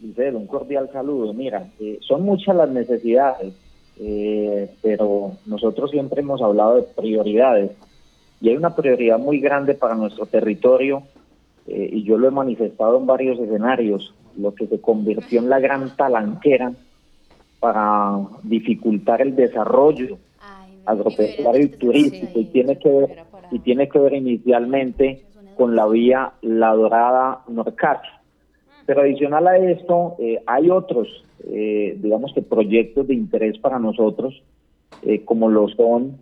Lice, 0.00 0.30
un 0.30 0.46
cordial 0.46 0.88
saludo. 0.90 1.34
Mira, 1.34 1.70
eh, 1.78 1.98
son 2.00 2.22
muchas 2.22 2.56
las 2.56 2.70
necesidades 2.70 3.52
eh, 3.98 4.70
pero 4.82 5.32
nosotros 5.46 5.90
siempre 5.90 6.20
hemos 6.20 6.42
hablado 6.42 6.76
de 6.76 6.82
prioridades 6.82 7.72
y 8.40 8.48
hay 8.48 8.56
una 8.56 8.74
prioridad 8.74 9.18
muy 9.18 9.40
grande 9.40 9.74
para 9.74 9.94
nuestro 9.94 10.26
territorio 10.26 11.02
eh, 11.66 11.88
y 11.92 12.02
yo 12.02 12.18
lo 12.18 12.28
he 12.28 12.30
manifestado 12.30 12.98
en 12.98 13.06
varios 13.06 13.38
escenarios, 13.38 14.12
lo 14.36 14.54
que 14.54 14.66
se 14.66 14.80
convirtió 14.80 15.40
en 15.40 15.48
la 15.48 15.60
gran 15.60 15.96
talanquera 15.96 16.72
para 17.60 18.18
dificultar 18.42 19.22
el 19.22 19.34
desarrollo 19.34 20.18
agropecuario 20.84 21.64
y 21.64 21.68
turístico 21.68 22.38
y 22.40 22.44
tiene 22.46 22.78
que 22.78 22.88
ver 22.90 23.24
y 23.50 23.58
tiene 23.60 23.88
que 23.88 23.98
ver 23.98 24.14
inicialmente 24.14 25.24
con 25.56 25.76
la 25.76 25.86
vía 25.86 26.32
La 26.42 26.74
Dorada 26.74 27.42
Norcache. 27.48 28.10
Pero 28.86 29.00
adicional 29.00 29.46
a 29.46 29.56
esto, 29.58 30.16
eh, 30.18 30.42
hay 30.46 30.70
otros 30.70 31.24
eh, 31.46 31.98
digamos 32.00 32.32
que 32.32 32.42
proyectos 32.42 33.06
de 33.06 33.14
interés 33.14 33.58
para 33.58 33.78
nosotros, 33.78 34.42
eh, 35.02 35.24
como 35.24 35.50
lo 35.50 35.68
son 35.68 36.18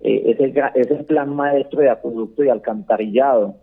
eh, 0.00 0.34
ese, 0.36 0.52
ese 0.74 1.04
plan 1.04 1.34
maestro 1.34 1.80
de 1.80 1.90
acueducto 1.90 2.42
y 2.42 2.48
alcantarillado. 2.48 3.54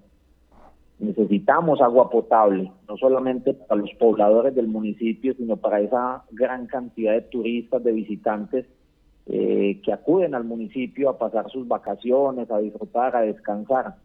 Necesitamos 0.99 1.81
agua 1.81 2.09
potable, 2.09 2.71
no 2.87 2.95
solamente 2.95 3.53
para 3.53 3.81
los 3.81 3.91
pobladores 3.95 4.55
del 4.55 4.67
municipio, 4.67 5.33
sino 5.33 5.57
para 5.57 5.81
esa 5.81 6.23
gran 6.31 6.67
cantidad 6.67 7.11
de 7.11 7.21
turistas, 7.21 7.83
de 7.83 7.91
visitantes 7.91 8.65
que 9.27 9.91
acuden 9.91 10.35
al 10.35 10.43
municipio 10.43 11.09
a 11.09 11.17
pasar 11.17 11.49
sus 11.49 11.67
vacaciones, 11.67 12.49
a 12.51 12.59
disfrutar, 12.59 13.15
a 13.15 13.21
descansar. 13.21 13.95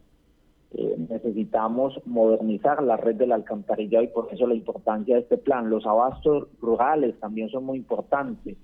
Eh, 0.73 0.95
necesitamos 1.09 1.99
modernizar 2.05 2.81
la 2.81 2.95
red 2.95 3.15
del 3.15 3.33
alcantarillado 3.33 4.05
y 4.05 4.07
por 4.07 4.29
eso 4.31 4.47
la 4.47 4.55
importancia 4.55 5.15
de 5.15 5.21
este 5.21 5.37
plan. 5.37 5.69
Los 5.69 5.85
abastos 5.85 6.47
rurales 6.61 7.19
también 7.19 7.49
son 7.49 7.65
muy 7.65 7.77
importantes. 7.77 8.57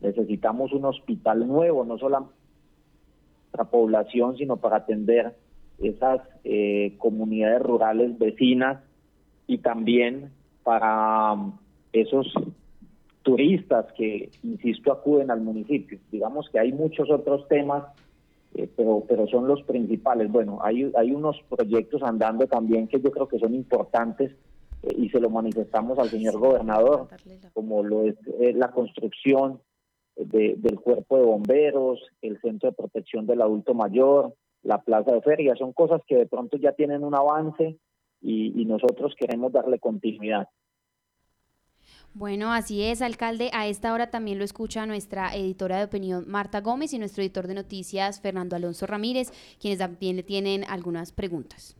Necesitamos 0.00 0.72
un 0.72 0.86
hospital 0.86 1.46
nuevo, 1.46 1.84
no 1.84 1.98
solo 1.98 2.30
para 3.52 3.64
la 3.64 3.70
población, 3.70 4.36
sino 4.36 4.56
para 4.56 4.78
atender 4.78 5.36
esas 5.78 6.20
eh, 6.42 6.94
comunidades 6.98 7.62
rurales 7.62 8.18
vecinas 8.18 8.82
y 9.46 9.58
también 9.58 10.30
para 10.64 11.32
um, 11.32 11.52
esos 11.92 12.26
turistas 13.22 13.86
que, 13.92 14.30
insisto, 14.42 14.90
acuden 14.90 15.30
al 15.30 15.40
municipio. 15.40 15.98
Digamos 16.10 16.48
que 16.50 16.58
hay 16.58 16.72
muchos 16.72 17.08
otros 17.10 17.46
temas 17.48 17.84
eh, 18.56 18.70
pero, 18.74 19.04
pero 19.06 19.26
son 19.26 19.46
los 19.46 19.62
principales. 19.64 20.32
Bueno, 20.32 20.58
hay, 20.62 20.90
hay 20.96 21.12
unos 21.12 21.36
proyectos 21.50 22.02
andando 22.02 22.46
también 22.46 22.88
que 22.88 23.00
yo 23.00 23.10
creo 23.10 23.28
que 23.28 23.38
son 23.38 23.54
importantes 23.54 24.32
eh, 24.82 24.94
y 24.96 25.10
se 25.10 25.20
lo 25.20 25.28
manifestamos 25.28 25.98
al 25.98 26.08
señor 26.08 26.38
gobernador, 26.38 27.08
como 27.52 27.82
lo 27.82 28.04
es 28.04 28.16
eh, 28.40 28.54
la 28.54 28.70
construcción 28.70 29.60
del 30.16 30.80
cuerpo 30.80 31.18
de 31.18 31.24
bomberos, 31.26 32.00
el 32.22 32.40
centro 32.40 32.70
de 32.70 32.74
protección 32.74 33.26
del 33.26 33.42
adulto 33.42 33.74
mayor, 33.74 34.34
la 34.62 34.80
plaza 34.80 35.12
de 35.12 35.20
feria, 35.20 35.54
son 35.56 35.74
cosas 35.74 36.00
que 36.06 36.16
de 36.16 36.24
pronto 36.24 36.56
ya 36.56 36.72
tienen 36.72 37.04
un 37.04 37.14
avance 37.14 37.78
y 38.22 38.64
nosotros 38.64 39.14
queremos 39.18 39.52
darle 39.52 39.78
continuidad. 39.78 40.48
Bueno, 42.18 42.50
así 42.50 42.82
es, 42.82 43.02
alcalde. 43.02 43.50
A 43.52 43.66
esta 43.66 43.92
hora 43.92 44.06
también 44.06 44.38
lo 44.38 44.44
escucha 44.46 44.86
nuestra 44.86 45.36
editora 45.36 45.76
de 45.76 45.84
opinión 45.84 46.24
Marta 46.26 46.62
Gómez 46.62 46.94
y 46.94 46.98
nuestro 46.98 47.22
editor 47.22 47.46
de 47.46 47.52
noticias 47.52 48.20
Fernando 48.20 48.56
Alonso 48.56 48.86
Ramírez, 48.86 49.30
quienes 49.60 49.80
también 49.80 50.16
le 50.16 50.22
tienen 50.22 50.64
algunas 50.64 51.12
preguntas. 51.12 51.76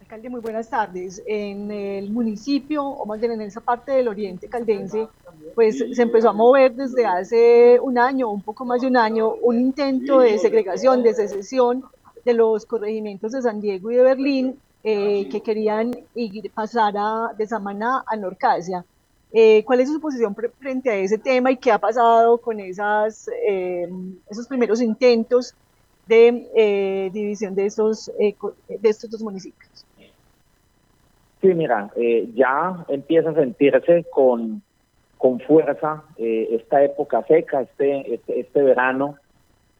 Alcalde, 0.00 0.28
muy 0.30 0.40
buenas 0.40 0.70
tardes. 0.70 1.20
En 1.26 1.68
el 1.68 2.10
municipio, 2.10 2.84
o 2.84 3.04
más 3.06 3.18
bien 3.18 3.32
en 3.32 3.40
esa 3.40 3.60
parte 3.60 3.90
del 3.90 4.06
oriente 4.06 4.46
caldense, 4.46 5.08
pues 5.56 5.78
se 5.78 6.02
empezó 6.02 6.28
a 6.28 6.32
mover 6.32 6.72
desde 6.76 7.04
hace 7.04 7.80
un 7.80 7.98
año, 7.98 8.30
un 8.30 8.42
poco 8.42 8.64
más 8.64 8.82
de 8.82 8.86
un 8.86 8.96
año, 8.96 9.34
un 9.42 9.58
intento 9.58 10.20
de 10.20 10.38
segregación, 10.38 11.02
de 11.02 11.12
secesión 11.12 11.82
de 12.24 12.34
los 12.34 12.64
corregimientos 12.66 13.32
de 13.32 13.42
San 13.42 13.60
Diego 13.60 13.90
y 13.90 13.96
de 13.96 14.02
Berlín 14.04 14.60
eh, 14.88 15.28
que 15.28 15.40
querían 15.40 15.90
ir, 16.14 16.48
pasar 16.52 16.94
a, 16.96 17.32
de 17.36 17.44
Samaná 17.44 18.04
a 18.06 18.14
Norcasia. 18.14 18.84
Eh, 19.32 19.64
¿Cuál 19.64 19.80
es 19.80 19.92
su 19.92 20.00
posición 20.00 20.32
frente 20.60 20.88
a 20.88 20.94
ese 20.94 21.18
tema 21.18 21.50
y 21.50 21.56
qué 21.56 21.72
ha 21.72 21.78
pasado 21.78 22.38
con 22.38 22.60
esas, 22.60 23.28
eh, 23.48 23.88
esos 24.30 24.46
primeros 24.46 24.80
intentos 24.80 25.54
de 26.06 27.10
división 27.12 27.56
de 27.56 27.66
estos, 27.66 28.12
de 28.16 28.88
estos 28.88 29.10
dos 29.10 29.20
municipios? 29.22 29.84
Sí, 31.40 31.48
mira, 31.48 31.90
ya 32.36 32.86
empieza 32.86 33.30
a 33.30 33.34
sentirse 33.34 34.04
con, 34.08 34.62
con 35.18 35.40
fuerza 35.40 36.04
esta 36.16 36.84
época 36.84 37.24
seca, 37.26 37.62
este, 37.62 38.14
este, 38.14 38.38
este 38.38 38.62
verano, 38.62 39.16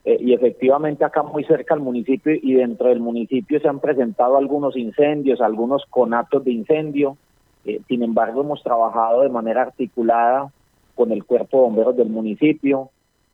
eh, 0.07 0.19
y 0.21 0.35
efectivamente 0.35 1.05
acá 1.05 1.25
muy 1.25 1.43
cerca 1.43 1.75
al 1.75 1.81
municipio 1.81 2.33
y 2.41 2.55
dentro 2.55 2.91
del 2.91 3.01
municipio 3.01 3.59
se 3.59 3.67
han 3.67 3.81
presentado 3.81 4.37
algunos 4.37 4.77
incendios, 4.77 5.41
algunos 5.41 5.85
conatos 5.91 6.45
de 6.45 6.53
incendio. 6.53 7.17
Eh, 7.65 7.81
sin 7.89 8.05
embargo, 8.05 8.43
hemos 8.43 8.63
trabajado 8.63 9.23
de 9.23 9.31
manera 9.31 9.63
articulada 9.63 10.53
con 10.95 11.11
el 11.11 11.25
cuerpo 11.25 11.57
de 11.57 11.63
bomberos 11.65 11.97
del 11.97 12.09
municipio. 12.09 12.91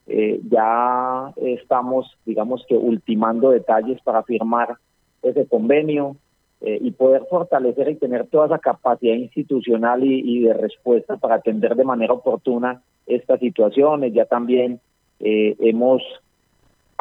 Eh, 0.07 0.41
ya 0.51 1.35
estamos, 1.37 2.17
digamos 2.25 2.65
que, 2.67 2.75
ultimando 2.75 3.51
detalles 3.51 4.01
para 4.01 4.23
firmar 4.23 4.77
ese 5.23 5.47
convenio 5.47 6.17
y 6.65 6.93
poder 6.93 7.25
fortalecer 7.29 7.89
y 7.89 7.97
tener 7.97 8.29
toda 8.29 8.47
esa 8.47 8.59
capacidad 8.61 9.15
institucional 9.15 10.05
y, 10.05 10.21
y 10.25 10.43
de 10.43 10.55
respuesta 10.55 11.17
para 11.17 11.35
atender 11.35 11.75
de 11.75 11.85
manera 11.85 12.13
oportuna 12.13 12.83
estas 13.05 13.41
situaciones. 13.41 14.15
Ya 14.15 14.27
también 14.27 14.79
hemos 15.19 16.03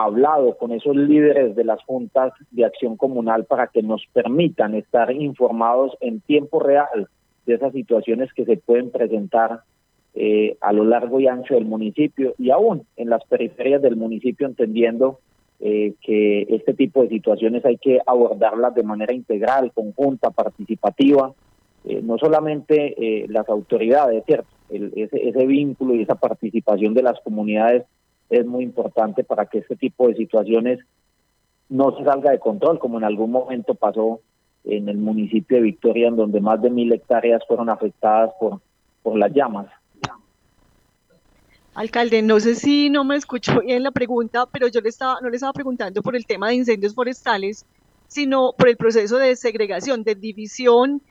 hablado 0.04 0.58
con 0.58 0.72
esos 0.72 0.95
líderes 0.95 1.56
de 1.56 1.64
las 1.64 1.84
juntas 1.84 2.34
de 2.52 2.66
acción 2.66 2.97
comunal 2.97 3.45
para 3.45 3.68
que 3.68 3.82
nos 3.82 4.06
permitan 4.14 4.76
estar 4.76 5.12
informados 5.12 5.97
en 6.02 6.22
tiempo 6.22 6.60
real 6.60 7.08
de 7.45 7.56
esas 7.56 7.74
situaciones 7.74 8.32
que 8.34 8.45
se 8.45 8.58
pueden 8.58 8.91
presentar 8.91 9.62
eh, 10.14 10.58
a 10.62 10.74
lo 10.74 10.84
largo 10.84 11.20
y 11.20 11.28
ancho 11.28 11.56
del 11.56 11.66
municipio 11.66 12.36
y 12.38 12.52
aún 12.52 12.86
en 12.97 13.10
las 13.10 13.24
periferias 13.26 13.82
del 13.82 13.95
municipio, 13.95 14.45
entendiendo 14.45 15.20
eh, 15.60 15.93
que 16.02 16.47
este 16.49 16.74
tipo 16.74 17.02
de 17.02 17.10
situaciones 17.10 17.64
hay 17.66 17.78
que 17.78 17.99
abordarlas 18.06 18.76
de 18.76 18.84
manera 18.84 19.14
integral, 19.14 19.72
conjunta, 19.74 20.32
participativa, 20.32 21.34
eh, 21.86 22.02
no 22.04 22.18
solamente 22.18 23.26
las 23.30 23.47
autoridades, 23.49 24.24
¿cierto? 24.26 24.47
ese, 24.70 25.30
ese 25.30 25.45
vínculo 25.45 25.95
y 25.95 26.04
esa 26.04 26.16
participación 26.16 26.93
de 26.93 27.04
las 27.04 27.20
comunidades 27.22 27.84
es 28.32 28.46
muy 28.46 28.64
importante 28.64 29.24
para 29.24 29.46
que 29.46 29.60
este 29.60 29.76
tipo 29.76 30.08
de 30.08 30.16
situaciones 30.16 30.80
no 31.70 31.96
se 31.98 32.04
salga 32.04 32.32
de 32.32 32.40
control, 32.40 32.80
como 32.80 32.98
en 32.98 33.04
algún 33.04 33.32
momento 33.32 33.76
pasó 33.76 34.22
en 34.64 34.90
el 34.90 34.98
municipio 34.98 35.58
de 35.58 35.64
Victoria, 35.64 36.08
en 36.08 36.16
donde 36.16 36.40
más 36.40 36.62
de 36.62 36.70
mil 36.70 36.92
hectáreas 36.94 37.44
fueron 37.48 37.70
afectadas 37.70 38.32
por, 38.40 38.62
por 39.04 39.18
las 39.18 39.34
llamas. 39.34 39.68
Alcalde, 41.74 42.22
no 42.22 42.40
sé 42.40 42.56
si 42.56 42.90
no 42.90 43.04
me 43.04 43.16
escuchó 43.16 43.62
bien 43.62 43.84
la 43.84 43.92
pregunta, 43.92 44.46
pero 44.46 44.68
yo 44.68 44.82
le 44.82 44.90
estaba, 44.90 45.20
no 45.22 45.30
le 45.30 45.36
estaba 45.36 45.54
preguntando 45.54 46.02
por 46.02 46.16
el 46.16 46.26
tema 46.26 46.50
de 46.50 46.56
incendios 46.56 46.94
forestales, 46.94 47.66
sino 48.08 48.54
por 48.58 48.68
el 48.68 48.76
proceso 48.76 49.18
de 49.18 49.36
segregación, 49.36 50.04
de 50.04 50.16
división 50.16 51.02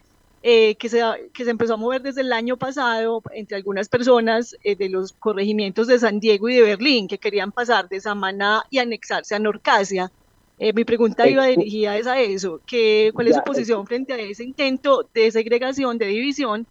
eh, 0.42 0.74
que, 0.76 0.88
se, 0.88 1.02
que 1.34 1.44
se 1.44 1.50
empezó 1.50 1.74
a 1.74 1.76
mover 1.76 2.00
desde 2.00 2.22
el 2.22 2.32
año 2.32 2.56
pasado 2.56 3.22
entre 3.34 3.58
algunas 3.58 3.90
personas 3.90 4.56
eh, 4.64 4.74
de 4.74 4.88
los 4.88 5.12
corregimientos 5.12 5.86
de 5.86 5.98
San 5.98 6.18
Diego 6.18 6.48
y 6.48 6.54
de 6.54 6.62
Berlín 6.62 7.08
que 7.08 7.18
querían 7.18 7.52
pasar 7.52 7.90
de 7.90 8.00
Samaná 8.00 8.62
y 8.70 8.78
anexarse 8.78 9.34
a 9.34 9.38
Norcasia. 9.38 10.10
Eh, 10.58 10.72
mi 10.72 10.84
pregunta 10.84 11.28
iba 11.28 11.46
dirigida 11.46 11.96
es 11.96 12.06
a 12.06 12.20
eso, 12.20 12.60
que, 12.66 13.10
¿cuál 13.14 13.28
es 13.28 13.36
su 13.36 13.42
posición 13.42 13.86
frente 13.86 14.12
a 14.14 14.18
ese 14.18 14.44
intento 14.44 15.06
de 15.14 15.30
segregación, 15.30 15.98
de 15.98 16.06
división, 16.06 16.66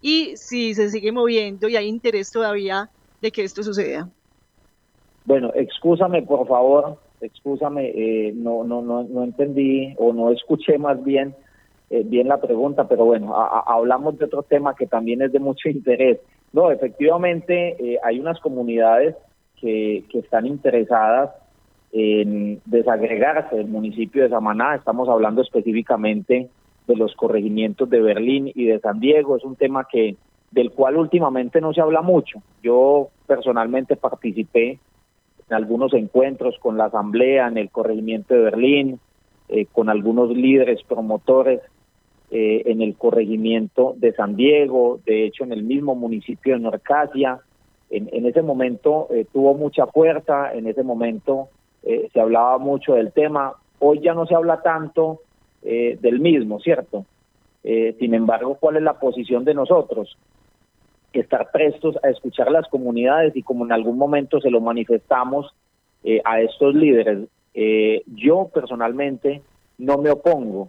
y 0.00 0.36
si 0.36 0.74
se 0.74 0.90
sigue 0.90 1.12
moviendo 1.12 1.68
y 1.68 1.76
hay 1.76 1.86
interés 1.86 2.30
todavía 2.30 2.90
de 3.20 3.30
que 3.30 3.44
esto 3.44 3.62
suceda? 3.62 4.08
Bueno, 5.24 5.50
excúsame 5.54 6.22
por 6.22 6.46
favor, 6.46 6.98
excúsame, 7.22 7.88
eh, 7.88 8.32
no, 8.34 8.64
no, 8.64 8.82
no, 8.82 9.02
no 9.02 9.24
entendí 9.24 9.94
o 9.96 10.12
no 10.12 10.30
escuché 10.30 10.76
más 10.76 11.02
bien 11.02 11.34
eh, 11.94 12.02
bien 12.04 12.26
la 12.26 12.40
pregunta, 12.40 12.88
pero 12.88 13.04
bueno, 13.04 13.36
hablamos 13.36 14.18
de 14.18 14.24
otro 14.24 14.42
tema 14.42 14.74
que 14.74 14.88
también 14.88 15.22
es 15.22 15.30
de 15.30 15.38
mucho 15.38 15.68
interés. 15.68 16.18
No, 16.52 16.72
efectivamente 16.72 17.76
eh, 17.78 17.98
hay 18.02 18.18
unas 18.18 18.40
comunidades 18.40 19.14
que, 19.60 20.02
que 20.10 20.18
están 20.18 20.44
interesadas 20.44 21.30
en 21.92 22.60
desagregarse 22.64 23.54
del 23.54 23.68
municipio 23.68 24.24
de 24.24 24.28
Samaná, 24.28 24.74
estamos 24.74 25.08
hablando 25.08 25.42
específicamente 25.42 26.48
de 26.88 26.96
los 26.96 27.14
corregimientos 27.14 27.88
de 27.88 28.00
Berlín 28.00 28.50
y 28.52 28.64
de 28.64 28.80
San 28.80 28.98
Diego, 28.98 29.36
es 29.36 29.44
un 29.44 29.54
tema 29.54 29.86
que 29.88 30.16
del 30.50 30.72
cual 30.72 30.96
últimamente 30.96 31.60
no 31.60 31.72
se 31.72 31.80
habla 31.80 32.02
mucho. 32.02 32.42
Yo 32.62 33.10
personalmente 33.28 33.94
participé 33.94 34.80
en 35.48 35.54
algunos 35.54 35.94
encuentros 35.94 36.56
con 36.58 36.76
la 36.76 36.86
asamblea 36.86 37.46
en 37.46 37.58
el 37.58 37.70
corregimiento 37.70 38.34
de 38.34 38.40
Berlín, 38.40 39.00
eh, 39.48 39.66
con 39.70 39.88
algunos 39.88 40.30
líderes 40.30 40.82
promotores 40.82 41.60
eh, 42.34 42.62
en 42.66 42.82
el 42.82 42.96
corregimiento 42.96 43.94
de 43.96 44.12
San 44.12 44.36
Diego, 44.36 45.00
de 45.06 45.24
hecho 45.24 45.44
en 45.44 45.52
el 45.52 45.62
mismo 45.62 45.94
municipio 45.94 46.54
de 46.54 46.60
Norcasia. 46.60 47.38
En, 47.90 48.26
ese 48.26 48.42
momento 48.42 49.06
eh, 49.10 49.24
tuvo 49.32 49.54
mucha 49.54 49.86
fuerza, 49.86 50.52
en 50.52 50.66
ese 50.66 50.82
momento 50.82 51.48
se 51.84 52.18
hablaba 52.18 52.58
mucho 52.58 52.94
del 52.94 53.12
tema. 53.12 53.52
Hoy 53.78 54.00
ya 54.00 54.14
no 54.14 54.26
se 54.26 54.34
habla 54.34 54.62
tanto 54.62 55.20
del 55.62 56.18
mismo, 56.18 56.58
¿cierto? 56.60 57.04
sin 57.62 58.14
embargo, 58.14 58.56
¿cuál 58.58 58.76
es 58.76 58.82
la 58.82 58.98
posición 58.98 59.44
de 59.44 59.54
nosotros? 59.54 60.16
Estar 61.12 61.50
prestos 61.52 61.96
a 62.02 62.08
escuchar 62.08 62.50
las 62.50 62.66
comunidades 62.68 63.36
y 63.36 63.42
como 63.42 63.64
en 63.66 63.72
algún 63.72 63.98
momento 63.98 64.40
se 64.40 64.50
lo 64.50 64.60
manifestamos 64.60 65.54
a 66.24 66.40
estos 66.40 66.74
líderes 66.74 67.28
eh, 67.54 68.02
yo 68.06 68.50
personalmente 68.52 69.40
no 69.78 69.98
me 69.98 70.10
opongo, 70.10 70.68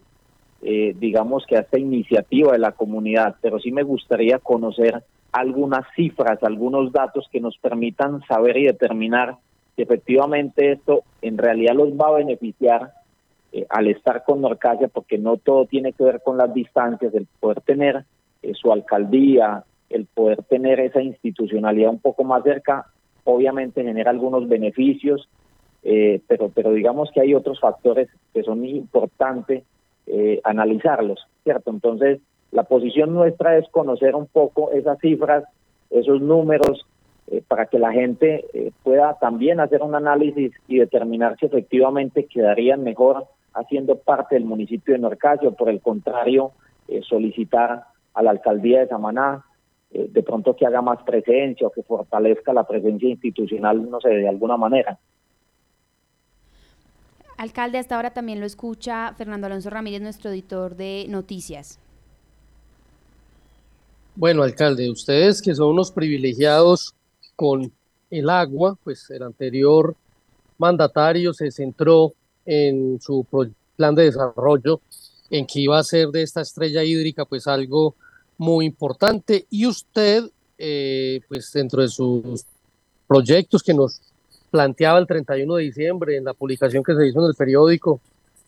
eh, 0.61 0.95
digamos 0.97 1.45
que 1.45 1.57
a 1.57 1.61
esta 1.61 1.77
iniciativa 1.77 2.53
de 2.53 2.59
la 2.59 2.71
comunidad, 2.71 3.35
pero 3.41 3.59
sí 3.59 3.71
me 3.71 3.83
gustaría 3.83 4.39
conocer 4.39 5.03
algunas 5.31 5.85
cifras, 5.95 6.41
algunos 6.43 6.91
datos 6.91 7.27
que 7.31 7.41
nos 7.41 7.57
permitan 7.57 8.21
saber 8.27 8.57
y 8.57 8.65
determinar 8.65 9.37
si 9.75 9.81
efectivamente 9.81 10.71
esto 10.71 11.03
en 11.21 11.37
realidad 11.37 11.75
los 11.75 11.89
va 11.93 12.07
a 12.07 12.17
beneficiar 12.17 12.93
eh, 13.51 13.65
al 13.69 13.87
estar 13.87 14.23
con 14.23 14.41
Norcasia, 14.41 14.87
porque 14.87 15.17
no 15.17 15.37
todo 15.37 15.65
tiene 15.65 15.93
que 15.93 16.03
ver 16.03 16.21
con 16.23 16.37
las 16.37 16.53
distancias, 16.53 17.13
el 17.13 17.27
poder 17.39 17.61
tener 17.61 18.05
su 18.53 18.71
alcaldía, 18.71 19.63
el 19.89 20.05
poder 20.05 20.43
tener 20.43 20.79
esa 20.79 21.01
institucionalidad 21.01 21.89
un 21.89 21.99
poco 21.99 22.23
más 22.23 22.43
cerca, 22.43 22.85
obviamente 23.23 23.83
genera 23.83 24.11
algunos 24.11 24.47
beneficios 24.47 25.27
eh, 25.87 26.19
pero, 26.27 26.49
pero 26.49 26.73
digamos 26.73 27.11
que 27.13 27.21
hay 27.21 27.35
otros 27.35 27.59
factores 27.59 28.09
que 28.33 28.41
son 28.41 28.65
importantes 28.65 29.63
eh, 30.07 30.39
analizarlos, 30.43 31.27
¿cierto? 31.43 31.71
Entonces, 31.71 32.19
la 32.51 32.63
posición 32.63 33.13
nuestra 33.13 33.57
es 33.57 33.67
conocer 33.69 34.15
un 34.15 34.27
poco 34.27 34.71
esas 34.71 34.99
cifras, 34.99 35.43
esos 35.89 36.21
números, 36.21 36.85
eh, 37.27 37.41
para 37.47 37.65
que 37.65 37.79
la 37.79 37.91
gente 37.91 38.45
pueda 38.83 39.15
también 39.19 39.59
hacer 39.59 39.81
un 39.81 39.95
análisis 39.95 40.53
y 40.67 40.77
determinar 40.77 41.37
si 41.39 41.47
efectivamente 41.47 42.25
quedarían 42.25 42.83
mejor 42.83 43.25
haciendo 43.53 43.97
parte 43.97 44.35
del 44.35 44.45
municipio 44.45 44.93
de 44.93 44.99
Norcasio, 44.99 45.53
por 45.53 45.69
el 45.69 45.81
contrario, 45.81 46.51
solicitar 47.07 47.85
a 48.13 48.21
la 48.21 48.31
alcaldía 48.31 48.81
de 48.81 48.87
Samaná 48.87 49.45
de 49.91 50.23
pronto 50.23 50.55
que 50.55 50.65
haga 50.65 50.81
más 50.81 51.01
presencia 51.03 51.65
o 51.65 51.71
que 51.71 51.81
fortalezca 51.81 52.53
la 52.53 52.67
presencia 52.67 53.09
institucional, 53.09 53.89
no 53.89 54.01
sé, 54.01 54.09
de 54.09 54.27
alguna 54.27 54.57
manera. 54.57 54.99
Alcalde, 57.37 57.79
hasta 57.79 57.95
ahora 57.95 58.11
también 58.11 58.39
lo 58.39 58.45
escucha 58.45 59.13
Fernando 59.17 59.47
Alonso 59.47 59.69
Ramírez, 59.69 60.01
nuestro 60.01 60.31
editor 60.31 60.75
de 60.75 61.05
noticias. 61.09 61.79
Bueno, 64.15 64.43
alcalde, 64.43 64.89
ustedes 64.89 65.41
que 65.41 65.53
son 65.53 65.71
unos 65.71 65.91
privilegiados 65.91 66.93
con 67.35 67.71
el 68.09 68.29
agua, 68.29 68.77
pues 68.81 69.09
el 69.09 69.23
anterior 69.23 69.95
mandatario 70.57 71.33
se 71.33 71.51
centró 71.51 72.13
en 72.45 72.99
su 73.01 73.25
plan 73.75 73.93
de 73.93 74.03
desarrollo, 74.03 74.79
en 75.29 75.45
que 75.45 75.59
iba 75.59 75.77
a 75.77 75.83
ser 75.83 76.09
de 76.09 76.21
esta 76.21 76.41
estrella 76.41 76.83
hídrica, 76.83 77.25
pues 77.25 77.47
algo 77.47 77.95
muy 78.37 78.65
importante. 78.65 79.45
Y 79.49 79.65
usted, 79.65 80.23
eh, 80.57 81.19
pues 81.27 81.51
dentro 81.51 81.81
de 81.81 81.89
sus 81.89 82.45
proyectos 83.07 83.61
que 83.61 83.73
nos 83.73 83.99
planteaba 84.55 84.99
el 84.99 85.05
31 85.05 85.55
de 85.55 85.63
diciembre 85.63 86.15
en 86.15 86.23
la 86.23 86.33
publicación 86.33 86.81
que 86.81 86.95
se 86.95 87.07
hizo 87.07 87.19
en 87.19 87.25
el 87.25 87.35
periódico 87.35 87.99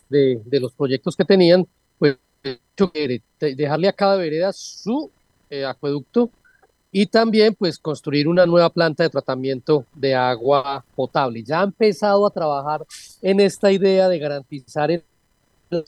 de, 0.07 0.39
los 0.53 0.71
proyectos 0.71 1.17
que 1.17 1.25
tenían, 1.25 1.67
pues 1.99 2.15
dejarle 3.41 3.89
a 3.89 3.91
cada 3.91 4.15
vereda 4.15 4.53
su 4.53 5.11
eh, 5.49 5.65
acueducto 5.65 6.29
y 6.93 7.07
también 7.07 7.55
pues 7.55 7.77
construir 7.77 8.29
una 8.29 8.45
nueva 8.45 8.69
planta 8.69 9.03
de 9.03 9.09
tratamiento 9.09 9.83
de 9.93 10.15
agua 10.15 10.85
potable. 10.95 11.43
Ya 11.43 11.59
ha 11.59 11.65
empezado 11.65 12.25
a 12.25 12.29
trabajar 12.29 12.85
en 13.21 13.41
esta 13.41 13.69
idea 13.69 14.07
de 14.07 14.17
garantizar 14.17 15.03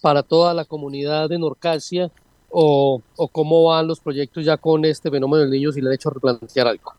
para 0.01 0.21
toda 0.21 0.53
la 0.53 0.65
comunidad 0.65 1.29
de 1.29 1.39
Norcasia 1.39 2.11
o, 2.49 3.01
o 3.15 3.27
cómo 3.29 3.63
van 3.63 3.87
los 3.87 4.01
proyectos 4.01 4.43
ya 4.43 4.57
con 4.57 4.83
este 4.83 5.09
fenómeno 5.09 5.43
del 5.43 5.51
niño 5.51 5.71
si 5.71 5.79
le 5.79 5.87
han 5.87 5.93
hecho 5.93 6.09
replantear 6.09 6.67
algo. 6.67 6.93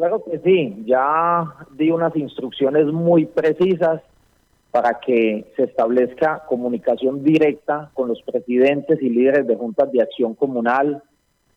Claro 0.00 0.24
que 0.24 0.38
sí, 0.38 0.82
ya 0.86 1.44
di 1.72 1.90
unas 1.90 2.16
instrucciones 2.16 2.86
muy 2.86 3.26
precisas 3.26 4.00
para 4.70 4.98
que 4.98 5.52
se 5.56 5.64
establezca 5.64 6.42
comunicación 6.48 7.22
directa 7.22 7.90
con 7.92 8.08
los 8.08 8.22
presidentes 8.22 9.02
y 9.02 9.10
líderes 9.10 9.46
de 9.46 9.56
juntas 9.56 9.92
de 9.92 10.00
acción 10.00 10.34
comunal 10.34 11.02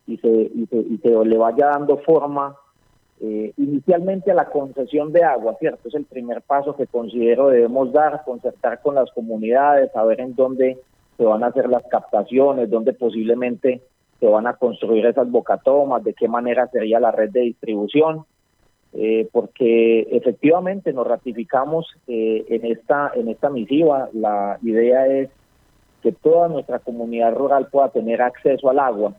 y 0.06 0.18
se, 0.18 0.28
y 0.28 0.68
se, 1.02 1.10
le 1.26 1.38
vaya 1.38 1.68
dando 1.68 2.00
forma 2.00 2.58
eh, 3.22 3.54
inicialmente 3.56 4.32
a 4.32 4.36
la 4.36 4.50
concesión 4.50 5.14
de 5.14 5.24
agua, 5.24 5.56
¿cierto? 5.58 5.88
Es 5.88 5.96
el 5.96 6.04
primer 6.04 6.42
paso 6.42 6.76
que 6.76 6.86
considero 6.86 7.48
debemos 7.48 7.94
dar, 7.94 8.24
concertar 8.26 8.82
con 8.82 8.96
las 8.96 9.10
comunidades, 9.14 9.90
saber 9.94 10.20
en 10.20 10.36
dónde 10.36 10.80
se 11.16 11.24
van 11.24 11.46
a 11.46 11.48
hacer 11.48 11.70
las 11.70 11.84
captaciones, 11.90 12.70
dónde 12.70 12.92
posiblemente 12.92 13.84
se 14.20 14.28
van 14.28 14.48
a 14.48 14.58
construir 14.58 15.06
esas 15.06 15.32
bocatomas, 15.32 16.04
de 16.04 16.14
qué 16.14 16.28
manera 16.28 16.68
sería 16.68 17.00
la 17.00 17.12
red 17.12 17.30
de 17.30 17.40
distribución 17.40 18.26
eh, 18.96 19.28
porque 19.32 20.02
efectivamente 20.12 20.94
nos 20.94 21.08
ratificamos 21.08 21.88
eh, 22.08 22.46
en 22.48 22.66
esta 22.66 23.12
en 23.16 23.28
esta 23.28 23.50
misiva. 23.50 24.10
La 24.14 24.60
idea 24.62 25.08
es 25.08 25.30
que 26.04 26.12
toda 26.12 26.48
nuestra 26.48 26.80
comunidad 26.80 27.34
rural 27.34 27.68
pueda 27.72 27.90
tener 27.90 28.22
acceso 28.22 28.70
al 28.70 28.78
agua. 28.78 29.14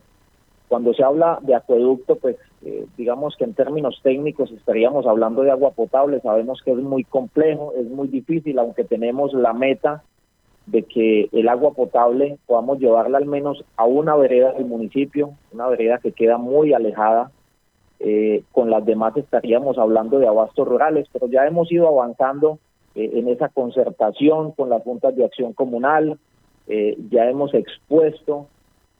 Cuando 0.69 0.93
se 0.93 1.03
habla 1.03 1.39
de 1.41 1.55
acueducto, 1.55 2.15
pues 2.15 2.37
eh, 2.63 2.85
digamos 2.97 3.35
que 3.37 3.43
en 3.43 3.53
términos 3.53 3.99
técnicos 4.01 4.49
estaríamos 4.51 5.05
hablando 5.05 5.41
de 5.41 5.51
agua 5.51 5.71
potable. 5.71 6.21
Sabemos 6.21 6.61
que 6.63 6.71
es 6.71 6.77
muy 6.77 7.03
complejo, 7.03 7.73
es 7.77 7.87
muy 7.89 8.07
difícil, 8.07 8.57
aunque 8.59 8.85
tenemos 8.85 9.33
la 9.33 9.51
meta 9.53 10.03
de 10.67 10.83
que 10.83 11.29
el 11.31 11.49
agua 11.49 11.73
potable 11.73 12.37
podamos 12.47 12.79
llevarla 12.79 13.17
al 13.17 13.25
menos 13.25 13.63
a 13.75 13.85
una 13.85 14.15
vereda 14.15 14.53
del 14.53 14.65
municipio, 14.65 15.33
una 15.51 15.67
vereda 15.67 15.99
que 15.99 16.13
queda 16.13 16.37
muy 16.37 16.73
alejada 16.73 17.31
eh, 17.99 18.43
con 18.51 18.69
las 18.69 18.85
demás 18.85 19.15
estaríamos 19.15 19.77
hablando 19.77 20.19
de 20.19 20.27
abastos 20.27 20.67
rurales, 20.67 21.07
pero 21.13 21.27
ya 21.27 21.47
hemos 21.47 21.71
ido 21.71 21.87
avanzando 21.87 22.59
eh, 22.93 23.11
en 23.13 23.29
esa 23.29 23.49
concertación 23.49 24.51
con 24.51 24.69
las 24.69 24.83
juntas 24.83 25.15
de 25.15 25.23
acción 25.23 25.53
comunal, 25.53 26.19
eh, 26.67 26.97
ya 27.09 27.29
hemos 27.29 27.53
expuesto 27.53 28.47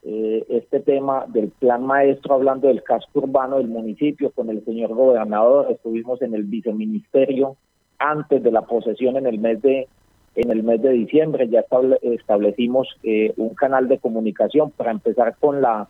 este 0.08 0.82
tema 0.82 1.26
del 1.26 1.48
plan 1.50 1.84
maestro 1.84 2.36
hablando 2.36 2.68
del 2.68 2.84
casco 2.84 3.22
urbano 3.22 3.58
del 3.58 3.70
municipio 3.70 4.30
con 4.30 4.52
el 4.52 4.64
señor 4.64 4.94
gobernador, 4.94 5.72
estuvimos 5.72 6.22
en 6.22 6.36
el 6.36 6.44
viceministerio 6.44 7.56
antes 7.98 8.44
de 8.44 8.52
la 8.52 8.62
posesión 8.62 9.18
en 9.18 9.26
el 9.26 9.40
mes 9.40 9.64
de 9.64 9.88
en 10.36 10.52
el 10.52 10.62
mes 10.62 10.80
de 10.84 10.92
diciembre 10.92 11.50
ya 11.50 11.66
establecimos 12.04 12.88
un 13.38 13.56
canal 13.56 13.88
de 13.88 13.98
comunicación 13.98 14.70
para 14.70 14.92
empezar 14.92 15.38
con 15.40 15.60
la 15.60 15.88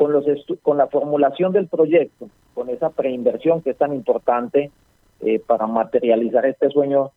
con, 0.00 0.12
los 0.12 0.24
con 0.62 0.78
la 0.78 0.86
formulación 0.86 1.52
del 1.52 1.68
proyecto, 1.68 2.30
con 2.54 2.70
esa 2.70 2.88
preinversión 2.88 3.60
que 3.60 3.68
es 3.68 3.76
tan 3.76 3.92
importante 3.92 4.70
eh, 5.20 5.40
para 5.46 5.66
materializar 5.66 6.46
este 6.46 6.70
sueño, 6.70 7.10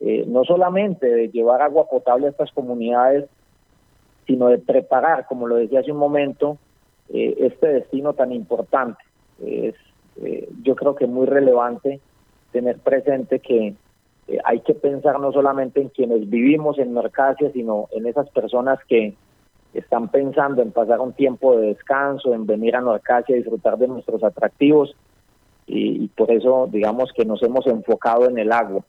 eh, 0.00 0.24
no 0.26 0.44
solamente 0.44 1.06
de 1.06 1.28
llevar 1.28 1.60
agua 1.60 1.86
potable 1.86 2.26
a 2.26 2.30
estas 2.30 2.50
comunidades, 2.52 3.26
sino 4.26 4.48
de 4.48 4.56
preparar, 4.56 5.26
como 5.26 5.46
lo 5.46 5.56
decía 5.56 5.80
hace 5.80 5.92
un 5.92 5.98
momento, 5.98 6.56
eh, 7.10 7.34
este 7.40 7.74
destino 7.74 8.14
tan 8.14 8.32
importante. 8.32 9.02
Es, 9.44 9.74
eh, 10.22 10.48
yo 10.62 10.76
creo 10.76 10.94
que 10.94 11.06
muy 11.06 11.26
relevante 11.26 12.00
tener 12.52 12.78
presente 12.78 13.40
que 13.40 13.74
eh, 14.28 14.38
hay 14.46 14.60
que 14.60 14.72
pensar 14.72 15.20
no 15.20 15.30
solamente 15.30 15.82
en 15.82 15.90
quienes 15.90 16.30
vivimos 16.30 16.78
en 16.78 16.94
Mercasia, 16.94 17.52
sino 17.52 17.88
en 17.90 18.06
esas 18.06 18.30
personas 18.30 18.78
que 18.88 19.14
están 19.74 20.08
pensando 20.08 20.62
en 20.62 20.72
pasar 20.72 21.00
un 21.00 21.12
tiempo 21.12 21.56
de 21.56 21.68
descanso, 21.68 22.34
en 22.34 22.46
venir 22.46 22.74
a 22.76 22.80
Norcasia 22.80 23.34
a 23.34 23.38
disfrutar 23.38 23.78
de 23.78 23.88
nuestros 23.88 24.22
atractivos 24.24 24.96
y, 25.66 26.08
por 26.08 26.30
eso 26.32 26.68
digamos 26.70 27.12
que 27.14 27.24
nos 27.24 27.42
hemos 27.42 27.66
enfocado 27.66 28.28
en 28.28 28.38
el 28.38 28.50
agua. 28.50 28.84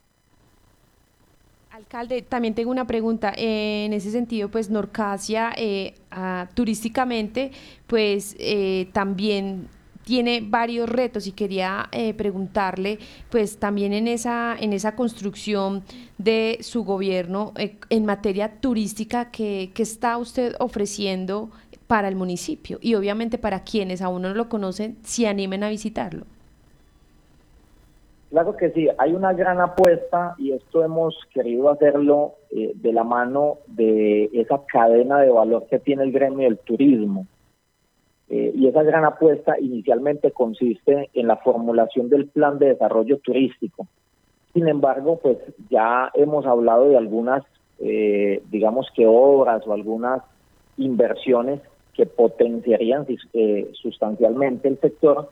Alcalde, 1.69 2.21
también 2.21 2.53
tengo 2.53 2.71
una 2.71 2.85
pregunta. 2.85 3.33
Eh, 3.37 3.85
en 3.85 3.93
ese 3.93 4.11
sentido, 4.11 4.49
pues 4.49 4.69
Norcasia 4.69 5.51
eh, 5.55 5.95
ah, 6.09 6.47
turísticamente, 6.53 7.51
pues 7.87 8.35
eh, 8.39 8.89
también 8.93 9.67
tiene 10.03 10.43
varios 10.43 10.89
retos 10.89 11.27
y 11.27 11.31
quería 11.31 11.89
eh, 11.91 12.13
preguntarle, 12.13 12.99
pues 13.29 13.57
también 13.57 13.93
en 13.93 14.07
esa, 14.07 14.55
en 14.59 14.73
esa 14.73 14.95
construcción 14.95 15.83
de 16.17 16.57
su 16.61 16.83
gobierno 16.83 17.53
eh, 17.57 17.77
en 17.89 18.05
materia 18.05 18.59
turística, 18.59 19.31
¿qué, 19.31 19.71
¿qué 19.73 19.83
está 19.83 20.17
usted 20.17 20.55
ofreciendo 20.59 21.49
para 21.87 22.07
el 22.07 22.15
municipio? 22.15 22.77
Y 22.81 22.95
obviamente 22.95 23.37
para 23.37 23.63
quienes 23.63 24.01
aún 24.01 24.23
no 24.23 24.33
lo 24.33 24.49
conocen, 24.49 24.97
si 25.03 25.25
animen 25.25 25.63
a 25.63 25.69
visitarlo. 25.69 26.25
Claro 28.31 28.55
que 28.55 28.71
sí, 28.71 28.87
hay 28.97 29.11
una 29.11 29.33
gran 29.33 29.59
apuesta 29.59 30.35
y 30.37 30.53
esto 30.53 30.85
hemos 30.85 31.13
querido 31.33 31.69
hacerlo 31.69 32.35
eh, 32.49 32.71
de 32.75 32.93
la 32.93 33.03
mano 33.03 33.57
de 33.67 34.29
esa 34.31 34.61
cadena 34.71 35.19
de 35.19 35.29
valor 35.29 35.67
que 35.69 35.79
tiene 35.79 36.03
el 36.03 36.13
gremio 36.13 36.47
del 36.47 36.57
turismo. 36.57 37.27
Eh, 38.31 38.53
y 38.55 38.65
esa 38.67 38.81
gran 38.83 39.03
apuesta 39.03 39.59
inicialmente 39.59 40.31
consiste 40.31 41.09
en 41.13 41.27
la 41.27 41.35
formulación 41.35 42.07
del 42.07 42.27
plan 42.27 42.59
de 42.59 42.67
desarrollo 42.67 43.17
turístico. 43.19 43.87
Sin 44.53 44.69
embargo, 44.69 45.19
pues 45.21 45.37
ya 45.69 46.09
hemos 46.13 46.45
hablado 46.45 46.87
de 46.87 46.95
algunas, 46.95 47.43
eh, 47.79 48.41
digamos 48.49 48.87
que 48.95 49.05
obras 49.05 49.67
o 49.67 49.73
algunas 49.73 50.23
inversiones 50.77 51.59
que 51.93 52.05
potenciarían 52.05 53.05
eh, 53.33 53.69
sustancialmente 53.73 54.69
el 54.69 54.79
sector. 54.79 55.29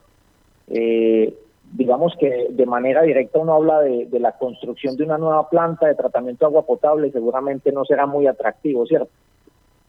Eh, 0.67 1.33
digamos 1.71 2.13
que 2.19 2.47
de 2.49 2.65
manera 2.65 3.03
directa 3.03 3.39
uno 3.39 3.53
habla 3.53 3.79
de, 3.79 4.07
de, 4.07 4.19
la 4.19 4.33
construcción 4.33 4.97
de 4.97 5.05
una 5.05 5.17
nueva 5.17 5.49
planta 5.49 5.87
de 5.87 5.95
tratamiento 5.95 6.45
de 6.45 6.49
agua 6.49 6.65
potable, 6.65 7.11
seguramente 7.11 7.71
no 7.71 7.85
será 7.85 8.05
muy 8.05 8.27
atractivo, 8.27 8.85
¿cierto? 8.85 9.09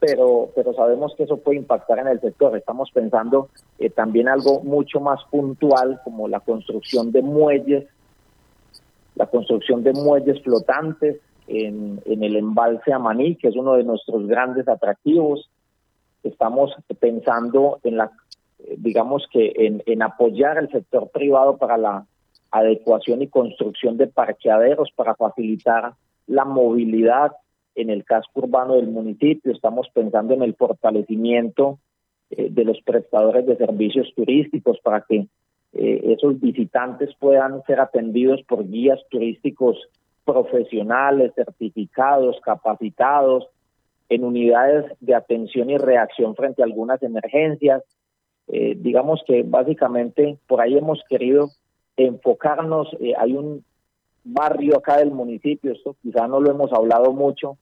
Pero, 0.00 0.50
pero 0.54 0.72
sabemos 0.72 1.14
que 1.14 1.24
eso 1.24 1.36
puede 1.36 1.58
impactar 1.58 1.98
en 1.98 2.08
el 2.08 2.20
sector. 2.20 2.56
Estamos 2.56 2.90
pensando 2.90 3.50
eh, 3.78 3.90
también 3.90 4.28
algo 4.28 4.60
mucho 4.60 4.98
más 5.00 5.20
puntual, 5.30 6.00
como 6.02 6.26
la 6.26 6.40
construcción 6.40 7.12
de 7.12 7.22
muelles, 7.22 7.86
la 9.14 9.26
construcción 9.26 9.82
de 9.82 9.92
muelles 9.92 10.42
flotantes 10.42 11.18
en, 11.46 12.00
en 12.06 12.22
el 12.24 12.36
embalse 12.36 12.92
Amaní, 12.92 13.36
que 13.36 13.48
es 13.48 13.56
uno 13.56 13.74
de 13.74 13.84
nuestros 13.84 14.26
grandes 14.26 14.66
atractivos. 14.68 15.50
Estamos 16.22 16.74
pensando 16.98 17.78
en 17.82 17.96
la 17.96 18.10
digamos 18.76 19.26
que 19.32 19.52
en, 19.56 19.82
en, 19.86 20.02
apoyar 20.02 20.58
al 20.58 20.70
sector 20.70 21.08
privado 21.10 21.56
para 21.56 21.76
la 21.76 22.06
adecuación 22.50 23.22
y 23.22 23.28
construcción 23.28 23.96
de 23.96 24.06
parqueaderos 24.06 24.90
para 24.94 25.14
facilitar 25.14 25.94
la 26.26 26.44
movilidad 26.44 27.32
en 27.74 27.90
el 27.90 28.04
casco 28.04 28.40
urbano 28.40 28.74
del 28.74 28.88
municipio. 28.88 29.52
Estamos 29.52 29.88
pensando 29.92 30.34
en 30.34 30.42
el 30.42 30.54
fortalecimiento 30.54 31.78
eh, 32.30 32.48
de 32.50 32.64
los 32.64 32.80
prestadores 32.82 33.46
de 33.46 33.56
servicios 33.56 34.12
turísticos 34.14 34.78
para 34.82 35.04
que 35.08 35.26
eh, 35.72 36.00
esos 36.16 36.40
visitantes 36.40 37.10
puedan 37.18 37.62
ser 37.64 37.80
atendidos 37.80 38.42
por 38.42 38.68
guías 38.68 39.00
turísticos 39.10 39.78
profesionales, 40.24 41.32
certificados, 41.34 42.40
capacitados, 42.44 43.48
en 44.10 44.24
unidades 44.24 44.92
de 45.00 45.14
atención 45.14 45.70
y 45.70 45.78
reacción 45.78 46.34
frente 46.34 46.62
a 46.62 46.66
algunas 46.66 47.02
emergencias, 47.02 47.82
eh, 48.48 48.74
digamos 48.76 49.22
que 49.24 49.44
básicamente 49.44 50.36
por 50.48 50.60
ahí 50.60 50.76
hemos 50.76 51.00
querido 51.08 51.48
enfocarnos, 51.96 52.88
eh, 52.98 53.12
hay 53.16 53.32
un 53.34 53.64
barrio 54.24 54.78
acá 54.78 54.98
del 54.98 55.10
municipio, 55.10 55.72
esto 55.72 55.96
quizá 56.02 56.26
no 56.26 56.40
lo 56.40 56.50
hemos 56.50 56.72
hablado 56.72 57.12
mucho, 57.12 57.56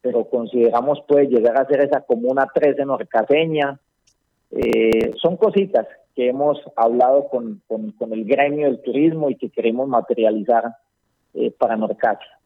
pero 0.00 0.28
consideramos 0.28 1.00
puede 1.06 1.26
llegar 1.26 1.60
a 1.60 1.66
ser 1.66 1.80
esa 1.80 2.00
comuna 2.02 2.46
13 2.52 2.84
norcaseña. 2.84 3.78
Eh, 4.50 5.12
son 5.20 5.36
cositas 5.36 5.86
que 6.14 6.28
hemos 6.28 6.58
hablado 6.76 7.28
con, 7.28 7.62
con, 7.66 8.12
el 8.12 8.24
gremio 8.24 8.66
del 8.66 8.80
turismo 8.80 9.28
y 9.28 9.36
que 9.36 9.50
queremos 9.50 9.88
materializar 9.88 10.76
eh, 11.34 11.50
para 11.50 11.76
Norcasia. 11.76 12.38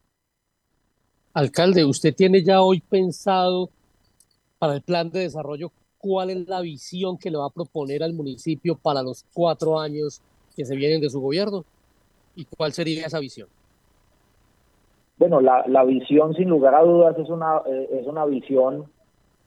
Alcalde, 1.34 1.84
¿usted 1.84 2.14
tiene 2.14 2.42
ya 2.42 2.62
hoy 2.62 2.80
pensado 2.80 3.70
para 4.58 4.74
el 4.74 4.82
plan 4.82 5.10
de 5.10 5.20
desarrollo 5.20 5.70
cuál 5.98 6.30
es 6.30 6.48
la 6.48 6.60
visión 6.62 7.16
que 7.18 7.30
le 7.30 7.36
va 7.36 7.46
a 7.46 7.50
proponer 7.50 8.02
al 8.02 8.14
municipio 8.14 8.74
para 8.74 9.02
los 9.02 9.24
cuatro 9.32 9.78
años 9.78 10.20
que 10.56 10.64
se 10.64 10.74
vienen 10.74 11.00
de 11.00 11.10
su 11.10 11.20
gobierno 11.20 11.64
y 12.36 12.44
cuál 12.44 12.72
sería 12.72 13.06
esa 13.06 13.20
visión. 13.20 13.48
Bueno, 15.18 15.40
la, 15.40 15.64
la 15.66 15.84
visión 15.84 16.34
sin 16.34 16.48
lugar 16.48 16.74
a 16.74 16.82
dudas 16.82 17.18
es 17.18 17.28
una, 17.28 17.60
eh, 17.66 17.88
es 18.00 18.06
una 18.06 18.24
visión 18.24 18.84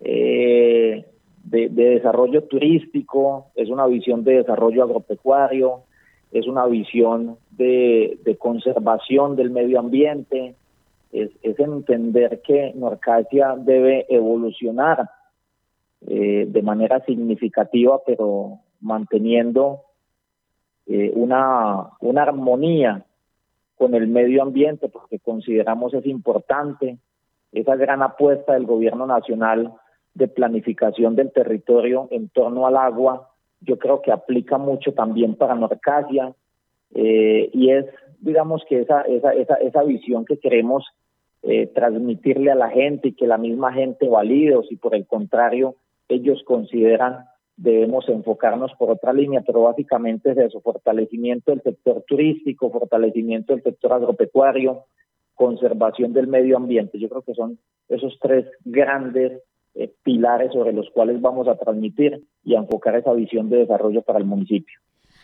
eh, 0.01 1.05
de, 1.43 1.69
de, 1.69 1.83
desarrollo 1.89 2.43
turístico, 2.43 3.47
es 3.55 3.69
una 3.69 3.87
visión 3.87 4.23
de 4.23 4.35
desarrollo 4.35 4.83
agropecuario, 4.83 5.83
es 6.33 6.47
una 6.47 6.65
visión 6.65 7.37
de, 7.51 8.17
conservación 8.39 9.35
del 9.35 9.51
medio 9.51 9.79
ambiente, 9.79 10.55
es, 11.11 11.29
entender 11.43 12.41
que 12.41 12.73
Norcasia 12.75 13.55
debe 13.57 14.07
evolucionar 14.09 15.09
eh, 16.07 16.45
de 16.47 16.61
manera 16.63 16.99
significativa, 17.05 17.99
pero 18.05 18.59
manteniendo 18.81 19.81
eh, 20.87 21.11
una, 21.15 21.89
una 21.99 22.23
armonía 22.23 23.05
con 23.75 23.95
el 23.95 24.07
medio 24.07 24.41
ambiente, 24.41 24.89
porque 24.89 25.19
consideramos 25.19 25.93
es 25.93 26.05
importante 26.05 26.97
esa 27.51 27.75
gran 27.75 28.01
apuesta 28.01 28.53
del 28.53 28.65
gobierno 28.65 29.05
nacional 29.05 29.73
de 30.13 30.27
planificación 30.27 31.15
del 31.15 31.31
territorio 31.31 32.07
en 32.11 32.29
torno 32.29 32.67
al 32.67 32.77
agua, 32.77 33.29
yo 33.61 33.77
creo 33.77 34.01
que 34.01 34.11
aplica 34.11 34.57
mucho 34.57 34.93
también 34.93 35.35
para 35.35 35.55
Norcasia, 35.55 36.33
eh, 36.93 37.49
y 37.53 37.71
es, 37.71 37.85
digamos 38.19 38.63
que 38.67 38.81
esa, 38.81 39.01
esa, 39.01 39.33
esa, 39.33 39.55
esa 39.55 39.83
visión 39.83 40.25
que 40.25 40.37
queremos 40.37 40.85
eh, 41.41 41.67
transmitirle 41.67 42.51
a 42.51 42.55
la 42.55 42.69
gente 42.69 43.09
y 43.09 43.13
que 43.13 43.27
la 43.27 43.37
misma 43.37 43.73
gente 43.73 44.07
valide, 44.07 44.55
o 44.55 44.63
si 44.63 44.75
por 44.75 44.95
el 44.95 45.07
contrario 45.07 45.75
ellos 46.07 46.43
consideran 46.45 47.25
debemos 47.55 48.07
enfocarnos 48.09 48.71
por 48.77 48.91
otra 48.91 49.13
línea, 49.13 49.41
pero 49.45 49.61
básicamente 49.61 50.31
es 50.31 50.37
eso, 50.37 50.61
fortalecimiento 50.61 51.51
del 51.51 51.61
sector 51.61 52.03
turístico, 52.07 52.71
fortalecimiento 52.71 53.53
del 53.53 53.63
sector 53.63 53.93
agropecuario, 53.93 54.85
conservación 55.35 56.13
del 56.13 56.27
medio 56.27 56.57
ambiente. 56.57 56.99
Yo 56.99 57.09
creo 57.09 57.21
que 57.21 57.33
son 57.33 57.59
esos 57.89 58.17
tres 58.21 58.45
grandes 58.63 59.41
eh, 59.75 59.91
pilares 60.03 60.51
sobre 60.53 60.73
los 60.73 60.89
cuales 60.91 61.21
vamos 61.21 61.47
a 61.47 61.57
transmitir 61.57 62.23
y 62.43 62.55
enfocar 62.55 62.95
esa 62.95 63.13
visión 63.13 63.49
de 63.49 63.57
desarrollo 63.57 64.01
para 64.01 64.19
el 64.19 64.25
municipio. 64.25 64.79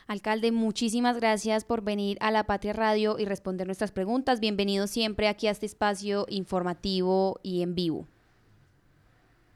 Alcalde, 0.07 0.51
muchísimas 0.51 1.19
gracias 1.19 1.65
por 1.65 1.84
venir 1.84 2.17
a 2.19 2.32
La 2.32 2.45
Patria 2.45 2.73
Radio 2.73 3.19
y 3.19 3.25
responder 3.25 3.67
nuestras 3.67 3.91
preguntas. 3.91 4.39
Bienvenido 4.39 4.88
siempre 4.88 5.27
aquí 5.27 5.45
a 5.45 5.51
este 5.51 5.67
espacio 5.67 6.25
informativo 6.30 7.39
y 7.43 7.61
en 7.61 7.75
vivo. 7.75 8.07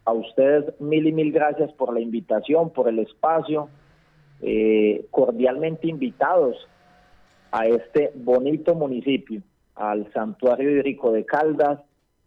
A 0.06 0.12
ustedes 0.12 0.80
mil 0.82 1.08
y 1.08 1.14
mil 1.14 1.32
gracias 1.32 1.72
por 1.74 1.94
la 1.94 2.02
invitación, 2.02 2.72
por 2.72 2.90
el 2.90 3.00
espacio. 3.00 3.70
Eh, 4.42 5.06
cordialmente 5.12 5.88
invitados 5.88 6.68
a 7.52 7.68
este 7.68 8.12
bonito 8.16 8.76
municipio, 8.76 9.42
al 9.76 10.12
Santuario 10.12 10.72
Hídrico 10.72 11.14
de 11.14 11.26
Caldas. 11.26 11.80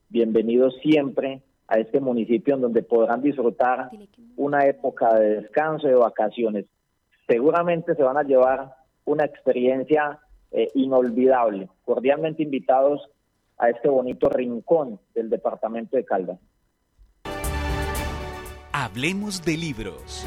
Bienvenidos 0.09 0.75
siempre 0.83 1.43
a 1.69 1.79
este 1.79 2.01
municipio 2.01 2.55
en 2.55 2.63
donde 2.63 2.83
podrán 2.83 3.21
disfrutar 3.21 3.91
una 4.37 4.65
época 4.65 5.15
de 5.19 5.43
descanso, 5.43 5.87
de 5.87 5.95
vacaciones. 5.95 6.65
Seguramente 7.29 7.95
se 7.95 8.03
van 8.03 8.17
a 8.17 8.23
llevar 8.23 8.75
una 9.05 9.25
experiencia 9.25 10.19
eh, 10.53 10.69
inolvidable. 10.75 11.69
Cordialmente 11.85 12.43
invitados 12.43 13.11
a 13.59 13.69
este 13.69 13.89
bonito 13.89 14.31
rincón 14.31 14.99
del 15.15 15.29
departamento 15.29 15.99
de 15.99 16.05
Caldas. 16.05 16.39
Hablemos 18.87 19.45
de 19.45 19.57
libros. 19.57 20.25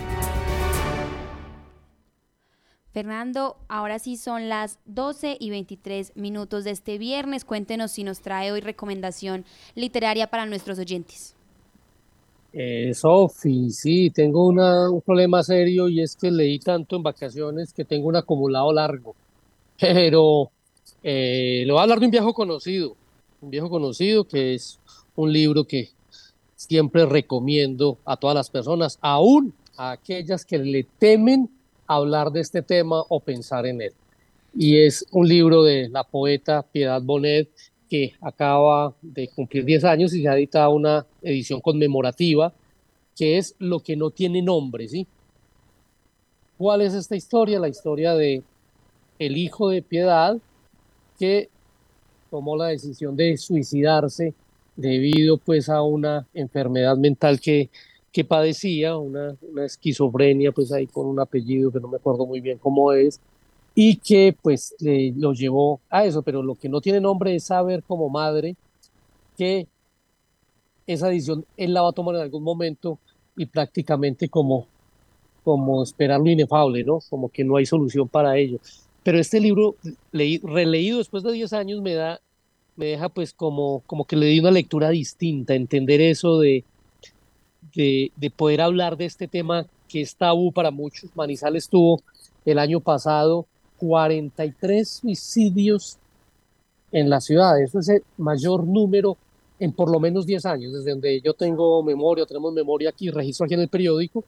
Fernando, 2.92 3.56
ahora 3.70 4.00
sí 4.00 4.18
son 4.18 4.50
las 4.50 4.80
12 4.84 5.38
y 5.40 5.50
23 5.50 6.18
minutos 6.18 6.66
de 6.66 6.72
este 6.72 6.98
viernes. 6.98 7.46
Cuéntenos 7.46 7.92
si 7.94 8.04
nos 8.04 8.20
trae 8.20 8.52
hoy 8.52 8.60
recomendación 8.60 9.46
literaria 9.76 10.28
para 10.28 10.46
nuestros 10.46 10.78
oyentes. 10.78 11.38
Eh, 12.52 12.94
Sofi, 12.94 13.70
sí, 13.70 14.10
tengo 14.10 14.48
una, 14.48 14.90
un 14.90 15.00
problema 15.04 15.42
serio 15.42 15.88
y 15.88 16.02
es 16.02 16.18
que 16.18 16.30
leí 16.30 16.60
tanto 16.60 16.98
en 16.98 17.04
vacaciones 17.04 17.72
que 17.72 17.86
tengo 17.86 18.10
un 18.10 18.18
acumulado 18.18 18.74
largo. 18.74 19.16
Pero 19.80 20.52
eh, 21.02 21.64
le 21.66 21.72
voy 21.72 21.80
a 21.80 21.84
hablar 21.84 22.02
de 22.02 22.08
un 22.08 22.12
viejo 22.12 22.34
conocido, 22.34 22.98
un 23.40 23.52
viejo 23.52 23.70
conocido 23.70 24.26
que 24.26 24.54
es 24.54 24.82
un 25.16 25.32
libro 25.32 25.64
que 25.64 25.92
siempre 26.60 27.06
recomiendo 27.06 27.98
a 28.04 28.18
todas 28.18 28.36
las 28.36 28.50
personas, 28.50 29.00
aún 29.00 29.54
a 29.78 29.92
aquellas 29.92 30.44
que 30.44 30.58
le 30.58 30.84
temen 30.84 31.50
hablar 31.88 32.32
de 32.32 32.42
este 32.42 32.62
tema 32.62 33.02
o 33.08 33.22
pensar 33.22 33.66
en 33.66 33.82
él. 33.82 33.94
Y 34.54 34.78
es 34.78 35.06
un 35.12 35.26
libro 35.26 35.64
de 35.64 35.88
la 35.88 36.04
poeta 36.04 36.64
Piedad 36.64 37.02
Bonet 37.02 37.50
que 37.90 38.14
acaba 38.20 38.94
de 39.02 39.30
cumplir 39.30 39.64
10 39.64 39.86
años 39.86 40.14
y 40.14 40.22
se 40.22 40.28
ha 40.28 40.36
editado 40.36 40.72
una 40.72 41.06
edición 41.22 41.62
conmemorativa 41.62 42.54
que 43.16 43.38
es 43.38 43.56
Lo 43.60 43.80
que 43.80 43.96
no 43.96 44.12
tiene 44.12 44.42
nombre, 44.42 44.88
¿sí? 44.90 45.08
¿Cuál 46.58 46.82
es 46.82 46.94
esta 46.94 47.16
historia? 47.16 47.60
La 47.60 47.70
historia 47.70 48.16
de 48.16 48.44
el 49.18 49.38
hijo 49.38 49.70
de 49.70 49.82
Piedad 49.82 50.38
que 51.18 51.50
tomó 52.30 52.58
la 52.58 52.68
decisión 52.68 53.16
de 53.16 53.38
suicidarse 53.38 54.34
debido 54.80 55.38
pues 55.38 55.70
a 55.70 55.82
una 55.82 56.26
enfermedad 56.34 56.96
mental 56.98 57.40
que, 57.40 57.70
que 58.12 58.24
padecía, 58.24 58.98
una, 58.98 59.36
una 59.42 59.66
esquizofrenia 59.66 60.52
pues 60.52 60.72
ahí 60.72 60.88
con 60.88 61.06
un 61.06 61.20
apellido 61.20 61.72
que 61.72 61.80
no 61.80 61.90
me 61.90 61.98
acuerdo 61.98 62.26
muy 62.26 62.40
bien 62.40 62.58
cómo 62.58 62.94
es, 62.94 63.20
y 63.76 63.98
que 63.98 64.36
pues 64.42 64.76
le, 64.80 65.12
lo 65.16 65.34
llevó 65.34 65.82
a 65.90 66.06
eso, 66.06 66.22
pero 66.22 66.42
lo 66.42 66.56
que 66.56 66.70
no 66.70 66.82
tiene 66.82 67.02
nombre 67.02 67.36
es 67.36 67.44
saber 67.46 67.84
como 67.84 68.10
madre 68.10 68.56
que 69.38 69.68
esa 70.88 71.08
decisión 71.08 71.46
él 71.58 71.74
la 71.74 71.82
va 71.82 71.90
a 71.90 71.94
tomar 71.94 72.16
en 72.16 72.22
algún 72.22 72.44
momento 72.44 73.00
y 73.36 73.46
prácticamente 73.46 74.30
como, 74.30 74.66
como 75.44 75.84
esperar 75.84 76.20
lo 76.20 76.30
inefable, 76.30 76.84
¿no? 76.84 77.00
Como 77.10 77.30
que 77.30 77.44
no 77.44 77.58
hay 77.58 77.66
solución 77.66 78.08
para 78.08 78.38
ello. 78.38 78.60
Pero 79.04 79.20
este 79.20 79.40
libro, 79.40 79.76
leí, 80.12 80.40
releído 80.40 80.98
después 80.98 81.24
de 81.24 81.32
10 81.32 81.54
años, 81.54 81.82
me 81.82 81.94
da, 81.94 82.20
me 82.80 82.86
deja 82.86 83.10
pues 83.10 83.34
como, 83.34 83.84
como 83.86 84.06
que 84.06 84.16
le 84.16 84.28
di 84.28 84.40
una 84.40 84.52
lectura 84.52 84.90
distinta, 84.90 85.54
entender 85.54 86.00
eso 86.00 86.40
de, 86.40 86.64
de, 87.76 88.14
de 88.16 88.32
poder 88.32 88.62
hablar 88.62 88.96
de 88.96 89.04
este 89.04 89.28
tema 89.28 89.68
que 89.90 90.00
es 90.00 90.16
tabú 90.16 90.54
para 90.54 90.72
muchos. 90.72 91.14
Manizales 91.14 91.68
tuvo 91.68 92.02
el 92.46 92.58
año 92.58 92.80
pasado 92.80 93.48
43 93.80 94.88
suicidios 94.88 95.98
en 96.94 97.10
la 97.10 97.20
ciudad. 97.20 97.62
Eso 97.62 97.80
es 97.80 97.90
el 97.90 98.04
mayor 98.16 98.66
número 98.66 99.18
en 99.60 99.74
por 99.74 99.92
lo 99.92 100.00
menos 100.00 100.26
10 100.26 100.46
años, 100.46 100.72
desde 100.72 100.92
donde 100.92 101.20
yo 101.20 101.34
tengo 101.34 101.84
memoria, 101.84 102.26
tenemos 102.26 102.54
memoria 102.54 102.92
aquí, 102.92 103.10
registro 103.10 103.46
aquí 103.46 103.56
en 103.56 103.60
el 103.60 103.68
periódico. 103.68 104.24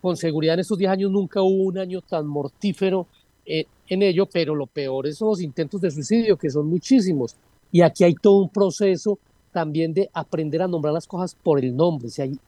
Con 0.00 0.16
seguridad 0.16 0.54
en 0.54 0.60
estos 0.60 0.78
10 0.78 0.92
años 0.92 1.10
nunca 1.10 1.42
hubo 1.42 1.64
un 1.64 1.78
año 1.78 2.02
tan 2.02 2.24
mortífero 2.28 3.08
eh, 3.44 3.66
en 3.88 4.02
ello, 4.02 4.26
pero 4.26 4.54
lo 4.54 4.68
peor 4.68 5.08
es 5.08 5.20
los 5.20 5.40
intentos 5.40 5.80
de 5.80 5.90
suicidio, 5.90 6.36
que 6.36 6.50
son 6.50 6.68
muchísimos. 6.68 7.34
Y 7.72 7.82
aquí 7.82 8.04
hay 8.04 8.14
todo 8.14 8.38
un 8.38 8.48
proceso 8.48 9.18
también 9.52 9.92
de 9.94 10.10
aprender 10.12 10.62
a 10.62 10.68
nombrar 10.68 10.94
las 10.94 11.06
cosas 11.06 11.34
por 11.34 11.58
el 11.58 11.76
nombre. 11.76 12.08
Si 12.08 12.22
hay 12.22 12.38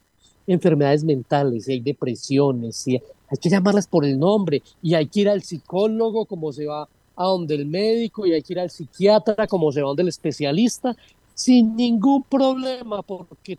enfermedades 0.46 1.04
mentales, 1.04 1.64
si 1.64 1.72
hay 1.72 1.80
depresiones, 1.80 2.76
si 2.76 2.96
hay 2.96 3.38
que 3.40 3.48
llamarlas 3.48 3.86
por 3.86 4.04
el 4.04 4.18
nombre 4.18 4.62
y 4.82 4.94
hay 4.94 5.06
que 5.06 5.20
ir 5.20 5.28
al 5.28 5.42
psicólogo 5.42 6.26
como 6.26 6.52
se 6.52 6.66
va 6.66 6.88
a 7.16 7.24
donde 7.24 7.54
el 7.54 7.66
médico 7.66 8.26
y 8.26 8.32
hay 8.32 8.42
que 8.42 8.54
ir 8.54 8.60
al 8.60 8.70
psiquiatra 8.70 9.46
como 9.46 9.70
se 9.70 9.82
va 9.82 9.88
donde 9.88 10.02
el 10.02 10.08
especialista 10.08 10.96
sin 11.34 11.76
ningún 11.76 12.22
problema 12.24 13.02
porque 13.02 13.58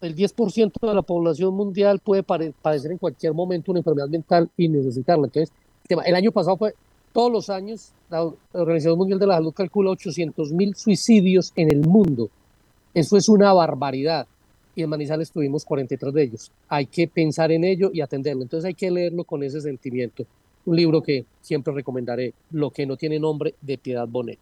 el 0.00 0.16
10% 0.16 0.72
de 0.80 0.94
la 0.94 1.02
población 1.02 1.54
mundial 1.54 2.00
puede 2.00 2.22
padecer 2.24 2.90
en 2.90 2.98
cualquier 2.98 3.32
momento 3.34 3.70
una 3.70 3.80
enfermedad 3.80 4.08
mental 4.08 4.50
y 4.56 4.68
necesitarla. 4.68 5.26
Entonces, 5.26 5.54
el 5.88 6.14
año 6.14 6.32
pasado 6.32 6.56
fue, 6.56 6.74
todos 7.12 7.30
los 7.30 7.50
años, 7.50 7.92
la 8.10 8.30
Organización 8.52 8.98
Mundial 8.98 9.18
de 9.18 9.26
la 9.26 9.34
Salud 9.34 9.52
calcula 9.52 9.90
800 9.90 10.52
mil 10.52 10.74
suicidios 10.74 11.52
en 11.56 11.72
el 11.72 11.86
mundo. 11.86 12.30
Eso 12.94 13.16
es 13.16 13.28
una 13.28 13.52
barbaridad 13.52 14.26
y 14.74 14.82
en 14.82 14.90
Manizales 14.90 15.30
tuvimos 15.30 15.64
43 15.64 16.14
de 16.14 16.22
ellos. 16.22 16.50
Hay 16.68 16.86
que 16.86 17.06
pensar 17.06 17.52
en 17.52 17.64
ello 17.64 17.90
y 17.92 18.00
atenderlo. 18.00 18.42
Entonces 18.42 18.66
hay 18.66 18.74
que 18.74 18.90
leerlo 18.90 19.24
con 19.24 19.42
ese 19.42 19.60
sentimiento. 19.60 20.24
Un 20.64 20.76
libro 20.76 21.02
que 21.02 21.26
siempre 21.40 21.74
recomendaré, 21.74 22.34
Lo 22.50 22.70
que 22.70 22.86
no 22.86 22.96
tiene 22.96 23.18
nombre, 23.18 23.54
de 23.60 23.78
Piedad 23.78 24.06
Bonet. 24.08 24.38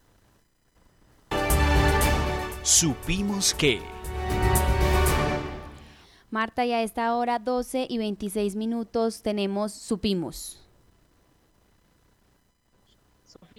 Supimos 2.62 3.54
que... 3.54 3.78
Marta, 6.30 6.64
y 6.64 6.72
a 6.72 6.82
esta 6.82 7.16
hora 7.16 7.40
12 7.40 7.86
y 7.88 7.98
26 7.98 8.54
minutos 8.54 9.22
tenemos 9.22 9.72
Supimos. 9.72 10.60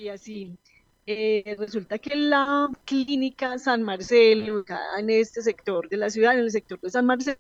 Sofía, 0.02 0.18
sí. 0.18 0.58
Eh, 1.06 1.56
resulta 1.60 2.00
que 2.00 2.16
la 2.16 2.70
clínica 2.86 3.60
San 3.60 3.84
Marcelo, 3.84 4.64
en 4.98 5.10
este 5.12 5.44
sector 5.44 5.90
de 5.90 5.98
la 5.98 6.10
ciudad, 6.10 6.34
en 6.34 6.40
el 6.40 6.50
sector 6.50 6.80
de 6.82 6.90
San 6.90 7.06
Marcelo, 7.06 7.38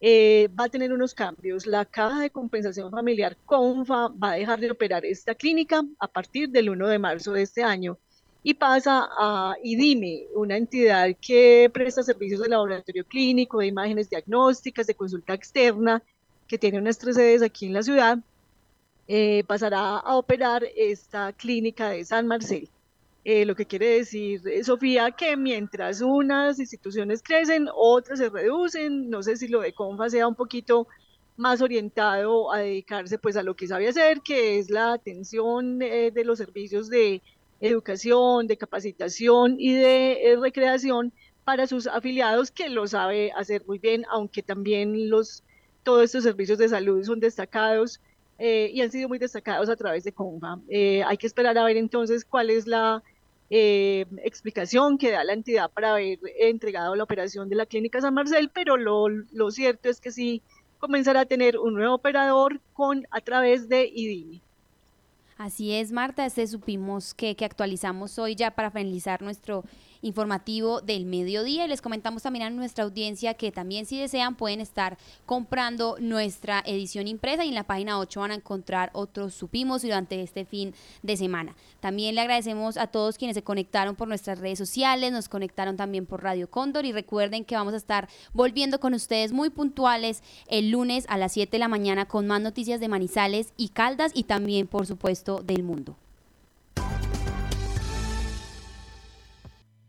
eh, 0.00 0.48
va 0.58 0.64
a 0.64 0.68
tener 0.68 0.92
unos 0.92 1.14
cambios. 1.14 1.66
La 1.66 1.84
Caja 1.84 2.20
de 2.20 2.30
Compensación 2.30 2.90
Familiar 2.90 3.36
CONFA 3.46 4.08
va 4.08 4.32
a 4.32 4.34
dejar 4.34 4.58
de 4.58 4.72
operar 4.72 5.04
esta 5.04 5.36
clínica 5.36 5.84
a 6.00 6.08
partir 6.08 6.48
del 6.48 6.68
1 6.68 6.88
de 6.88 6.98
marzo 6.98 7.32
de 7.32 7.42
este 7.42 7.62
año 7.62 7.96
y 8.42 8.54
pasa 8.54 9.08
a 9.16 9.54
IDIME, 9.62 10.26
una 10.34 10.56
entidad 10.56 11.10
que 11.20 11.70
presta 11.72 12.02
servicios 12.02 12.40
de 12.40 12.48
laboratorio 12.48 13.04
clínico, 13.06 13.60
de 13.60 13.68
imágenes 13.68 14.10
diagnósticas, 14.10 14.88
de 14.88 14.96
consulta 14.96 15.32
externa, 15.32 16.02
que 16.48 16.58
tiene 16.58 16.78
unas 16.78 16.98
tres 16.98 17.14
sedes 17.14 17.42
aquí 17.42 17.66
en 17.66 17.72
la 17.72 17.84
ciudad, 17.84 18.18
eh, 19.08 19.44
pasará 19.46 19.98
a 19.98 20.16
operar 20.16 20.64
esta 20.76 21.32
clínica 21.32 21.90
de 21.90 22.04
San 22.04 22.26
Marcelo. 22.26 22.68
Eh, 23.24 23.46
lo 23.46 23.54
que 23.56 23.64
quiere 23.64 23.86
decir, 23.86 24.42
eh, 24.46 24.62
Sofía, 24.62 25.10
que 25.12 25.34
mientras 25.34 26.02
unas 26.02 26.58
instituciones 26.58 27.22
crecen, 27.22 27.68
otras 27.74 28.18
se 28.18 28.28
reducen. 28.28 29.08
No 29.08 29.22
sé 29.22 29.36
si 29.36 29.48
lo 29.48 29.60
de 29.60 29.72
Confa 29.72 30.10
sea 30.10 30.28
un 30.28 30.34
poquito 30.34 30.86
más 31.36 31.62
orientado 31.62 32.52
a 32.52 32.58
dedicarse 32.58 33.18
pues 33.18 33.36
a 33.38 33.42
lo 33.42 33.56
que 33.56 33.66
sabe 33.66 33.88
hacer, 33.88 34.20
que 34.20 34.58
es 34.58 34.68
la 34.68 34.92
atención 34.92 35.80
eh, 35.80 36.10
de 36.10 36.24
los 36.24 36.36
servicios 36.38 36.90
de 36.90 37.22
educación, 37.60 38.46
de 38.46 38.58
capacitación 38.58 39.56
y 39.58 39.72
de 39.72 40.36
recreación 40.38 41.10
para 41.44 41.66
sus 41.66 41.86
afiliados, 41.86 42.50
que 42.50 42.68
lo 42.68 42.86
sabe 42.86 43.32
hacer 43.32 43.64
muy 43.66 43.78
bien, 43.78 44.04
aunque 44.10 44.42
también 44.42 45.08
los, 45.08 45.42
todos 45.82 46.04
estos 46.04 46.24
servicios 46.24 46.58
de 46.58 46.68
salud 46.68 47.02
son 47.04 47.20
destacados 47.20 48.00
y 48.38 48.80
han 48.80 48.90
sido 48.90 49.08
muy 49.08 49.18
destacados 49.18 49.68
a 49.68 49.76
través 49.76 50.04
de 50.04 50.12
Confa. 50.12 50.58
hay 50.68 51.16
que 51.16 51.26
esperar 51.26 51.56
a 51.58 51.64
ver 51.64 51.76
entonces 51.76 52.24
cuál 52.24 52.50
es 52.50 52.66
la 52.66 53.02
eh, 53.50 54.06
explicación 54.24 54.96
que 54.96 55.10
da 55.10 55.22
la 55.22 55.34
entidad 55.34 55.70
para 55.70 55.92
haber 55.92 56.18
entregado 56.40 56.96
la 56.96 57.04
operación 57.04 57.48
de 57.48 57.56
la 57.56 57.66
clínica 57.66 58.00
San 58.00 58.14
Marcel, 58.14 58.50
pero 58.52 58.76
lo, 58.76 59.08
lo 59.08 59.50
cierto 59.50 59.88
es 59.90 60.00
que 60.00 60.10
sí 60.10 60.42
comenzará 60.78 61.20
a 61.20 61.24
tener 61.26 61.58
un 61.58 61.74
nuevo 61.74 61.94
operador 61.94 62.60
con 62.72 63.06
a 63.10 63.20
través 63.20 63.68
de 63.68 63.86
IDIMI. 63.86 64.40
Así 65.36 65.74
es, 65.74 65.92
Marta, 65.92 66.24
este 66.24 66.46
supimos 66.46 67.12
que, 67.12 67.36
que 67.36 67.44
actualizamos 67.44 68.18
hoy 68.18 68.34
ya 68.34 68.52
para 68.52 68.70
finalizar 68.70 69.20
nuestro 69.20 69.64
informativo 70.04 70.80
del 70.80 71.06
mediodía. 71.06 71.64
Y 71.64 71.68
les 71.68 71.82
comentamos 71.82 72.22
también 72.22 72.44
a 72.44 72.50
nuestra 72.50 72.84
audiencia 72.84 73.34
que 73.34 73.50
también 73.50 73.86
si 73.86 73.98
desean 73.98 74.36
pueden 74.36 74.60
estar 74.60 74.98
comprando 75.26 75.96
nuestra 75.98 76.62
edición 76.66 77.08
impresa 77.08 77.44
y 77.44 77.48
en 77.48 77.54
la 77.54 77.64
página 77.64 77.98
8 77.98 78.20
van 78.20 78.30
a 78.30 78.34
encontrar 78.34 78.90
otros 78.92 79.34
supimos 79.34 79.82
durante 79.82 80.22
este 80.22 80.44
fin 80.44 80.74
de 81.02 81.16
semana. 81.16 81.56
También 81.80 82.14
le 82.14 82.20
agradecemos 82.20 82.76
a 82.76 82.86
todos 82.86 83.18
quienes 83.18 83.34
se 83.34 83.42
conectaron 83.42 83.96
por 83.96 84.08
nuestras 84.08 84.38
redes 84.38 84.58
sociales, 84.58 85.12
nos 85.12 85.28
conectaron 85.28 85.76
también 85.76 86.06
por 86.06 86.22
Radio 86.22 86.50
Cóndor 86.50 86.84
y 86.84 86.92
recuerden 86.92 87.44
que 87.44 87.56
vamos 87.56 87.74
a 87.74 87.78
estar 87.78 88.08
volviendo 88.32 88.80
con 88.80 88.94
ustedes 88.94 89.32
muy 89.32 89.50
puntuales 89.50 90.22
el 90.48 90.70
lunes 90.70 91.06
a 91.08 91.18
las 91.18 91.32
7 91.32 91.50
de 91.50 91.58
la 91.58 91.68
mañana 91.68 92.06
con 92.06 92.26
más 92.26 92.40
noticias 92.40 92.80
de 92.80 92.88
Manizales 92.88 93.52
y 93.56 93.68
Caldas 93.70 94.12
y 94.14 94.24
también 94.24 94.66
por 94.66 94.86
supuesto 94.86 95.42
del 95.42 95.62
mundo. 95.62 95.96